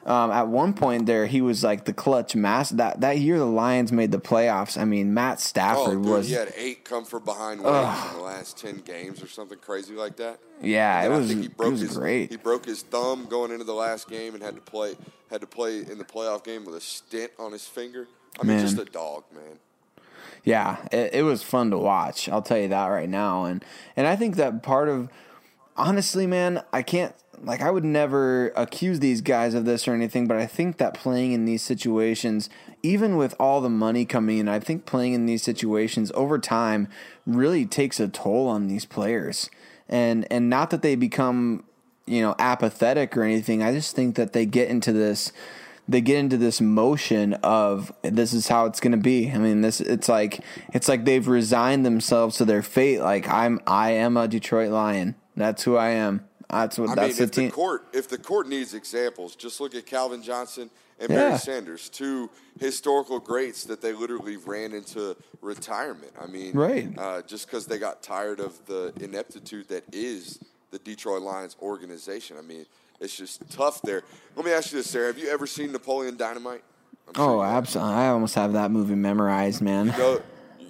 Um, 0.06 0.30
at 0.30 0.48
one 0.48 0.74
point 0.74 1.06
there, 1.06 1.26
he 1.26 1.40
was 1.40 1.64
like 1.64 1.86
the 1.86 1.94
clutch 1.94 2.36
mass. 2.36 2.70
That 2.70 3.00
that 3.00 3.18
year, 3.18 3.38
the 3.38 3.46
Lions 3.46 3.90
made 3.90 4.12
the 4.12 4.20
playoffs. 4.20 4.78
I 4.78 4.84
mean, 4.84 5.14
Matt 5.14 5.40
Stafford 5.40 5.88
oh, 5.88 5.94
dude, 5.94 6.04
was. 6.04 6.28
He 6.28 6.34
had 6.34 6.52
eight 6.56 6.84
come 6.84 7.06
from 7.06 7.24
behind 7.24 7.62
wins 7.62 8.12
in 8.12 8.18
the 8.18 8.22
last 8.22 8.58
ten 8.58 8.78
games, 8.78 9.22
or 9.22 9.28
something 9.28 9.58
crazy 9.58 9.94
like 9.94 10.16
that. 10.16 10.40
Yeah, 10.60 11.02
it 11.04 11.08
was. 11.08 11.30
he 11.30 11.48
broke 11.48 11.72
was 11.72 11.80
his, 11.80 11.96
great. 11.96 12.30
He 12.30 12.36
broke 12.36 12.66
his 12.66 12.82
thumb 12.82 13.26
going 13.26 13.50
into 13.50 13.64
the 13.64 13.74
last 13.74 14.08
game 14.08 14.34
and 14.34 14.42
had 14.42 14.56
to 14.56 14.60
play 14.60 14.94
had 15.30 15.40
to 15.40 15.46
play 15.46 15.78
in 15.78 15.96
the 15.96 16.04
playoff 16.04 16.44
game 16.44 16.66
with 16.66 16.74
a 16.74 16.80
stint 16.80 17.32
on 17.38 17.52
his 17.52 17.66
finger. 17.66 18.06
I 18.38 18.44
mean, 18.44 18.58
just 18.58 18.78
a 18.78 18.84
dog, 18.84 19.24
man. 19.34 19.58
Yeah, 20.44 20.86
it, 20.92 21.14
it 21.14 21.22
was 21.22 21.42
fun 21.42 21.70
to 21.70 21.78
watch. 21.78 22.28
I'll 22.28 22.42
tell 22.42 22.58
you 22.58 22.68
that 22.68 22.88
right 22.88 23.08
now, 23.08 23.44
and 23.44 23.64
and 23.96 24.06
I 24.06 24.16
think 24.16 24.36
that 24.36 24.62
part 24.62 24.90
of 24.90 25.08
honestly, 25.76 26.26
man, 26.26 26.62
I 26.72 26.82
can't 26.82 27.14
like 27.44 27.60
I 27.60 27.70
would 27.70 27.84
never 27.84 28.48
accuse 28.56 29.00
these 29.00 29.20
guys 29.20 29.54
of 29.54 29.64
this 29.64 29.86
or 29.86 29.94
anything, 29.94 30.26
but 30.26 30.36
I 30.36 30.46
think 30.46 30.78
that 30.78 30.94
playing 30.94 31.32
in 31.32 31.44
these 31.44 31.62
situations, 31.62 32.48
even 32.82 33.16
with 33.16 33.34
all 33.38 33.60
the 33.60 33.70
money 33.70 34.04
coming 34.04 34.38
in, 34.38 34.48
I 34.48 34.60
think 34.60 34.86
playing 34.86 35.12
in 35.12 35.26
these 35.26 35.42
situations 35.42 36.10
over 36.14 36.38
time 36.38 36.88
really 37.26 37.66
takes 37.66 38.00
a 38.00 38.08
toll 38.08 38.48
on 38.48 38.68
these 38.68 38.84
players. 38.84 39.50
And 39.88 40.26
and 40.30 40.48
not 40.48 40.70
that 40.70 40.82
they 40.82 40.94
become, 40.94 41.64
you 42.06 42.22
know, 42.22 42.34
apathetic 42.38 43.16
or 43.16 43.22
anything. 43.22 43.62
I 43.62 43.72
just 43.72 43.94
think 43.94 44.16
that 44.16 44.32
they 44.32 44.46
get 44.46 44.68
into 44.68 44.92
this 44.92 45.32
they 45.86 46.00
get 46.00 46.16
into 46.18 46.38
this 46.38 46.60
motion 46.60 47.34
of 47.34 47.92
this 48.02 48.32
is 48.32 48.48
how 48.48 48.64
it's 48.66 48.80
going 48.80 48.92
to 48.92 48.98
be. 48.98 49.30
I 49.30 49.38
mean, 49.38 49.60
this 49.60 49.80
it's 49.80 50.08
like 50.08 50.40
it's 50.72 50.88
like 50.88 51.04
they've 51.04 51.26
resigned 51.26 51.84
themselves 51.84 52.38
to 52.38 52.44
their 52.44 52.62
fate. 52.62 53.00
Like 53.00 53.28
I'm 53.28 53.60
I 53.66 53.90
am 53.90 54.16
a 54.16 54.26
Detroit 54.26 54.70
Lion. 54.70 55.14
That's 55.36 55.64
who 55.64 55.76
I 55.76 55.90
am. 55.90 56.24
That's 56.50 56.78
what. 56.78 56.90
I 56.90 56.94
that's 56.94 57.08
mean, 57.08 57.16
the 57.16 57.24
if 57.24 57.30
team. 57.30 57.46
the 57.46 57.52
court 57.52 57.86
if 57.92 58.08
the 58.08 58.18
court 58.18 58.48
needs 58.48 58.74
examples, 58.74 59.36
just 59.36 59.60
look 59.60 59.74
at 59.74 59.86
Calvin 59.86 60.22
Johnson 60.22 60.70
and 60.98 61.10
yeah. 61.10 61.16
Barry 61.16 61.38
Sanders, 61.38 61.88
two 61.88 62.30
historical 62.58 63.18
greats 63.18 63.64
that 63.64 63.80
they 63.80 63.92
literally 63.92 64.36
ran 64.36 64.72
into 64.72 65.16
retirement. 65.40 66.12
I 66.20 66.26
mean, 66.26 66.52
right? 66.52 66.88
Uh, 66.96 67.22
just 67.22 67.46
because 67.46 67.66
they 67.66 67.78
got 67.78 68.02
tired 68.02 68.40
of 68.40 68.64
the 68.66 68.92
ineptitude 69.00 69.68
that 69.68 69.84
is 69.92 70.38
the 70.70 70.78
Detroit 70.78 71.22
Lions 71.22 71.56
organization. 71.62 72.36
I 72.38 72.42
mean, 72.42 72.66
it's 73.00 73.16
just 73.16 73.48
tough 73.50 73.82
there. 73.82 74.02
Let 74.36 74.44
me 74.44 74.52
ask 74.52 74.72
you 74.72 74.78
this, 74.78 74.90
Sarah: 74.90 75.08
Have 75.08 75.18
you 75.18 75.28
ever 75.28 75.46
seen 75.46 75.72
Napoleon 75.72 76.16
Dynamite? 76.16 76.62
Sure 77.16 77.40
oh, 77.40 77.42
absolutely! 77.42 77.94
I 77.94 78.08
almost 78.08 78.34
have 78.34 78.52
that 78.54 78.70
movie 78.70 78.94
memorized, 78.94 79.60
man. 79.60 79.86
You 79.86 79.92
know, 79.92 80.22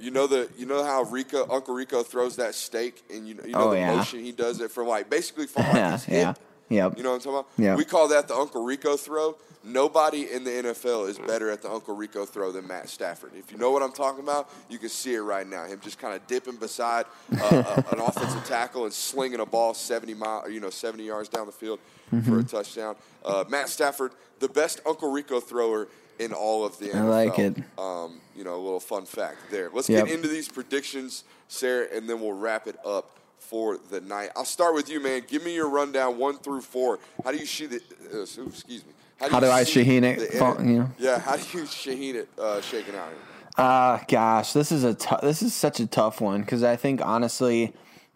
you 0.04 0.10
know 0.10 0.26
the 0.26 0.48
you 0.56 0.66
know 0.66 0.84
how 0.84 1.02
Rico 1.04 1.46
Uncle 1.50 1.74
Rico 1.74 2.02
throws 2.02 2.36
that 2.36 2.54
steak, 2.54 3.02
and 3.12 3.26
you, 3.26 3.38
you 3.44 3.52
know 3.52 3.68
oh, 3.68 3.70
the 3.70 3.78
yeah. 3.78 3.96
motion 3.96 4.20
he 4.20 4.32
does 4.32 4.60
it 4.60 4.70
from 4.70 4.86
like 4.86 5.08
basically 5.08 5.46
from 5.46 5.62
like 5.64 5.92
his 5.92 6.04
hip. 6.04 6.18
yeah. 6.18 6.34
Yep. 6.70 6.96
You 6.96 7.02
know 7.02 7.10
what 7.10 7.16
I'm 7.16 7.20
talking 7.20 7.38
about? 7.38 7.48
Yeah. 7.58 7.76
We 7.76 7.84
call 7.84 8.08
that 8.08 8.26
the 8.26 8.34
Uncle 8.34 8.64
Rico 8.64 8.96
throw. 8.96 9.36
Nobody 9.62 10.30
in 10.30 10.44
the 10.44 10.50
NFL 10.50 11.08
is 11.08 11.18
better 11.18 11.50
at 11.50 11.62
the 11.62 11.70
Uncle 11.70 11.94
Rico 11.94 12.24
throw 12.24 12.52
than 12.52 12.66
Matt 12.66 12.88
Stafford. 12.88 13.32
If 13.36 13.52
you 13.52 13.58
know 13.58 13.70
what 13.70 13.82
I'm 13.82 13.92
talking 13.92 14.22
about, 14.22 14.50
you 14.68 14.78
can 14.78 14.88
see 14.88 15.14
it 15.14 15.20
right 15.20 15.46
now. 15.46 15.64
Him 15.66 15.80
just 15.80 15.98
kind 15.98 16.14
of 16.14 16.26
dipping 16.26 16.56
beside 16.56 17.06
uh, 17.38 17.84
a, 17.88 17.92
an 17.94 18.00
offensive 18.00 18.44
tackle 18.44 18.84
and 18.84 18.92
slinging 18.92 19.40
a 19.40 19.46
ball 19.46 19.72
70 19.72 20.14
mile, 20.14 20.50
you 20.50 20.60
know, 20.60 20.70
70 20.70 21.04
yards 21.04 21.28
down 21.28 21.46
the 21.46 21.52
field 21.52 21.80
mm-hmm. 22.12 22.30
for 22.30 22.40
a 22.40 22.42
touchdown. 22.42 22.96
Uh, 23.24 23.44
Matt 23.48 23.68
Stafford, 23.68 24.12
the 24.40 24.48
best 24.48 24.80
Uncle 24.86 25.10
Rico 25.10 25.40
thrower 25.40 25.88
in 26.18 26.32
all 26.32 26.64
of 26.64 26.78
the 26.78 26.86
NFL. 26.86 26.94
I 26.94 27.02
like 27.02 27.38
it. 27.38 27.56
Um, 27.78 28.20
you 28.36 28.44
know, 28.44 28.54
a 28.54 28.62
little 28.62 28.80
fun 28.80 29.04
fact 29.04 29.36
there. 29.50 29.70
Let's 29.72 29.88
Yep. 29.88 30.06
get 30.06 30.14
into 30.14 30.28
these 30.28 30.48
predictions, 30.48 31.24
Sarah, 31.48 31.86
and 31.92 32.08
then 32.08 32.20
we'll 32.20 32.32
wrap 32.32 32.66
it 32.66 32.76
up 32.84 33.16
for 33.38 33.78
the 33.90 34.00
night. 34.00 34.30
I'll 34.36 34.44
start 34.44 34.74
with 34.74 34.88
you, 34.88 35.00
man. 35.00 35.22
Give 35.26 35.44
me 35.44 35.54
your 35.54 35.68
rundown 35.68 36.18
one 36.18 36.38
through 36.38 36.62
four. 36.62 36.98
How 37.24 37.32
do 37.32 37.38
you 37.38 37.46
see 37.46 37.66
the? 37.66 37.80
Uh, 38.12 38.22
excuse 38.22 38.84
me. 38.84 38.92
How 39.18 39.26
you 39.26 39.40
do 39.40 39.50
I 39.50 39.64
see 39.64 39.84
Shaheen 39.84 40.02
it, 40.02 40.32
the 40.32 40.64
you 40.64 40.78
know? 40.78 40.90
Yeah. 40.98 41.18
How 41.18 41.36
do 41.36 41.42
you 41.58 41.64
Shaheen 41.64 42.14
it 42.14 42.28
uh, 42.38 42.60
shaking 42.60 42.94
out 42.94 43.08
here? 43.08 43.18
Uh 43.56 44.00
gosh, 44.08 44.52
this 44.52 44.72
is 44.72 44.82
a 44.82 44.96
this 45.22 45.40
is 45.40 45.54
such 45.54 45.78
a 45.78 45.86
tough 45.86 46.20
one 46.20 46.40
because 46.40 46.64
I 46.64 46.74
think 46.74 47.00
honestly, 47.04 47.72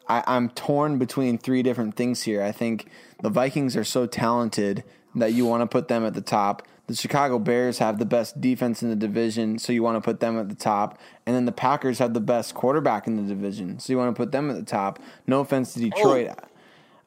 I, 0.09 0.25
I'm 0.27 0.49
torn 0.51 0.99
between 0.99 1.39
three 1.39 1.63
different 1.63 1.95
things 1.95 2.23
here. 2.23 2.43
I 2.43 2.51
think 2.51 2.89
the 3.23 3.31
Vikings 3.31 3.77
are 3.77 3.85
so 3.85 4.07
talented 4.07 4.83
that 5.15 5.33
you 5.35 5.47
want 5.47 5.61
to 5.63 5.67
put 5.69 5.87
them 5.87 6.05
at 6.05 6.15
the 6.15 6.21
top. 6.21 6.67
The 6.89 6.95
Chicago 6.95 7.39
Bears 7.39 7.79
have 7.79 7.99
the 7.99 8.07
best 8.07 8.41
defense 8.41 8.83
in 8.83 8.89
the 8.89 8.97
division, 8.97 9.59
so 9.59 9.73
you 9.73 9.83
want 9.83 9.97
to 9.97 10.01
put 10.01 10.21
them 10.21 10.39
at 10.39 10.49
the 10.49 10.55
top. 10.55 10.99
And 11.27 11.37
then 11.37 11.45
the 11.45 11.53
Packers 11.53 11.99
have 11.99 12.15
the 12.15 12.21
best 12.21 12.55
quarterback 12.55 13.07
in 13.07 13.17
the 13.17 13.23
division, 13.23 13.79
so 13.79 13.93
you 13.93 13.99
want 13.99 14.15
to 14.15 14.19
put 14.19 14.33
them 14.33 14.51
at 14.51 14.57
the 14.57 14.65
top. 14.65 14.99
No 15.27 15.41
offense 15.41 15.75
to 15.75 15.81
Detroit. 15.81 16.31
Oh. 16.31 16.49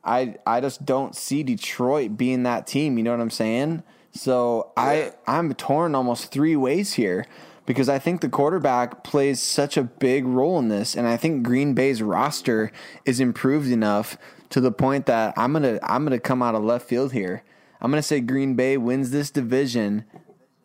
I 0.04 0.36
I 0.46 0.62
just 0.62 0.86
don't 0.86 1.16
see 1.16 1.44
Detroit 1.44 2.18
being 2.18 2.44
that 2.44 2.68
team. 2.68 2.98
You 2.98 3.04
know 3.04 3.12
what 3.12 3.22
I'm 3.22 3.30
saying? 3.30 3.84
So 4.14 4.72
Yeah. 4.78 4.84
I 4.84 5.12
I'm 5.28 5.54
torn 5.56 5.96
almost 5.96 6.32
three 6.32 6.56
ways 6.56 6.94
here 6.94 7.26
because 7.66 7.90
I 7.90 8.00
think 8.00 8.22
the 8.22 8.30
quarterback 8.30 9.04
plays 9.04 9.40
such 9.40 9.78
a 9.78 9.84
big 9.84 10.26
role 10.26 10.60
in 10.60 10.70
this, 10.70 10.96
and 10.96 11.08
I 11.08 11.18
think 11.18 11.44
Green 11.44 11.74
Bay's 11.74 12.02
roster 12.02 12.72
is 13.06 13.20
improved 13.20 13.72
enough 13.72 14.18
to 14.50 14.60
the 14.60 14.72
point 14.72 15.06
that 15.06 15.34
I'm 15.38 15.54
gonna 15.54 15.80
I'm 15.84 16.04
gonna 16.04 16.20
come 16.20 16.42
out 16.42 16.56
of 16.56 16.64
left 16.64 16.88
field 16.88 17.14
here. 17.14 17.44
I'm 17.82 17.92
gonna 17.92 18.04
say 18.04 18.20
Green 18.20 18.56
Bay 18.56 18.78
wins 18.78 19.12
this 19.12 19.32
division 19.32 20.06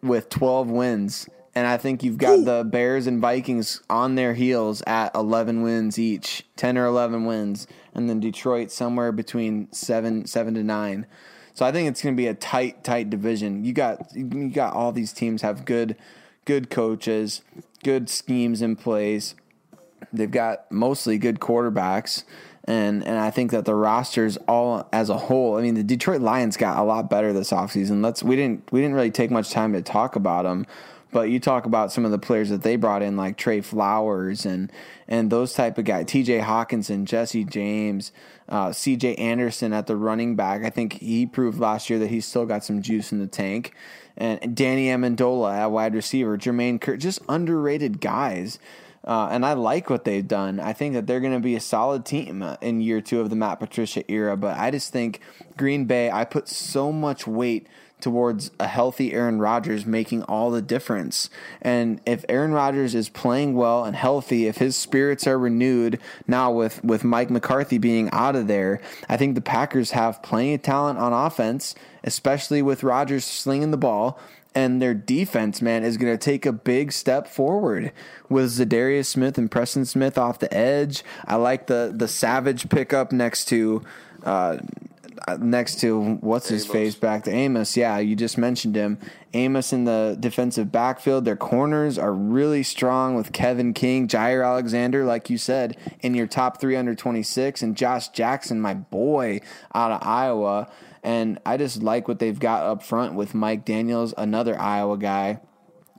with 0.03 0.29
12 0.29 0.71
wins. 0.71 1.29
And 1.55 1.67
I 1.67 1.79
think 1.79 2.03
you've 2.03 2.19
got 2.19 2.45
the 2.45 2.65
Bears 2.65 3.07
and 3.07 3.19
Vikings 3.19 3.81
on 3.89 4.15
their 4.15 4.35
heels 4.35 4.83
at 4.87 5.15
11 5.15 5.63
wins 5.63 5.99
each, 5.99 6.45
10 6.57 6.77
or 6.77 6.85
11 6.85 7.25
wins, 7.25 7.67
and 7.95 8.11
then 8.11 8.21
Detroit 8.21 8.71
somewhere 8.71 9.11
between 9.11 9.73
7 9.73 10.27
7 10.27 10.55
to 10.55 10.63
9. 10.63 11.07
So 11.55 11.65
I 11.65 11.73
think 11.73 11.89
it's 11.89 12.03
going 12.03 12.15
to 12.15 12.21
be 12.21 12.27
a 12.27 12.35
tight 12.35 12.85
tight 12.85 13.09
division. 13.09 13.65
You 13.65 13.73
got 13.73 14.15
you 14.15 14.51
got 14.51 14.75
all 14.75 14.93
these 14.93 15.15
teams 15.15 15.41
have 15.41 15.65
good 15.65 15.97
good 16.45 16.69
coaches, 16.69 17.41
good 17.83 18.11
schemes 18.11 18.61
in 18.61 18.77
place. 18.77 19.35
They've 20.13 20.31
got 20.31 20.71
mostly 20.71 21.17
good 21.17 21.41
quarterbacks. 21.41 22.25
And 22.67 23.07
and 23.07 23.19
I 23.19 23.31
think 23.31 23.53
that 23.53 23.65
the 23.65 23.75
rosters 23.75 24.37
all 24.49 24.89
as 24.93 25.09
a 25.09 25.17
whole, 25.17 25.57
I 25.57 25.63
mean 25.63 25.75
the 25.75 25.85
Detroit 25.85 26.21
Lions 26.21 26.57
got 26.57 26.79
a 26.79 26.83
lot 26.83 27.09
better 27.09 27.33
this 27.33 27.51
offseason. 27.51 28.03
Let's 28.03 28.23
we 28.23 28.35
didn't 28.35 28.71
we 28.73 28.81
didn't 28.81 28.97
really 28.97 29.13
take 29.13 29.31
much 29.31 29.51
time 29.51 29.73
to 29.75 29.83
talk 29.83 30.17
about 30.17 30.43
them, 30.43 30.67
but 31.13 31.31
you 31.31 31.39
talk 31.39 31.65
about 31.65 31.93
some 31.93 32.05
of 32.05 32.11
the 32.11 32.19
players 32.19 32.51
that 32.51 32.63
they 32.63 32.77
brought 32.77 33.03
in 33.03 33.17
like 33.17 33.37
Trey 33.37 33.61
Flowers 33.61 34.45
and 34.45 34.73
and 35.07 35.31
those 35.31 35.55
type 35.55 35.79
of 35.79 35.85
guys, 35.85 36.07
TJ 36.07 36.43
Hockenson, 36.43 37.05
Jesse 37.05 37.45
James, 37.45 38.11
uh, 38.49 38.69
CJ 38.69 39.19
Anderson 39.19 39.73
at 39.73 39.87
the 39.87 39.97
running 39.97 40.35
back. 40.35 40.65
I 40.65 40.71
think 40.71 40.95
he 40.95 41.25
proved 41.25 41.61
last 41.61 41.89
year 41.89 41.99
that 42.01 42.09
he's 42.09 42.27
still 42.27 42.47
got 42.47 42.65
some 42.65 42.83
juice 42.83 43.13
in 43.13 43.21
the 43.21 43.27
tank. 43.27 43.73
And 44.17 44.57
Danny 44.57 44.87
Amendola 44.87 45.55
at 45.55 45.71
wide 45.71 45.95
receiver, 45.95 46.37
Jermaine 46.39 46.81
Kearse, 46.81 46.99
just 46.99 47.21
underrated 47.29 48.01
guys. 48.01 48.59
Uh, 49.07 49.29
and 49.31 49.47
I 49.47 49.53
like 49.53 49.89
what 49.89 50.05
they've 50.05 50.27
done. 50.27 50.59
I 50.59 50.73
think 50.73 50.95
that 50.95 51.07
they're 51.07 51.21
going 51.21 51.33
to 51.33 51.41
be 51.41 51.55
a 51.55 51.61
solid 51.61 52.05
team 52.05 52.43
uh, 52.43 52.57
in 52.61 52.81
year 52.81 53.01
two 53.01 53.21
of 53.21 53.31
the 53.31 53.37
Matt 53.37 53.61
Patricia 53.61 54.11
era. 54.11 54.37
But 54.37 54.59
I 54.59 54.71
just 54.71 54.93
think 54.93 55.21
Green 55.57 55.85
Bay, 55.85 56.11
I 56.11 56.25
put 56.25 56.49
so 56.49 56.91
much 56.91 57.27
weight 57.27 57.69
towards 58.01 58.51
a 58.61 58.67
healthy 58.67 59.15
Aaron 59.15 59.39
Rodgers 59.39 59.87
making 59.87 60.23
all 60.25 60.51
the 60.51 60.61
difference. 60.61 61.31
And 61.63 62.01
if 62.05 62.25
Aaron 62.29 62.53
Rodgers 62.53 62.95
is 62.95 63.09
playing 63.09 63.55
well 63.55 63.85
and 63.85 63.97
healthy, 63.97 64.47
if 64.47 64.59
his 64.59 64.77
spirits 64.77 65.27
are 65.27 65.39
renewed 65.39 65.99
now 66.27 66.53
with, 66.53 66.85
with 66.85 67.05
Mike 67.05 67.31
McCarthy 67.31 67.79
being 67.79 68.11
out 68.13 68.37
of 68.37 68.49
there, 68.49 68.81
I 69.09 69.17
think 69.17 69.35
the 69.35 69.41
Packers 69.41 69.93
have 69.93 70.23
plenty 70.23 70.55
of 70.55 70.63
talent 70.63 70.99
on 70.99 71.13
offense, 71.13 71.75
especially 72.05 72.61
with 72.61 72.83
Rodgers 72.83 73.25
slinging 73.25 73.71
the 73.71 73.79
ball 73.79 74.21
and 74.57 74.81
their 74.81 74.95
defense, 74.95 75.61
man, 75.61 75.85
is 75.85 75.99
going 75.99 76.13
to 76.13 76.19
take 76.19 76.47
a 76.47 76.53
big 76.53 76.91
step 76.91 77.29
forward 77.29 77.93
with 78.31 78.47
Za'Darius 78.59 79.05
Smith 79.05 79.37
and 79.37 79.51
Preston 79.51 79.85
Smith 79.85 80.17
off 80.17 80.39
the 80.39 80.53
edge. 80.53 81.05
I 81.27 81.37
like 81.37 81.67
the 81.67 81.93
the 81.95 82.09
Savage 82.09 82.69
pickup 82.71 83.13
next 83.13 83.45
to. 83.49 83.85
Uh, 84.25 84.59
next 85.39 85.81
to 85.81 86.15
what's 86.21 86.49
his 86.49 86.65
Amos. 86.65 86.73
face 86.73 86.95
back 86.95 87.25
to 87.25 87.33
Amos. 87.33 87.77
Yeah, 87.77 87.99
you 87.99 88.15
just 88.15 88.39
mentioned 88.39 88.77
him. 88.77 88.99
Amos 89.35 89.73
in 89.73 89.85
the 89.85 90.17
defensive 90.19 90.71
backfield. 90.71 91.25
Their 91.25 91.37
corners 91.37 91.99
are 91.99 92.13
really 92.13 92.63
strong 92.63 93.17
with 93.17 93.33
Kevin 93.33 93.75
King, 93.75 94.09
Jaire 94.09 94.47
Alexander, 94.47 95.05
like 95.05 95.29
you 95.29 95.39
said, 95.39 95.77
in 96.01 96.15
your 96.15 96.27
top 96.27 96.61
three 96.61 96.77
under 96.77 96.95
26, 96.95 97.63
and 97.63 97.77
Josh 97.77 98.09
Jackson, 98.09 98.61
my 98.61 98.75
boy, 98.75 99.41
out 99.75 99.91
of 99.91 100.07
Iowa. 100.07 100.71
And 101.07 101.39
I 101.47 101.57
just 101.57 101.85
like 101.85 102.09
what 102.09 102.19
they've 102.19 102.39
got 102.39 102.65
up 102.65 102.83
front 102.83 103.15
with 103.15 103.33
Mike 103.33 103.65
Daniels, 103.65 104.13
another 104.19 104.59
Iowa 104.59 104.99
guy. 104.99 105.41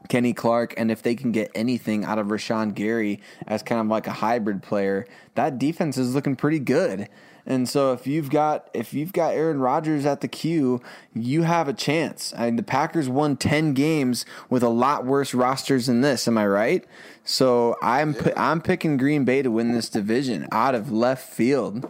Kenny 0.10 0.32
Clark, 0.32 0.74
and 0.78 0.90
if 0.90 1.02
they 1.02 1.16
can 1.16 1.34
get 1.34 1.52
anything 1.54 2.06
out 2.06 2.18
of 2.18 2.28
Rashan 2.28 2.74
Gary 2.74 3.20
as 3.46 3.62
kind 3.62 3.82
of 3.82 3.88
like 3.88 4.08
a 4.08 4.14
hybrid 4.14 4.64
player, 4.64 5.06
that 5.36 5.60
defense 5.60 5.98
is 5.98 6.16
looking 6.16 6.38
pretty 6.38 6.60
good. 6.60 7.10
And 7.46 7.68
so 7.68 7.94
if 7.94 8.06
you've 8.06 8.30
got 8.30 8.70
if 8.74 8.94
you've 8.94 9.14
got 9.14 9.34
Aaron 9.34 9.60
Rodgers 9.60 10.06
at 10.06 10.22
the 10.22 10.28
queue, 10.28 10.82
you 11.14 11.44
have 11.44 11.68
a 11.68 11.74
chance. 11.74 12.34
I 12.38 12.46
mean, 12.46 12.58
the 12.58 12.64
Packers 12.64 13.10
won 13.10 13.38
ten 13.38 13.74
games 13.74 14.26
with 14.50 14.64
a 14.64 14.70
lot 14.70 15.06
worse 15.06 15.34
rosters 15.34 15.88
than 15.88 16.02
this. 16.02 16.28
Am 16.28 16.38
I 16.38 16.48
right? 16.48 16.86
So 17.24 17.78
I'm 17.82 18.14
pi- 18.14 18.34
I'm 18.38 18.62
picking 18.62 18.98
Green 18.98 19.26
Bay 19.26 19.42
to 19.42 19.52
win 19.52 19.72
this 19.74 19.90
division 19.90 20.48
out 20.52 20.76
of 20.76 20.92
left 20.92 21.34
field. 21.34 21.90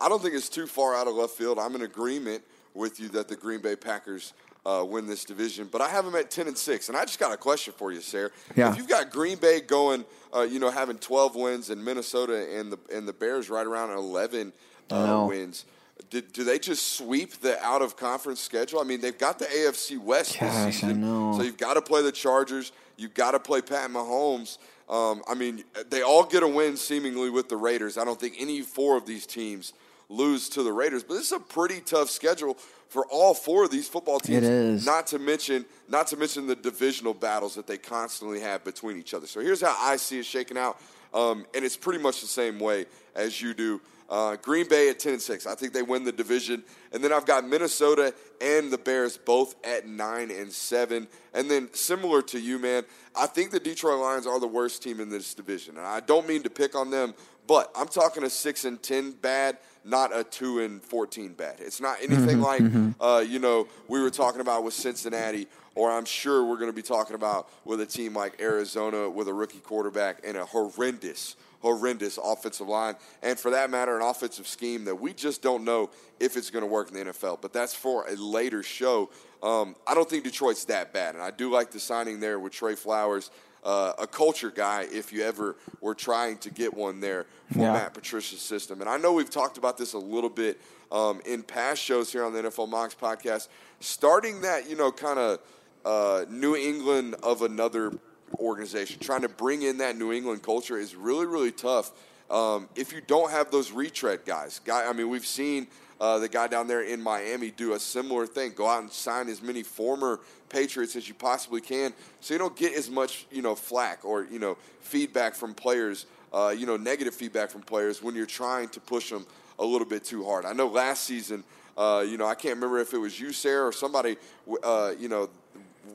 I 0.00 0.08
don't 0.08 0.22
think 0.22 0.34
it's 0.34 0.48
too 0.48 0.66
far 0.66 0.94
out 0.94 1.06
of 1.06 1.14
left 1.14 1.32
field. 1.32 1.58
I'm 1.58 1.74
in 1.74 1.82
agreement 1.82 2.42
with 2.74 3.00
you 3.00 3.08
that 3.10 3.28
the 3.28 3.36
Green 3.36 3.60
Bay 3.60 3.76
Packers 3.76 4.32
uh, 4.64 4.84
win 4.86 5.06
this 5.06 5.24
division, 5.24 5.68
but 5.70 5.80
I 5.80 5.88
have 5.88 6.04
them 6.04 6.14
at 6.14 6.30
ten 6.30 6.46
and 6.46 6.56
six. 6.56 6.88
And 6.88 6.96
I 6.96 7.04
just 7.04 7.18
got 7.18 7.32
a 7.32 7.36
question 7.36 7.72
for 7.76 7.90
you, 7.90 8.00
Sarah. 8.00 8.30
Yeah. 8.54 8.70
If 8.70 8.76
you've 8.76 8.88
got 8.88 9.10
Green 9.10 9.38
Bay 9.38 9.60
going, 9.60 10.04
uh, 10.34 10.42
you 10.42 10.58
know, 10.58 10.70
having 10.70 10.98
12 10.98 11.36
wins, 11.36 11.70
and 11.70 11.82
Minnesota 11.84 12.58
and 12.58 12.72
the 12.72 12.78
and 12.94 13.08
the 13.08 13.12
Bears 13.12 13.48
right 13.50 13.66
around 13.66 13.90
11 13.90 14.52
uh, 14.90 15.26
wins. 15.28 15.64
Do, 16.10 16.20
do 16.20 16.44
they 16.44 16.60
just 16.60 16.96
sweep 16.96 17.40
the 17.40 17.60
out 17.60 17.82
of 17.82 17.96
conference 17.96 18.40
schedule? 18.40 18.78
I 18.78 18.84
mean, 18.84 19.00
they've 19.00 19.18
got 19.18 19.40
the 19.40 19.46
AFC 19.46 19.98
West 19.98 20.38
Gosh, 20.38 20.52
I 20.52 20.66
this 20.66 20.74
season, 20.76 21.00
know. 21.00 21.34
so 21.36 21.42
you've 21.42 21.56
got 21.56 21.74
to 21.74 21.82
play 21.82 22.02
the 22.02 22.12
Chargers. 22.12 22.70
You've 22.96 23.14
got 23.14 23.32
to 23.32 23.40
play 23.40 23.62
Pat 23.62 23.90
Mahomes. 23.90 24.58
Um, 24.88 25.22
I 25.28 25.34
mean, 25.34 25.64
they 25.90 26.02
all 26.02 26.24
get 26.24 26.42
a 26.44 26.48
win 26.48 26.76
seemingly 26.76 27.30
with 27.30 27.48
the 27.48 27.56
Raiders. 27.56 27.98
I 27.98 28.04
don't 28.04 28.18
think 28.18 28.36
any 28.38 28.62
four 28.62 28.96
of 28.96 29.06
these 29.06 29.26
teams 29.26 29.72
lose 30.08 30.48
to 30.50 30.62
the 30.62 30.72
Raiders, 30.72 31.02
but 31.02 31.14
this 31.14 31.26
is 31.26 31.32
a 31.32 31.40
pretty 31.40 31.80
tough 31.80 32.10
schedule 32.10 32.54
for 32.88 33.04
all 33.06 33.34
four 33.34 33.64
of 33.64 33.70
these 33.70 33.86
football 33.86 34.18
teams. 34.18 34.38
It 34.38 34.44
is. 34.44 34.86
Not 34.86 35.06
to 35.08 35.18
mention, 35.18 35.66
not 35.88 36.06
to 36.08 36.16
mention 36.16 36.46
the 36.46 36.56
divisional 36.56 37.12
battles 37.12 37.54
that 37.56 37.66
they 37.66 37.76
constantly 37.76 38.40
have 38.40 38.64
between 38.64 38.96
each 38.96 39.12
other. 39.12 39.26
So 39.26 39.40
here's 39.40 39.60
how 39.60 39.76
I 39.78 39.96
see 39.96 40.18
it 40.18 40.24
shaking 40.24 40.56
out, 40.56 40.80
um, 41.12 41.44
and 41.54 41.64
it's 41.64 41.76
pretty 41.76 42.02
much 42.02 42.22
the 42.22 42.26
same 42.26 42.58
way 42.58 42.86
as 43.14 43.42
you 43.42 43.52
do. 43.52 43.80
Uh, 44.08 44.36
Green 44.36 44.66
Bay 44.66 44.88
at 44.88 44.98
ten 44.98 45.12
and 45.12 45.20
six. 45.20 45.46
I 45.46 45.54
think 45.54 45.74
they 45.74 45.82
win 45.82 46.02
the 46.02 46.12
division, 46.12 46.64
and 46.92 47.04
then 47.04 47.12
I've 47.12 47.26
got 47.26 47.46
Minnesota 47.46 48.14
and 48.40 48.70
the 48.70 48.78
Bears 48.78 49.18
both 49.18 49.54
at 49.62 49.86
nine 49.86 50.30
and 50.30 50.50
seven. 50.50 51.08
And 51.34 51.50
then 51.50 51.68
similar 51.74 52.22
to 52.22 52.40
you, 52.40 52.58
man, 52.58 52.84
I 53.14 53.26
think 53.26 53.50
the 53.50 53.60
Detroit 53.60 54.00
Lions 54.00 54.26
are 54.26 54.40
the 54.40 54.46
worst 54.46 54.82
team 54.82 55.00
in 55.00 55.10
this 55.10 55.34
division, 55.34 55.76
and 55.76 55.86
I 55.86 56.00
don't 56.00 56.26
mean 56.26 56.42
to 56.44 56.48
pick 56.48 56.74
on 56.74 56.88
them, 56.88 57.12
but 57.46 57.70
I'm 57.76 57.88
talking 57.88 58.24
a 58.24 58.30
six 58.30 58.64
and 58.64 58.82
ten 58.82 59.10
bad, 59.10 59.58
not 59.88 60.16
a 60.16 60.22
two 60.22 60.60
and 60.60 60.82
fourteen 60.82 61.32
bet. 61.32 61.58
It's 61.60 61.80
not 61.80 61.98
anything 62.02 62.40
like 62.40 62.62
uh, 63.00 63.24
you 63.26 63.38
know 63.38 63.66
we 63.88 64.00
were 64.00 64.10
talking 64.10 64.40
about 64.40 64.64
with 64.64 64.74
Cincinnati, 64.74 65.46
or 65.74 65.90
I'm 65.90 66.04
sure 66.04 66.44
we're 66.44 66.56
going 66.56 66.70
to 66.70 66.76
be 66.76 66.82
talking 66.82 67.14
about 67.14 67.48
with 67.64 67.80
a 67.80 67.86
team 67.86 68.14
like 68.14 68.40
Arizona 68.40 69.08
with 69.08 69.28
a 69.28 69.34
rookie 69.34 69.60
quarterback 69.60 70.20
and 70.24 70.36
a 70.36 70.44
horrendous, 70.44 71.36
horrendous 71.60 72.18
offensive 72.22 72.68
line, 72.68 72.96
and 73.22 73.38
for 73.38 73.50
that 73.50 73.70
matter, 73.70 73.96
an 73.96 74.02
offensive 74.02 74.46
scheme 74.46 74.84
that 74.84 74.94
we 74.94 75.14
just 75.14 75.42
don't 75.42 75.64
know 75.64 75.90
if 76.20 76.36
it's 76.36 76.50
going 76.50 76.62
to 76.62 76.68
work 76.70 76.88
in 76.90 76.94
the 76.94 77.12
NFL. 77.12 77.40
But 77.40 77.52
that's 77.52 77.74
for 77.74 78.06
a 78.08 78.14
later 78.16 78.62
show. 78.62 79.10
Um, 79.42 79.76
I 79.86 79.94
don't 79.94 80.08
think 80.08 80.24
Detroit's 80.24 80.64
that 80.66 80.92
bad, 80.92 81.14
and 81.14 81.22
I 81.22 81.30
do 81.30 81.50
like 81.50 81.70
the 81.70 81.80
signing 81.80 82.20
there 82.20 82.38
with 82.38 82.52
Trey 82.52 82.74
Flowers. 82.74 83.30
Uh, 83.68 83.92
a 83.98 84.06
culture 84.06 84.50
guy, 84.50 84.86
if 84.90 85.12
you 85.12 85.22
ever 85.22 85.54
were 85.82 85.94
trying 85.94 86.38
to 86.38 86.48
get 86.50 86.72
one 86.72 87.00
there 87.00 87.26
for 87.52 87.58
Yeah. 87.58 87.74
Matt 87.74 87.92
Patricia's 87.92 88.40
system. 88.40 88.80
And 88.80 88.88
I 88.88 88.96
know 88.96 89.12
we've 89.12 89.28
talked 89.28 89.58
about 89.58 89.76
this 89.76 89.92
a 89.92 89.98
little 89.98 90.30
bit 90.30 90.58
um, 90.90 91.20
in 91.26 91.42
past 91.42 91.82
shows 91.82 92.10
here 92.10 92.24
on 92.24 92.32
the 92.32 92.40
NFL 92.44 92.66
Mocks 92.70 92.94
podcast. 92.94 93.48
Starting 93.80 94.40
that, 94.40 94.70
you 94.70 94.76
know, 94.76 94.90
kind 94.90 95.18
of 95.18 95.38
uh, 95.84 96.24
New 96.30 96.56
England 96.56 97.16
of 97.22 97.42
another 97.42 97.92
organization, 98.38 99.00
trying 99.00 99.22
to 99.22 99.28
bring 99.28 99.60
in 99.62 99.78
that 99.78 99.98
New 99.98 100.12
England 100.12 100.42
culture 100.42 100.78
is 100.78 100.94
really, 100.94 101.26
really 101.26 101.52
tough. 101.52 101.90
um, 102.30 102.68
if 102.74 102.92
you 102.92 103.02
don't 103.06 103.30
have 103.30 103.50
those 103.50 103.70
retread 103.70 104.20
guys, 104.24 104.60
guy, 104.64 104.88
I 104.88 104.92
mean, 104.94 105.10
we've 105.10 105.26
seen 105.26 105.66
uh, 106.00 106.18
the 106.18 106.28
guy 106.28 106.46
down 106.46 106.66
there 106.66 106.82
in 106.82 107.02
Miami 107.02 107.50
do 107.50 107.72
a 107.72 107.78
similar 107.78 108.26
thing. 108.26 108.52
Go 108.54 108.68
out 108.68 108.82
and 108.82 108.90
sign 108.90 109.28
as 109.28 109.42
many 109.42 109.62
former 109.62 110.20
Patriots 110.48 110.96
as 110.96 111.08
you 111.08 111.14
possibly 111.14 111.60
can, 111.60 111.92
so 112.20 112.34
you 112.34 112.38
don't 112.38 112.56
get 112.56 112.72
as 112.74 112.88
much, 112.88 113.26
you 113.30 113.42
know, 113.42 113.54
flack 113.54 114.04
or 114.04 114.24
you 114.24 114.38
know 114.38 114.56
feedback 114.80 115.34
from 115.34 115.54
players, 115.54 116.06
uh, 116.32 116.54
you 116.56 116.66
know, 116.66 116.76
negative 116.76 117.14
feedback 117.14 117.50
from 117.50 117.62
players 117.62 118.02
when 118.02 118.14
you're 118.14 118.26
trying 118.26 118.68
to 118.70 118.80
push 118.80 119.10
them 119.10 119.26
a 119.58 119.64
little 119.64 119.86
bit 119.86 120.04
too 120.04 120.24
hard. 120.24 120.44
I 120.44 120.52
know 120.52 120.68
last 120.68 121.04
season, 121.04 121.44
uh, 121.76 122.04
you 122.06 122.16
know, 122.16 122.26
I 122.26 122.34
can't 122.34 122.54
remember 122.54 122.78
if 122.78 122.94
it 122.94 122.98
was 122.98 123.18
you, 123.18 123.32
Sarah, 123.32 123.68
or 123.68 123.72
somebody, 123.72 124.16
uh, 124.62 124.92
you 124.98 125.08
know, 125.08 125.28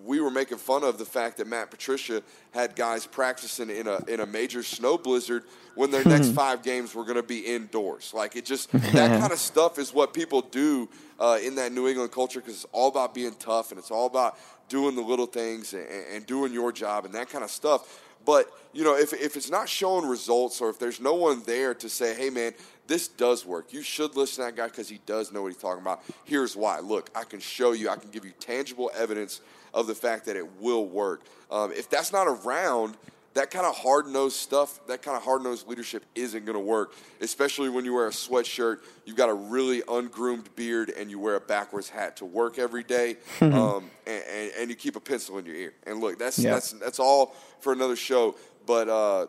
we 0.06 0.20
were 0.20 0.32
making 0.32 0.58
fun 0.58 0.84
of 0.84 0.98
the 0.98 1.06
fact 1.06 1.38
that 1.38 1.48
Matt 1.48 1.72
Patricia 1.72 2.22
had 2.52 2.76
guys 2.76 3.06
practicing 3.06 3.70
in 3.70 3.88
a 3.88 4.00
in 4.08 4.20
a 4.20 4.26
major 4.26 4.64
snow 4.64 4.98
blizzard 4.98 5.44
when 5.76 5.92
their 5.92 6.06
next 6.06 6.30
five 6.32 6.64
games 6.64 6.94
were 6.94 7.04
going 7.04 7.16
to 7.16 7.24
be 7.24 7.40
indoors. 7.40 8.14
Like 8.14 8.36
it 8.36 8.46
just 8.46 8.72
that 8.94 9.20
kind 9.20 9.32
of 9.32 9.40
stuff 9.40 9.80
is 9.80 9.94
what 9.94 10.14
people 10.14 10.42
do 10.42 10.90
uh, 11.20 11.40
in 11.44 11.56
that 11.56 11.72
New 11.72 11.88
England 11.88 12.12
culture 12.12 12.40
because 12.40 12.56
it's 12.56 12.68
all 12.72 12.90
about 12.90 13.14
being 13.14 13.34
tough 13.36 13.72
and 13.72 13.80
it's 13.80 13.92
all 13.92 14.06
about 14.06 14.38
doing 14.70 14.96
the 14.96 15.02
little 15.02 15.26
things 15.26 15.74
and, 15.74 15.88
and 16.12 16.26
doing 16.26 16.54
your 16.54 16.72
job 16.72 17.06
and 17.06 17.14
that 17.14 17.30
kind 17.30 17.44
of 17.44 17.52
stuff. 17.52 18.02
But 18.26 18.52
you 18.74 18.84
know, 18.84 18.96
if 18.96 19.14
if 19.14 19.36
it's 19.36 19.50
not 19.50 19.68
showing 19.70 20.08
results 20.08 20.62
or 20.62 20.70
if 20.70 20.80
there's 20.80 21.00
no 21.00 21.14
one 21.14 21.44
there 21.44 21.74
to 21.76 21.90
say, 21.90 22.16
"Hey, 22.16 22.30
man, 22.30 22.54
this 22.88 23.08
does 23.08 23.46
work," 23.46 23.74
you 23.74 23.82
should 23.82 24.16
listen 24.16 24.44
to 24.44 24.52
that 24.52 24.56
guy 24.56 24.68
because 24.68 24.90
he 24.90 25.00
does 25.06 25.32
know 25.32 25.42
what 25.42 25.52
he's 25.52 25.62
talking 25.62 25.82
about. 25.82 26.04
Here's 26.24 26.56
why. 26.56 26.80
Look, 26.80 27.10
I 27.16 27.24
can 27.24 27.40
show 27.40 27.74
you. 27.74 27.90
I 27.90 27.96
can 27.96 28.10
give 28.12 28.26
you 28.26 28.32
tangible 28.40 28.92
evidence 28.96 29.42
of 29.74 29.88
the 29.88 29.96
fact 29.96 30.26
that 30.26 30.36
it 30.36 30.62
will 30.62 30.86
work. 30.86 31.22
Um, 31.50 31.72
if 31.72 31.90
that's 31.90 32.12
not 32.12 32.28
around, 32.28 32.96
that 33.34 33.50
kind 33.50 33.66
of 33.66 33.76
hard 33.76 34.08
nosed 34.08 34.36
stuff, 34.36 34.80
that 34.88 35.02
kind 35.02 35.18
of 35.18 35.24
hard 35.24 35.42
nosed 35.42 35.68
leadership 35.68 36.04
isn't 36.14 36.46
going 36.46 36.58
to 36.58 36.64
work, 36.64 36.94
especially 37.20 37.70
when 37.70 37.84
you 37.84 37.94
wear 37.94 38.08
a 38.08 38.12
sweatshirt, 38.12 38.80
you've 39.06 39.18
got 39.18 39.30
a 39.30 39.34
really 39.34 39.82
ungroomed 39.88 40.56
beard, 40.56 40.92
and 40.92 41.10
you 41.10 41.20
wear 41.20 41.36
a 41.36 41.40
backwards 41.40 41.90
hat 41.90 42.18
to 42.18 42.26
work 42.26 42.60
every 42.60 42.84
day, 42.84 43.18
um, 43.42 43.90
and, 44.06 44.24
and, 44.32 44.52
and, 44.60 44.70
you 44.70 44.76
keep 44.76 44.96
a 44.96 45.00
pencil 45.00 45.38
in 45.40 45.46
your 45.46 45.56
ear. 45.56 45.74
And 45.88 46.00
look, 46.00 46.20
that's, 46.20 46.38
yep. 46.38 46.54
that's, 46.54 46.72
that's 46.74 47.00
all 47.00 47.36
for 47.60 47.74
another 47.74 47.96
show. 47.96 48.36
But, 48.68 48.88
uh, 48.88 49.28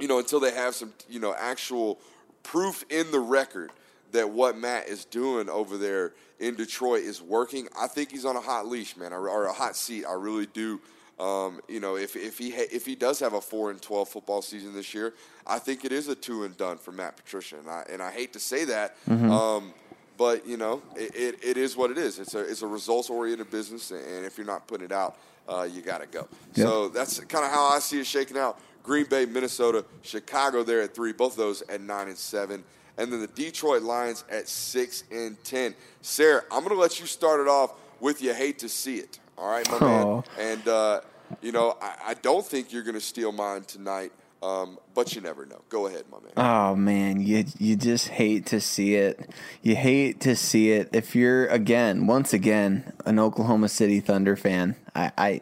you 0.00 0.08
know, 0.08 0.18
until 0.18 0.40
they 0.40 0.52
have 0.52 0.74
some, 0.74 0.92
you 1.08 1.20
know, 1.20 1.34
actual 1.38 2.00
proof 2.42 2.84
in 2.90 3.10
the 3.12 3.20
record 3.20 3.70
that 4.12 4.30
what 4.30 4.56
Matt 4.56 4.88
is 4.88 5.04
doing 5.04 5.48
over 5.48 5.76
there 5.76 6.12
in 6.38 6.54
Detroit 6.54 7.02
is 7.02 7.20
working, 7.20 7.68
I 7.78 7.86
think 7.86 8.10
he's 8.10 8.24
on 8.24 8.36
a 8.36 8.40
hot 8.40 8.66
leash, 8.66 8.96
man, 8.96 9.12
or, 9.12 9.44
a 9.44 9.52
hot 9.52 9.76
seat. 9.76 10.04
I 10.06 10.14
really 10.14 10.46
do. 10.46 10.80
Um, 11.18 11.60
you 11.68 11.80
know, 11.80 11.96
if, 11.96 12.16
if 12.16 12.38
he 12.38 12.50
ha- 12.50 12.68
if 12.72 12.86
he 12.86 12.94
does 12.94 13.20
have 13.20 13.34
a 13.34 13.42
four 13.42 13.70
and 13.70 13.80
twelve 13.80 14.08
football 14.08 14.40
season 14.40 14.72
this 14.72 14.94
year, 14.94 15.12
I 15.46 15.58
think 15.58 15.84
it 15.84 15.92
is 15.92 16.08
a 16.08 16.14
two 16.14 16.44
and 16.44 16.56
done 16.56 16.78
for 16.78 16.92
Matt 16.92 17.18
Patricia, 17.18 17.58
and 17.58 17.68
I 17.68 17.84
and 17.90 18.02
I 18.02 18.10
hate 18.10 18.32
to 18.32 18.40
say 18.40 18.64
that, 18.64 18.96
mm-hmm. 19.06 19.30
um, 19.30 19.74
but 20.16 20.46
you 20.46 20.56
know, 20.56 20.80
it, 20.96 21.14
it, 21.14 21.44
it 21.44 21.56
is 21.58 21.76
what 21.76 21.90
it 21.90 21.98
is. 21.98 22.18
It's 22.18 22.34
a 22.34 22.38
it's 22.38 22.62
a 22.62 22.66
results 22.66 23.10
oriented 23.10 23.50
business, 23.50 23.90
and 23.90 24.24
if 24.24 24.38
you're 24.38 24.46
not 24.46 24.66
putting 24.66 24.86
it 24.86 24.92
out, 24.92 25.18
uh, 25.46 25.68
you 25.70 25.82
got 25.82 26.00
to 26.00 26.06
go. 26.06 26.26
Yep. 26.54 26.66
So 26.66 26.88
that's 26.88 27.20
kind 27.20 27.44
of 27.44 27.50
how 27.50 27.68
I 27.68 27.80
see 27.80 28.00
it 28.00 28.06
shaking 28.06 28.38
out. 28.38 28.58
Green 28.82 29.04
Bay, 29.04 29.26
Minnesota, 29.26 29.84
Chicago 30.00 30.62
there 30.62 30.80
at 30.80 30.94
three, 30.94 31.12
both 31.12 31.32
of 31.32 31.38
those 31.38 31.60
at 31.68 31.82
nine 31.82 32.08
and 32.08 32.16
seven 32.16 32.64
and 33.00 33.10
then 33.10 33.20
the 33.20 33.26
Detroit 33.28 33.82
Lions 33.82 34.24
at 34.30 34.46
six 34.46 35.04
and 35.10 35.42
ten. 35.42 35.74
Sarah, 36.02 36.42
I'm 36.50 36.62
going 36.62 36.76
to 36.76 36.80
let 36.80 37.00
you 37.00 37.06
start 37.06 37.40
it 37.40 37.48
off 37.48 37.72
with 37.98 38.22
you 38.22 38.34
hate 38.34 38.58
to 38.58 38.68
see 38.68 38.96
it. 38.96 39.18
All 39.38 39.50
right, 39.50 39.68
my 39.70 39.80
man. 39.80 40.22
And 40.38 40.68
uh, 40.68 41.00
you 41.40 41.50
know, 41.50 41.78
I, 41.80 41.94
I, 42.08 42.14
don't 42.14 42.44
think 42.44 42.72
you're 42.72 42.82
going 42.82 42.94
to 42.94 43.00
steal 43.00 43.32
mine 43.32 43.62
tonight. 43.62 44.12
Um, 44.42 44.78
but 44.94 45.14
you 45.14 45.20
never 45.20 45.44
know. 45.46 45.60
Go 45.68 45.86
ahead, 45.86 46.04
my 46.10 46.18
man. 46.18 46.32
Oh 46.36 46.74
man, 46.74 47.20
you 47.20 47.44
you 47.58 47.76
just 47.76 48.08
hate 48.08 48.46
to 48.46 48.60
see 48.60 48.94
it. 48.94 49.30
You 49.62 49.76
hate 49.76 50.20
to 50.20 50.36
see 50.36 50.72
it. 50.72 50.90
If 50.92 51.14
you're 51.14 51.46
again, 51.46 52.06
once 52.06 52.32
again, 52.32 52.92
an 53.06 53.18
Oklahoma 53.18 53.68
City 53.68 54.00
Thunder 54.00 54.36
fan, 54.36 54.76
I 54.94 55.12
I, 55.16 55.40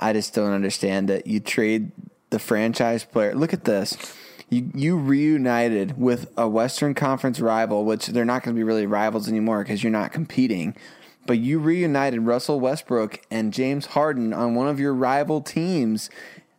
I 0.00 0.12
just 0.12 0.34
don't 0.34 0.52
understand 0.52 1.10
it. 1.10 1.26
You 1.26 1.40
trade 1.40 1.92
the 2.30 2.40
franchise 2.40 3.04
player. 3.04 3.34
Look 3.34 3.52
at 3.52 3.64
this 3.64 3.96
you 4.74 4.98
reunited 4.98 5.98
with 5.98 6.30
a 6.36 6.48
Western 6.48 6.94
Conference 6.94 7.40
rival, 7.40 7.84
which 7.84 8.08
they're 8.08 8.24
not 8.24 8.42
going 8.42 8.54
to 8.54 8.58
be 8.58 8.64
really 8.64 8.86
rivals 8.86 9.28
anymore 9.28 9.62
because 9.62 9.82
you're 9.82 9.92
not 9.92 10.12
competing. 10.12 10.76
But 11.26 11.38
you 11.38 11.58
reunited 11.58 12.22
Russell 12.22 12.60
Westbrook 12.60 13.20
and 13.30 13.52
James 13.52 13.86
Harden 13.86 14.32
on 14.32 14.54
one 14.54 14.68
of 14.68 14.78
your 14.78 14.92
rival 14.92 15.40
teams. 15.40 16.10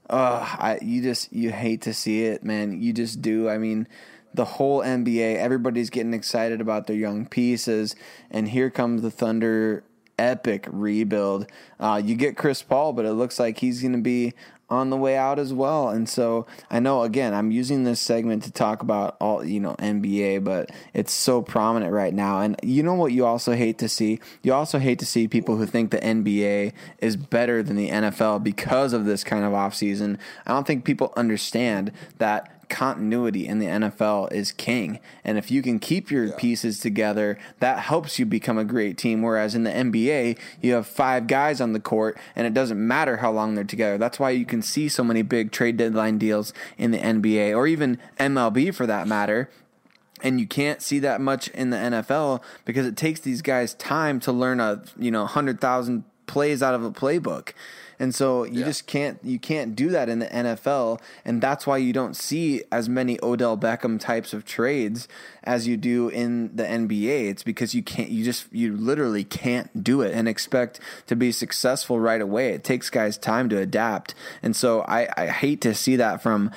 Uh, 0.09 0.39
I, 0.41 0.79
you 0.81 1.01
just 1.01 1.31
you 1.31 1.51
hate 1.51 1.81
to 1.83 1.93
see 1.93 2.23
it, 2.25 2.43
man. 2.43 2.81
You 2.81 2.93
just 2.93 3.21
do. 3.21 3.47
I 3.49 3.57
mean, 3.57 3.87
the 4.33 4.45
whole 4.45 4.81
NBA, 4.81 5.37
everybody's 5.37 5.89
getting 5.89 6.13
excited 6.13 6.61
about 6.61 6.87
their 6.87 6.95
young 6.95 7.25
pieces, 7.25 7.95
and 8.31 8.49
here 8.49 8.69
comes 8.69 9.01
the 9.01 9.11
Thunder 9.11 9.83
epic 10.17 10.67
rebuild. 10.71 11.47
Uh, 11.79 12.01
you 12.03 12.15
get 12.15 12.37
Chris 12.37 12.61
Paul, 12.61 12.93
but 12.93 13.05
it 13.05 13.13
looks 13.13 13.39
like 13.39 13.59
he's 13.59 13.81
going 13.81 13.93
to 13.93 14.01
be 14.01 14.33
on 14.69 14.89
the 14.89 14.97
way 14.97 15.15
out 15.15 15.37
as 15.39 15.53
well. 15.53 15.89
And 15.89 16.07
so 16.09 16.45
I 16.69 16.79
know 16.79 17.03
again 17.03 17.33
I'm 17.33 17.51
using 17.51 17.83
this 17.83 17.99
segment 17.99 18.43
to 18.43 18.51
talk 18.51 18.81
about 18.81 19.15
all 19.19 19.43
you 19.43 19.59
know 19.59 19.75
NBA, 19.75 20.43
but 20.43 20.71
it's 20.93 21.13
so 21.13 21.41
prominent 21.41 21.91
right 21.91 22.13
now. 22.13 22.39
And 22.39 22.55
you 22.63 22.83
know 22.83 22.93
what 22.93 23.11
you 23.11 23.25
also 23.25 23.53
hate 23.53 23.77
to 23.79 23.89
see? 23.89 24.19
You 24.43 24.53
also 24.53 24.79
hate 24.79 24.99
to 24.99 25.05
see 25.05 25.27
people 25.27 25.57
who 25.57 25.65
think 25.65 25.91
the 25.91 25.99
NBA 25.99 26.73
is 26.99 27.15
better 27.15 27.61
than 27.61 27.75
the 27.75 27.89
NFL 27.89 28.43
because 28.43 28.93
of 28.93 29.05
this 29.05 29.23
kind 29.23 29.45
of 29.45 29.51
offseason. 29.51 30.17
I 30.45 30.51
don't 30.51 30.65
think 30.65 30.85
people 30.85 31.13
understand 31.15 31.91
that 32.17 32.54
continuity 32.69 33.47
in 33.47 33.59
the 33.59 33.65
NFL 33.65 34.31
is 34.31 34.51
king. 34.51 34.99
And 35.23 35.37
if 35.37 35.49
you 35.51 35.61
can 35.61 35.79
keep 35.79 36.11
your 36.11 36.25
yeah. 36.25 36.35
pieces 36.37 36.79
together, 36.79 37.37
that 37.59 37.79
helps 37.79 38.19
you 38.19 38.25
become 38.25 38.57
a 38.57 38.65
great 38.65 38.97
team. 38.97 39.21
Whereas 39.21 39.55
in 39.55 39.63
the 39.63 39.71
NBA, 39.71 40.37
you 40.61 40.73
have 40.73 40.87
five 40.87 41.27
guys 41.27 41.61
on 41.61 41.73
the 41.73 41.79
court 41.79 42.17
and 42.35 42.45
it 42.45 42.53
doesn't 42.53 42.85
matter 42.85 43.17
how 43.17 43.31
long 43.31 43.55
they're 43.55 43.63
together. 43.63 43.97
That's 43.97 44.19
why 44.19 44.31
you 44.31 44.45
can 44.45 44.61
see 44.61 44.89
so 44.89 45.03
many 45.03 45.21
big 45.21 45.51
trade 45.51 45.77
deadline 45.77 46.17
deals 46.17 46.53
in 46.77 46.91
the 46.91 46.99
NBA 46.99 47.55
or 47.55 47.67
even 47.67 47.99
MLB 48.19 48.73
for 48.73 48.85
that 48.85 49.07
matter. 49.07 49.49
And 50.21 50.39
you 50.39 50.47
can't 50.47 50.81
see 50.81 50.99
that 50.99 51.21
much 51.21 51.49
in 51.49 51.69
the 51.69 51.77
NFL 51.77 52.41
because 52.63 52.87
it 52.87 52.97
takes 52.97 53.19
these 53.19 53.41
guys 53.41 53.73
time 53.75 54.19
to 54.21 54.31
learn 54.31 54.59
a, 54.59 54.83
you 54.97 55.11
know, 55.11 55.21
100,000 55.21 56.03
plays 56.25 56.63
out 56.63 56.73
of 56.73 56.83
a 56.83 56.91
playbook. 56.91 57.53
And 57.99 58.13
so 58.13 58.43
you 58.43 58.59
yeah. 58.59 58.65
just 58.65 58.87
can't 58.87 59.19
you 59.23 59.39
can't 59.39 59.75
do 59.75 59.89
that 59.89 60.09
in 60.09 60.19
the 60.19 60.27
NFL, 60.27 60.99
and 61.23 61.41
that's 61.41 61.65
why 61.65 61.77
you 61.77 61.93
don't 61.93 62.15
see 62.15 62.63
as 62.71 62.89
many 62.89 63.19
Odell 63.23 63.57
Beckham 63.57 63.99
types 63.99 64.33
of 64.33 64.45
trades 64.45 65.07
as 65.43 65.67
you 65.67 65.77
do 65.77 66.09
in 66.09 66.55
the 66.55 66.63
NBA. 66.63 67.29
It's 67.29 67.43
because 67.43 67.73
you 67.73 67.83
can't 67.83 68.09
you 68.09 68.23
just 68.23 68.47
you 68.51 68.75
literally 68.75 69.23
can't 69.23 69.83
do 69.83 70.01
it 70.01 70.13
and 70.13 70.27
expect 70.27 70.79
to 71.07 71.15
be 71.15 71.31
successful 71.31 71.99
right 71.99 72.21
away. 72.21 72.49
It 72.49 72.63
takes 72.63 72.89
guys 72.89 73.17
time 73.17 73.49
to 73.49 73.57
adapt. 73.57 74.13
And 74.43 74.55
so 74.55 74.81
I, 74.81 75.07
I 75.15 75.27
hate 75.27 75.61
to 75.61 75.73
see 75.73 75.95
that 75.95 76.21
from 76.21 76.51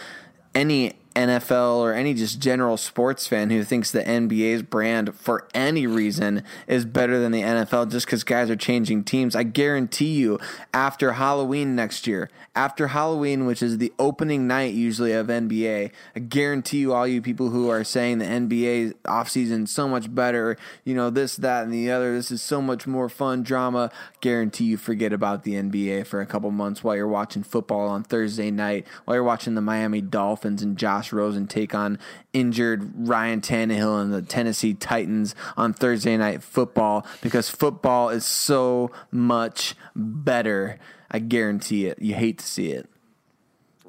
any 0.54 0.97
NFL 1.14 1.78
or 1.78 1.92
any 1.92 2.14
just 2.14 2.40
general 2.40 2.76
sports 2.76 3.26
fan 3.26 3.50
who 3.50 3.64
thinks 3.64 3.90
the 3.90 4.02
NBA's 4.02 4.62
brand 4.62 5.14
for 5.14 5.48
any 5.54 5.86
reason 5.86 6.42
is 6.66 6.84
better 6.84 7.18
than 7.18 7.32
the 7.32 7.42
NFL 7.42 7.90
just 7.90 8.06
because 8.06 8.24
guys 8.24 8.50
are 8.50 8.56
changing 8.56 9.04
teams. 9.04 9.34
I 9.34 9.42
guarantee 9.42 10.14
you, 10.14 10.38
after 10.72 11.12
Halloween 11.12 11.74
next 11.74 12.06
year, 12.06 12.30
after 12.58 12.88
Halloween, 12.88 13.46
which 13.46 13.62
is 13.62 13.78
the 13.78 13.92
opening 13.98 14.46
night 14.46 14.74
usually 14.74 15.12
of 15.12 15.28
NBA, 15.28 15.90
I 16.14 16.18
guarantee 16.18 16.78
you, 16.78 16.92
all 16.92 17.06
you 17.06 17.22
people 17.22 17.48
who 17.48 17.70
are 17.70 17.84
saying 17.84 18.18
the 18.18 18.26
NBA 18.26 18.94
offseason 19.04 19.66
so 19.66 19.88
much 19.88 20.14
better, 20.14 20.56
you 20.84 20.94
know, 20.94 21.08
this, 21.08 21.36
that, 21.36 21.64
and 21.64 21.72
the 21.72 21.90
other, 21.90 22.14
this 22.14 22.30
is 22.30 22.42
so 22.42 22.60
much 22.60 22.86
more 22.86 23.08
fun 23.08 23.42
drama, 23.42 23.90
guarantee 24.20 24.64
you 24.64 24.76
forget 24.76 25.12
about 25.12 25.44
the 25.44 25.54
NBA 25.54 26.06
for 26.06 26.20
a 26.20 26.26
couple 26.26 26.50
months 26.50 26.84
while 26.84 26.96
you're 26.96 27.08
watching 27.08 27.42
football 27.42 27.88
on 27.88 28.02
Thursday 28.02 28.50
night, 28.50 28.86
while 29.04 29.14
you're 29.14 29.24
watching 29.24 29.54
the 29.54 29.60
Miami 29.60 30.00
Dolphins 30.00 30.62
and 30.62 30.76
Josh 30.76 30.98
Josh 30.98 31.12
Rosen 31.12 31.46
take 31.46 31.74
on 31.74 31.98
injured 32.32 32.90
Ryan 32.94 33.40
Tannehill 33.40 34.02
and 34.02 34.12
the 34.12 34.20
Tennessee 34.20 34.74
Titans 34.74 35.34
on 35.56 35.72
Thursday 35.72 36.16
Night 36.16 36.42
Football 36.42 37.06
because 37.22 37.48
football 37.48 38.08
is 38.08 38.26
so 38.26 38.90
much 39.12 39.74
better. 39.94 40.78
I 41.10 41.18
guarantee 41.18 41.86
it. 41.86 42.00
You 42.00 42.14
hate 42.14 42.38
to 42.38 42.46
see 42.46 42.70
it. 42.70 42.88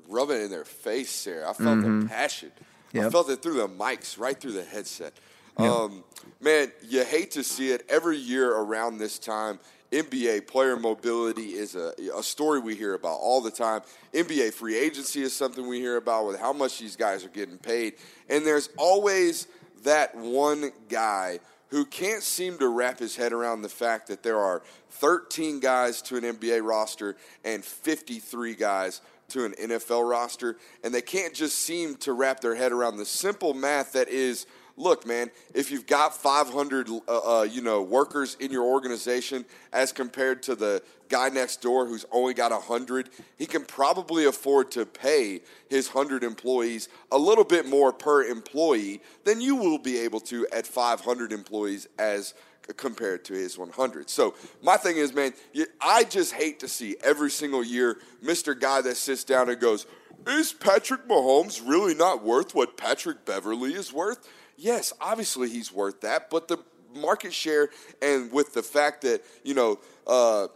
Rub 0.08 0.30
it 0.32 0.42
in 0.42 0.50
their 0.50 0.66
face, 0.66 1.12
Sarah. 1.12 1.50
I 1.50 1.54
felt 1.54 1.80
mm-hmm. 1.80 2.02
the 2.02 2.08
passion. 2.08 2.52
Yep. 2.94 3.06
I 3.06 3.10
felt 3.10 3.30
it 3.30 3.42
through 3.42 3.56
the 3.56 3.68
mics, 3.68 4.18
right 4.18 4.40
through 4.40 4.54
the 4.54 4.64
headset. 4.64 5.14
Yep. 5.60 5.72
Um, 5.72 6.04
man, 6.42 6.72
you 6.88 7.04
hate 7.04 7.32
to 7.32 7.44
see 7.44 7.72
it 7.72 7.86
every 7.90 8.18
year 8.18 8.52
around 8.56 8.98
this 8.98 9.20
time. 9.20 9.60
NBA 9.92 10.48
player 10.48 10.78
mobility 10.78 11.54
is 11.54 11.76
a, 11.76 11.94
a 12.16 12.22
story 12.22 12.60
we 12.60 12.76
hear 12.76 12.94
about 12.94 13.18
all 13.20 13.42
the 13.42 13.52
time. 13.52 13.82
NBA 14.14 14.54
free 14.54 14.78
agency 14.78 15.22
is 15.22 15.36
something 15.36 15.68
we 15.68 15.80
hear 15.80 15.98
about 15.98 16.28
with 16.28 16.40
how 16.40 16.54
much 16.54 16.80
these 16.80 16.96
guys 16.96 17.26
are 17.26 17.30
getting 17.30 17.58
paid. 17.58 17.96
And 18.30 18.46
there's 18.46 18.70
always 18.78 19.48
that 19.84 20.16
one 20.16 20.72
guy 20.90 21.40
who 21.70 21.86
can't 21.86 22.24
seem 22.24 22.58
to 22.58 22.68
wrap 22.68 23.00
his 23.00 23.16
head 23.16 23.32
around 23.32 23.62
the 23.62 23.70
fact 23.70 24.08
that 24.08 24.24
there 24.24 24.40
are 24.40 24.62
13 24.90 25.60
guys 25.60 26.02
to 26.04 26.18
an 26.18 26.24
NBA 26.24 26.66
roster 26.68 27.16
and 27.46 27.64
53 27.64 28.56
guys 28.56 29.02
to 29.30 29.46
an 29.46 29.54
NFL 29.54 30.10
roster, 30.10 30.58
and 30.84 30.94
they 30.94 31.02
can't 31.02 31.34
just 31.34 31.60
seem 31.60 31.96
to 31.98 32.14
wrap 32.14 32.40
their 32.40 32.56
head 32.56 32.72
around 32.72 32.98
the 32.98 33.06
simple 33.06 33.54
math 33.54 33.94
that 33.94 34.10
is 34.10 34.48
look, 34.80 35.06
man, 35.06 35.30
if 35.54 35.70
you've 35.70 35.86
got 35.86 36.16
500, 36.16 36.90
uh, 36.90 37.00
uh, 37.08 37.44
you 37.44 37.62
know, 37.62 37.82
workers 37.82 38.38
in 38.40 38.52
your 38.52 38.64
organization 38.64 39.46
as 39.74 39.92
compared 39.92 40.42
to 40.44 40.56
the 40.56 40.82
guy 41.10 41.30
next 41.30 41.62
door 41.62 41.86
who's 41.86 42.06
only 42.12 42.34
got 42.34 42.52
100, 42.52 43.10
he 43.38 43.46
can 43.46 43.66
probably 43.66 44.26
afford 44.26 44.72
to 44.72 44.86
pay 44.86 45.42
his 45.70 45.94
100 45.94 46.24
employees 46.24 46.88
a 47.12 47.18
little 47.18 47.44
bit 47.44 47.68
more 47.68 47.92
per 47.92 48.24
employee 48.24 49.02
than 49.26 49.42
you 49.42 49.56
will 49.56 49.78
be 49.78 49.98
able 50.00 50.22
to 50.22 50.48
at 50.54 50.66
500 50.66 51.32
employees 51.34 51.88
as 52.00 52.34
compared 52.78 53.26
to 53.26 53.34
his 53.34 53.58
100. 53.58 54.10
So 54.10 54.36
my 54.62 54.78
thing 54.78 54.98
is, 54.98 55.14
man, 55.14 55.34
I 55.82 56.04
just 56.04 56.34
hate 56.34 56.60
to 56.60 56.68
see 56.68 56.96
every 57.04 57.32
single 57.32 57.64
year 57.64 57.98
Mr. 58.24 58.58
Guy 58.58 58.82
that 58.82 58.96
sits 58.96 59.24
down 59.24 59.50
and 59.50 59.60
goes, 59.60 59.88
is 60.28 60.54
Patrick 60.54 61.08
Mahomes 61.08 61.62
really 61.66 61.96
not 61.96 62.24
worth 62.24 62.54
what 62.54 62.78
Patrick 62.78 63.26
Beverley 63.26 63.74
is 63.74 63.92
worth? 63.92 64.28
Yes, 64.60 64.94
obviously 65.00 65.50
he's 65.50 65.72
worth 65.72 66.02
that, 66.02 66.30
but 66.30 66.48
the 66.48 66.58
market 66.96 67.34
share 67.34 67.70
and 68.02 68.32
with 68.32 68.54
the 68.54 68.64
fact 68.64 69.02
that, 69.02 69.22
you 69.44 69.54
know, 69.54 69.80
uh, 70.06 70.48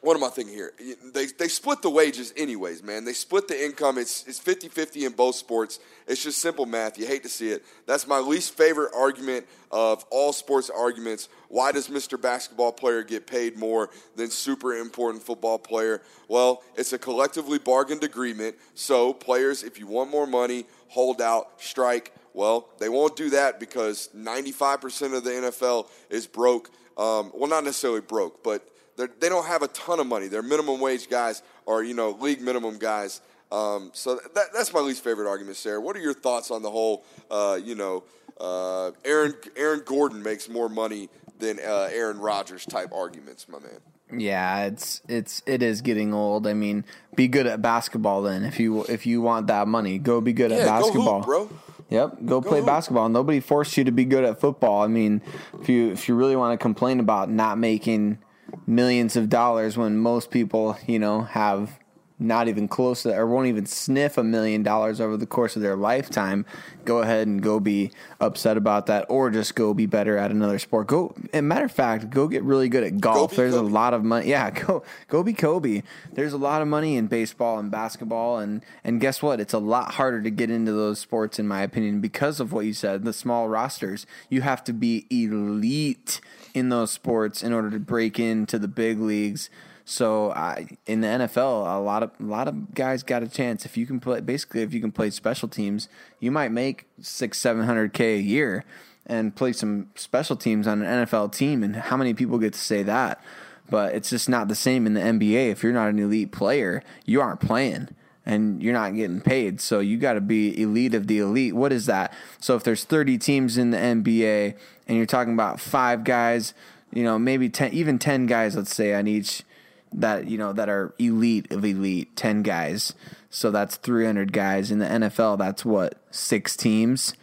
what 0.00 0.16
am 0.16 0.22
I 0.22 0.28
thinking 0.28 0.54
here? 0.54 0.72
They, 1.12 1.26
they 1.26 1.48
split 1.48 1.82
the 1.82 1.90
wages 1.90 2.32
anyways, 2.36 2.84
man. 2.84 3.04
They 3.04 3.12
split 3.12 3.48
the 3.48 3.64
income. 3.64 3.98
It's, 3.98 4.24
it's 4.28 4.38
50-50 4.38 5.06
in 5.06 5.12
both 5.12 5.34
sports. 5.34 5.80
It's 6.06 6.22
just 6.22 6.38
simple 6.38 6.66
math. 6.66 6.98
You 6.98 7.06
hate 7.06 7.24
to 7.24 7.28
see 7.28 7.50
it. 7.50 7.64
That's 7.84 8.06
my 8.06 8.20
least 8.20 8.56
favorite 8.56 8.92
argument 8.94 9.46
of 9.72 10.04
all 10.10 10.32
sports 10.32 10.70
arguments. 10.70 11.28
Why 11.48 11.72
does 11.72 11.88
Mr. 11.88 12.20
Basketball 12.20 12.70
player 12.70 13.02
get 13.02 13.26
paid 13.26 13.56
more 13.56 13.90
than 14.14 14.30
super 14.30 14.76
important 14.76 15.24
football 15.24 15.58
player? 15.58 16.00
Well, 16.28 16.62
it's 16.76 16.92
a 16.92 16.98
collectively 16.98 17.58
bargained 17.58 18.04
agreement. 18.04 18.54
So 18.74 19.12
players, 19.12 19.64
if 19.64 19.80
you 19.80 19.88
want 19.88 20.10
more 20.10 20.28
money, 20.28 20.66
hold 20.86 21.20
out, 21.20 21.60
strike, 21.60 22.14
well, 22.38 22.68
they 22.78 22.88
won't 22.88 23.16
do 23.16 23.30
that 23.30 23.58
because 23.58 24.10
95% 24.16 25.12
of 25.12 25.24
the 25.24 25.30
NFL 25.30 25.88
is 26.08 26.28
broke. 26.28 26.70
Um, 26.96 27.32
well, 27.34 27.50
not 27.50 27.64
necessarily 27.64 28.00
broke, 28.00 28.44
but 28.44 28.64
they 28.96 29.28
don't 29.28 29.46
have 29.46 29.62
a 29.62 29.68
ton 29.68 29.98
of 29.98 30.06
money. 30.06 30.28
Their 30.28 30.44
minimum 30.44 30.78
wage 30.78 31.10
guys 31.10 31.42
are, 31.66 31.82
you 31.82 31.94
know, 31.94 32.10
league 32.20 32.40
minimum 32.40 32.78
guys. 32.78 33.22
Um, 33.50 33.90
so 33.92 34.20
that, 34.36 34.52
that's 34.54 34.72
my 34.72 34.78
least 34.78 35.02
favorite 35.02 35.28
argument, 35.28 35.56
Sarah. 35.56 35.80
What 35.80 35.96
are 35.96 36.00
your 36.00 36.14
thoughts 36.14 36.52
on 36.52 36.62
the 36.62 36.70
whole, 36.70 37.04
uh, 37.28 37.58
you 37.60 37.74
know, 37.74 38.04
uh, 38.40 38.92
Aaron 39.04 39.34
Aaron 39.56 39.82
Gordon 39.84 40.22
makes 40.22 40.48
more 40.48 40.68
money 40.68 41.08
than 41.40 41.58
uh, 41.58 41.88
Aaron 41.90 42.20
Rodgers 42.20 42.64
type 42.64 42.92
arguments, 42.92 43.48
my 43.48 43.58
man? 43.58 43.80
Yeah, 44.16 44.66
it's 44.66 45.02
it's 45.08 45.42
it 45.44 45.60
is 45.60 45.80
getting 45.80 46.14
old. 46.14 46.46
I 46.46 46.54
mean, 46.54 46.84
be 47.16 47.26
good 47.26 47.48
at 47.48 47.60
basketball 47.60 48.22
then. 48.22 48.44
If 48.44 48.60
you 48.60 48.84
if 48.84 49.06
you 49.06 49.22
want 49.22 49.48
that 49.48 49.66
money, 49.66 49.98
go 49.98 50.20
be 50.20 50.32
good 50.32 50.52
yeah, 50.52 50.58
at 50.58 50.66
basketball, 50.66 51.22
hoop, 51.22 51.26
bro. 51.26 51.50
Yep, 51.90 52.18
go, 52.26 52.40
go 52.40 52.48
play 52.48 52.58
hoop. 52.58 52.66
basketball. 52.66 53.08
Nobody 53.08 53.40
forced 53.40 53.76
you 53.76 53.84
to 53.84 53.92
be 53.92 54.04
good 54.04 54.24
at 54.24 54.40
football. 54.40 54.82
I 54.82 54.88
mean, 54.88 55.22
if 55.60 55.68
you 55.68 55.90
if 55.90 56.08
you 56.08 56.14
really 56.14 56.36
want 56.36 56.58
to 56.58 56.62
complain 56.62 57.00
about 57.00 57.30
not 57.30 57.58
making 57.58 58.18
millions 58.66 59.16
of 59.16 59.28
dollars 59.28 59.76
when 59.76 59.98
most 59.98 60.30
people, 60.30 60.76
you 60.86 60.98
know, 60.98 61.22
have 61.22 61.78
not 62.18 62.48
even 62.48 62.66
close 62.66 63.02
to 63.02 63.14
or 63.14 63.26
won't 63.26 63.46
even 63.46 63.66
sniff 63.66 64.18
a 64.18 64.24
million 64.24 64.62
dollars 64.62 65.00
over 65.00 65.16
the 65.16 65.26
course 65.26 65.56
of 65.56 65.62
their 65.62 65.76
lifetime, 65.76 66.44
go 66.84 66.98
ahead 66.98 67.26
and 67.26 67.42
go 67.42 67.60
be 67.60 67.90
upset 68.20 68.56
about 68.56 68.86
that, 68.86 69.06
or 69.08 69.30
just 69.30 69.54
go 69.54 69.72
be 69.72 69.86
better 69.86 70.16
at 70.16 70.30
another 70.30 70.58
sport. 70.58 70.88
Go, 70.88 71.14
and 71.32 71.48
matter 71.48 71.66
of 71.66 71.72
fact, 71.72 72.10
go 72.10 72.26
get 72.28 72.42
really 72.42 72.68
good 72.68 72.82
at 72.82 73.00
golf. 73.00 73.36
There's 73.36 73.54
Kobe. 73.54 73.68
a 73.68 73.72
lot 73.72 73.94
of 73.94 74.04
money. 74.04 74.28
Yeah, 74.28 74.50
go 74.66 74.82
go 75.08 75.22
be 75.22 75.32
Kobe. 75.32 75.82
There's 76.12 76.32
a 76.32 76.38
lot 76.38 76.62
of 76.62 76.68
money 76.68 76.96
in 76.96 77.06
baseball 77.06 77.58
and 77.58 77.70
basketball, 77.70 78.38
and 78.38 78.62
and 78.82 79.00
guess 79.00 79.22
what? 79.22 79.40
It's 79.40 79.54
a 79.54 79.58
lot 79.58 79.94
harder 79.94 80.22
to 80.22 80.30
get 80.30 80.50
into 80.50 80.72
those 80.72 80.98
sports, 80.98 81.38
in 81.38 81.46
my 81.46 81.62
opinion, 81.62 82.00
because 82.00 82.40
of 82.40 82.52
what 82.52 82.66
you 82.66 82.72
said. 82.72 83.04
The 83.04 83.12
small 83.12 83.48
rosters. 83.48 84.06
You 84.28 84.40
have 84.42 84.64
to 84.64 84.72
be 84.72 85.06
elite 85.10 86.20
in 86.54 86.68
those 86.68 86.90
sports 86.90 87.42
in 87.42 87.52
order 87.52 87.70
to 87.70 87.78
break 87.78 88.18
into 88.18 88.58
the 88.58 88.68
big 88.68 88.98
leagues. 88.98 89.50
So 89.90 90.32
I, 90.32 90.68
in 90.84 91.00
the 91.00 91.08
NFL, 91.08 91.74
a 91.74 91.80
lot 91.80 92.02
of 92.02 92.10
a 92.20 92.22
lot 92.22 92.46
of 92.46 92.74
guys 92.74 93.02
got 93.02 93.22
a 93.22 93.26
chance. 93.26 93.64
If 93.64 93.78
you 93.78 93.86
can 93.86 94.00
play, 94.00 94.20
basically, 94.20 94.60
if 94.60 94.74
you 94.74 94.82
can 94.82 94.92
play 94.92 95.08
special 95.08 95.48
teams, 95.48 95.88
you 96.20 96.30
might 96.30 96.52
make 96.52 96.84
six, 97.00 97.38
seven 97.38 97.64
hundred 97.64 97.94
k 97.94 98.16
a 98.16 98.20
year, 98.20 98.66
and 99.06 99.34
play 99.34 99.54
some 99.54 99.88
special 99.94 100.36
teams 100.36 100.66
on 100.66 100.82
an 100.82 101.06
NFL 101.06 101.32
team. 101.32 101.62
And 101.62 101.74
how 101.74 101.96
many 101.96 102.12
people 102.12 102.38
get 102.38 102.52
to 102.52 102.58
say 102.58 102.82
that? 102.82 103.24
But 103.70 103.94
it's 103.94 104.10
just 104.10 104.28
not 104.28 104.48
the 104.48 104.54
same 104.54 104.86
in 104.86 104.92
the 104.92 105.00
NBA. 105.00 105.52
If 105.52 105.62
you're 105.62 105.72
not 105.72 105.88
an 105.88 105.98
elite 105.98 106.32
player, 106.32 106.82
you 107.06 107.22
aren't 107.22 107.40
playing 107.40 107.88
and 108.26 108.62
you're 108.62 108.74
not 108.74 108.94
getting 108.94 109.22
paid. 109.22 109.58
So 109.58 109.80
you 109.80 109.96
got 109.96 110.12
to 110.12 110.20
be 110.20 110.60
elite 110.60 110.92
of 110.92 111.06
the 111.06 111.18
elite. 111.18 111.54
What 111.54 111.72
is 111.72 111.86
that? 111.86 112.12
So 112.42 112.56
if 112.56 112.62
there's 112.62 112.84
30 112.84 113.16
teams 113.16 113.56
in 113.56 113.70
the 113.70 113.78
NBA 113.78 114.54
and 114.86 114.98
you're 114.98 115.06
talking 115.06 115.32
about 115.32 115.60
five 115.60 116.04
guys, 116.04 116.52
you 116.92 117.04
know, 117.04 117.18
maybe 117.18 117.48
10, 117.48 117.72
even 117.72 117.98
10 117.98 118.26
guys, 118.26 118.54
let's 118.54 118.74
say, 118.74 118.92
on 118.92 119.06
each 119.06 119.44
that 119.92 120.26
you 120.28 120.38
know 120.38 120.52
that 120.52 120.68
are 120.68 120.94
elite 120.98 121.50
of 121.52 121.64
elite 121.64 122.14
10 122.16 122.42
guys. 122.42 122.94
So 123.30 123.50
that's 123.50 123.76
300 123.76 124.32
guys. 124.32 124.70
In 124.70 124.78
the 124.78 124.86
NFL 124.86 125.38
that's 125.38 125.64
what 125.64 126.00
six 126.10 126.56
teams? 126.56 127.14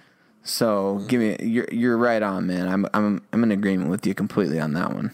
So 0.43 1.03
give 1.07 1.22
me 1.22 1.38
you're 1.39 1.68
you're 1.72 1.97
right 1.97 2.22
on 2.22 2.47
man. 2.47 2.68
I'm 2.68 2.86
I'm 2.93 3.24
I'm 3.34 3.43
in 3.43 3.51
agreement 3.51 3.89
with 3.89 4.05
you 4.05 4.13
completely 4.13 4.59
on 4.59 4.74
that 4.74 4.93
one. 4.93 5.11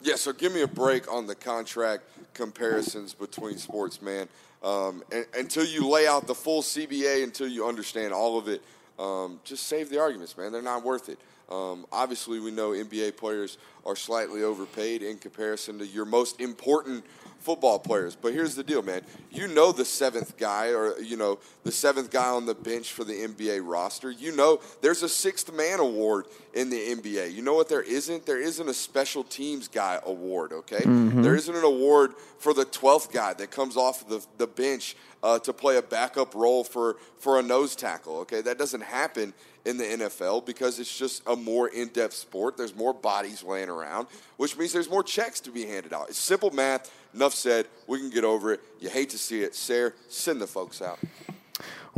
Yeah 0.00 0.16
so 0.16 0.32
give 0.32 0.52
me 0.52 0.62
a 0.62 0.68
break 0.68 1.10
on 1.12 1.26
the 1.26 1.34
contract 1.34 2.04
comparisons 2.34 3.14
between 3.14 3.58
sports 3.58 4.00
man. 4.00 4.28
Um, 4.62 5.04
and, 5.12 5.24
until 5.36 5.64
you 5.64 5.88
lay 5.88 6.08
out 6.08 6.26
the 6.26 6.34
full 6.34 6.62
CBA 6.62 7.22
until 7.22 7.46
you 7.46 7.66
understand 7.66 8.12
all 8.12 8.38
of 8.38 8.48
it 8.48 8.60
um, 8.98 9.38
just 9.44 9.68
save 9.68 9.88
the 9.90 10.00
arguments 10.00 10.36
man. 10.36 10.52
They're 10.52 10.62
not 10.62 10.82
worth 10.84 11.08
it 11.08 11.18
um, 11.50 11.86
obviously, 11.90 12.40
we 12.40 12.50
know 12.50 12.70
NBA 12.70 13.16
players 13.16 13.56
are 13.86 13.96
slightly 13.96 14.42
overpaid 14.42 15.02
in 15.02 15.16
comparison 15.16 15.78
to 15.78 15.86
your 15.86 16.04
most 16.04 16.40
important 16.40 17.04
football 17.38 17.78
players. 17.78 18.14
But 18.14 18.34
here's 18.34 18.54
the 18.54 18.62
deal, 18.62 18.82
man. 18.82 19.00
You 19.30 19.48
know 19.48 19.72
the 19.72 19.84
seventh 19.84 20.36
guy, 20.36 20.68
or 20.72 21.00
you 21.00 21.16
know 21.16 21.38
the 21.64 21.72
seventh 21.72 22.10
guy 22.10 22.28
on 22.28 22.44
the 22.44 22.54
bench 22.54 22.92
for 22.92 23.04
the 23.04 23.14
NBA 23.14 23.60
roster. 23.64 24.10
You 24.10 24.36
know 24.36 24.60
there's 24.82 25.02
a 25.02 25.08
sixth 25.08 25.50
man 25.52 25.80
award 25.80 26.26
in 26.52 26.68
the 26.68 26.76
NBA. 26.76 27.32
You 27.32 27.40
know 27.40 27.54
what 27.54 27.70
there 27.70 27.82
isn't? 27.82 28.26
There 28.26 28.40
isn't 28.40 28.68
a 28.68 28.74
special 28.74 29.24
teams 29.24 29.68
guy 29.68 30.00
award. 30.04 30.52
Okay, 30.52 30.80
mm-hmm. 30.80 31.22
there 31.22 31.34
isn't 31.34 31.54
an 31.54 31.64
award 31.64 32.12
for 32.38 32.52
the 32.52 32.66
twelfth 32.66 33.10
guy 33.10 33.32
that 33.34 33.50
comes 33.50 33.76
off 33.76 34.06
the 34.06 34.24
the 34.36 34.46
bench 34.46 34.96
uh, 35.22 35.38
to 35.38 35.52
play 35.54 35.78
a 35.78 35.82
backup 35.82 36.34
role 36.34 36.64
for 36.64 36.96
for 37.18 37.38
a 37.38 37.42
nose 37.42 37.74
tackle. 37.74 38.18
Okay, 38.18 38.42
that 38.42 38.58
doesn't 38.58 38.82
happen 38.82 39.32
in 39.68 39.76
the 39.76 39.84
NFL 39.84 40.46
because 40.46 40.78
it's 40.78 40.96
just 40.96 41.22
a 41.26 41.36
more 41.36 41.68
in 41.68 41.88
depth 41.88 42.14
sport. 42.14 42.56
There's 42.56 42.74
more 42.74 42.94
bodies 42.94 43.42
laying 43.42 43.68
around, 43.68 44.06
which 44.38 44.56
means 44.56 44.72
there's 44.72 44.88
more 44.88 45.02
checks 45.02 45.40
to 45.40 45.50
be 45.50 45.66
handed 45.66 45.92
out. 45.92 46.08
It's 46.08 46.18
simple 46.18 46.50
math. 46.50 46.90
Enough 47.14 47.34
said. 47.34 47.66
We 47.86 47.98
can 47.98 48.10
get 48.10 48.24
over 48.24 48.52
it. 48.52 48.60
You 48.80 48.88
hate 48.88 49.10
to 49.10 49.18
see 49.18 49.42
it. 49.42 49.54
Sarah, 49.54 49.92
send 50.08 50.40
the 50.40 50.46
folks 50.46 50.80
out. 50.80 50.98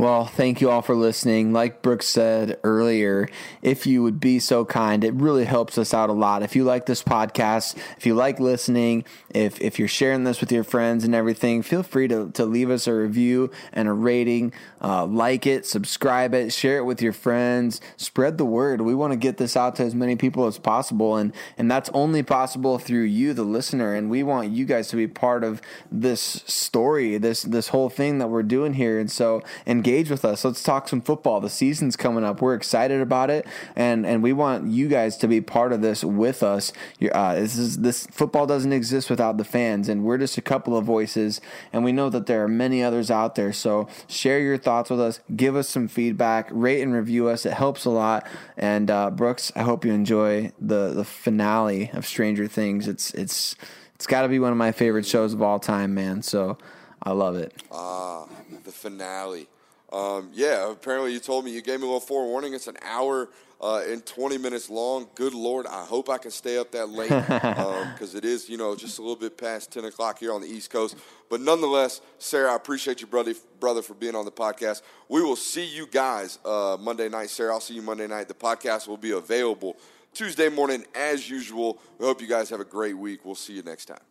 Well, 0.01 0.25
thank 0.25 0.61
you 0.61 0.71
all 0.71 0.81
for 0.81 0.95
listening. 0.95 1.53
Like 1.53 1.83
Brooks 1.83 2.07
said 2.07 2.59
earlier, 2.63 3.29
if 3.61 3.85
you 3.85 4.01
would 4.01 4.19
be 4.19 4.39
so 4.39 4.65
kind, 4.65 5.03
it 5.03 5.13
really 5.13 5.45
helps 5.45 5.77
us 5.77 5.93
out 5.93 6.09
a 6.09 6.13
lot. 6.13 6.41
If 6.41 6.55
you 6.55 6.63
like 6.63 6.87
this 6.87 7.03
podcast, 7.03 7.77
if 7.97 8.07
you 8.07 8.15
like 8.15 8.39
listening, 8.39 9.05
if 9.29 9.61
if 9.61 9.77
you're 9.77 9.87
sharing 9.87 10.23
this 10.23 10.41
with 10.41 10.51
your 10.51 10.63
friends 10.63 11.03
and 11.03 11.13
everything, 11.13 11.61
feel 11.61 11.83
free 11.83 12.07
to, 12.07 12.31
to 12.31 12.45
leave 12.45 12.71
us 12.71 12.87
a 12.87 12.95
review 12.95 13.51
and 13.73 13.87
a 13.87 13.93
rating. 13.93 14.53
Uh, 14.81 15.05
like 15.05 15.45
it, 15.45 15.65
subscribe 15.65 16.33
it, 16.33 16.51
share 16.51 16.77
it 16.77 16.85
with 16.85 17.01
your 17.01 17.13
friends, 17.13 17.79
spread 17.97 18.37
the 18.37 18.45
word. 18.45 18.81
We 18.81 18.95
want 18.95 19.13
to 19.13 19.17
get 19.17 19.37
this 19.37 19.55
out 19.55 19.75
to 19.75 19.83
as 19.83 19.93
many 19.93 20.15
people 20.15 20.47
as 20.47 20.57
possible, 20.57 21.17
and 21.17 21.33
and 21.57 21.69
that's 21.69 21.89
only 21.93 22.23
possible 22.23 22.79
through 22.79 23.03
you, 23.03 23.33
the 23.33 23.43
listener. 23.43 23.93
And 23.93 24.09
we 24.09 24.23
want 24.23 24.51
you 24.51 24.65
guys 24.65 24.87
to 24.89 24.95
be 24.95 25.07
part 25.07 25.43
of 25.43 25.61
this 25.91 26.21
story, 26.21 27.17
this 27.17 27.43
this 27.43 27.67
whole 27.67 27.89
thing 27.89 28.17
that 28.17 28.27
we're 28.27 28.43
doing 28.43 28.73
here. 28.73 28.99
And 28.99 29.11
so 29.11 29.43
engage 29.67 30.09
with 30.09 30.25
us. 30.25 30.43
Let's 30.43 30.63
talk 30.63 30.87
some 30.87 31.01
football. 31.01 31.39
The 31.39 31.49
season's 31.49 31.95
coming 31.95 32.23
up. 32.23 32.41
We're 32.41 32.55
excited 32.55 33.01
about 33.01 33.29
it, 33.29 33.45
and 33.75 34.05
and 34.05 34.23
we 34.23 34.33
want 34.33 34.71
you 34.71 34.87
guys 34.87 35.17
to 35.17 35.27
be 35.27 35.41
part 35.41 35.73
of 35.73 35.81
this 35.81 36.03
with 36.03 36.41
us. 36.41 36.73
Uh, 37.11 37.35
this 37.35 37.57
is 37.57 37.77
this 37.79 38.07
football 38.07 38.47
doesn't 38.47 38.73
exist 38.73 39.09
without 39.09 39.37
the 39.37 39.43
fans, 39.43 39.89
and 39.89 40.03
we're 40.03 40.17
just 40.17 40.37
a 40.37 40.41
couple 40.41 40.75
of 40.75 40.85
voices, 40.85 41.39
and 41.71 41.83
we 41.83 41.91
know 41.91 42.09
that 42.09 42.25
there 42.25 42.43
are 42.43 42.47
many 42.47 42.83
others 42.83 43.11
out 43.11 43.35
there. 43.35 43.53
So 43.53 43.87
share 44.07 44.39
your 44.39 44.57
thoughts 44.71 44.89
with 44.89 45.01
us. 45.01 45.19
Give 45.35 45.57
us 45.57 45.67
some 45.67 45.89
feedback. 45.89 46.47
Rate 46.49 46.81
and 46.81 46.93
review 46.93 47.27
us. 47.27 47.45
It 47.45 47.51
helps 47.51 47.83
a 47.83 47.89
lot. 47.89 48.25
And 48.55 48.89
uh, 48.89 49.11
Brooks, 49.11 49.51
I 49.53 49.63
hope 49.63 49.83
you 49.83 49.91
enjoy 49.91 50.53
the 50.61 50.93
the 50.93 51.03
finale 51.03 51.91
of 51.93 52.05
Stranger 52.05 52.47
Things. 52.47 52.87
It's 52.87 53.13
it's 53.13 53.57
it's 53.95 54.07
got 54.07 54.21
to 54.21 54.29
be 54.29 54.39
one 54.39 54.51
of 54.51 54.57
my 54.57 54.71
favorite 54.71 55.05
shows 55.05 55.33
of 55.33 55.41
all 55.41 55.59
time, 55.59 55.93
man. 55.93 56.21
So 56.21 56.57
I 57.03 57.11
love 57.11 57.35
it. 57.35 57.53
Ah, 57.69 58.27
the 58.63 58.71
finale. 58.71 59.47
Um, 59.91 60.29
yeah, 60.33 60.71
apparently 60.71 61.13
you 61.13 61.19
told 61.19 61.45
me 61.45 61.51
you 61.51 61.61
gave 61.61 61.79
me 61.79 61.83
a 61.83 61.87
little 61.87 61.99
forewarning. 61.99 62.53
It's 62.53 62.67
an 62.67 62.77
hour 62.81 63.29
uh, 63.59 63.83
and 63.87 64.05
20 64.05 64.37
minutes 64.37 64.69
long. 64.69 65.07
Good 65.15 65.33
Lord, 65.33 65.67
I 65.67 65.85
hope 65.85 66.09
I 66.09 66.17
can 66.17 66.31
stay 66.31 66.57
up 66.57 66.71
that 66.71 66.89
late 66.89 67.09
because 67.09 68.13
um, 68.13 68.17
it 68.17 68.25
is, 68.25 68.49
you 68.49 68.57
know, 68.57 68.75
just 68.75 68.97
a 68.99 69.01
little 69.01 69.15
bit 69.15 69.37
past 69.37 69.71
10 69.71 69.85
o'clock 69.85 70.19
here 70.19 70.33
on 70.33 70.41
the 70.41 70.47
East 70.47 70.71
Coast. 70.71 70.95
But 71.29 71.41
nonetheless, 71.41 72.01
Sarah, 72.17 72.53
I 72.53 72.55
appreciate 72.55 73.01
you, 73.01 73.07
brother, 73.07 73.33
brother 73.59 73.81
for 73.81 73.93
being 73.93 74.15
on 74.15 74.25
the 74.25 74.31
podcast. 74.31 74.81
We 75.09 75.21
will 75.21 75.35
see 75.35 75.65
you 75.65 75.85
guys 75.87 76.39
uh, 76.45 76.77
Monday 76.79 77.09
night. 77.09 77.29
Sarah, 77.29 77.53
I'll 77.53 77.59
see 77.59 77.75
you 77.75 77.81
Monday 77.81 78.07
night. 78.07 78.27
The 78.27 78.33
podcast 78.33 78.87
will 78.87 78.97
be 78.97 79.11
available 79.11 79.77
Tuesday 80.13 80.49
morning 80.49 80.85
as 80.95 81.29
usual. 81.29 81.79
We 81.99 82.05
hope 82.05 82.21
you 82.21 82.27
guys 82.27 82.49
have 82.49 82.59
a 82.59 82.65
great 82.65 82.97
week. 82.97 83.25
We'll 83.25 83.35
see 83.35 83.53
you 83.53 83.63
next 83.63 83.85
time. 83.85 84.10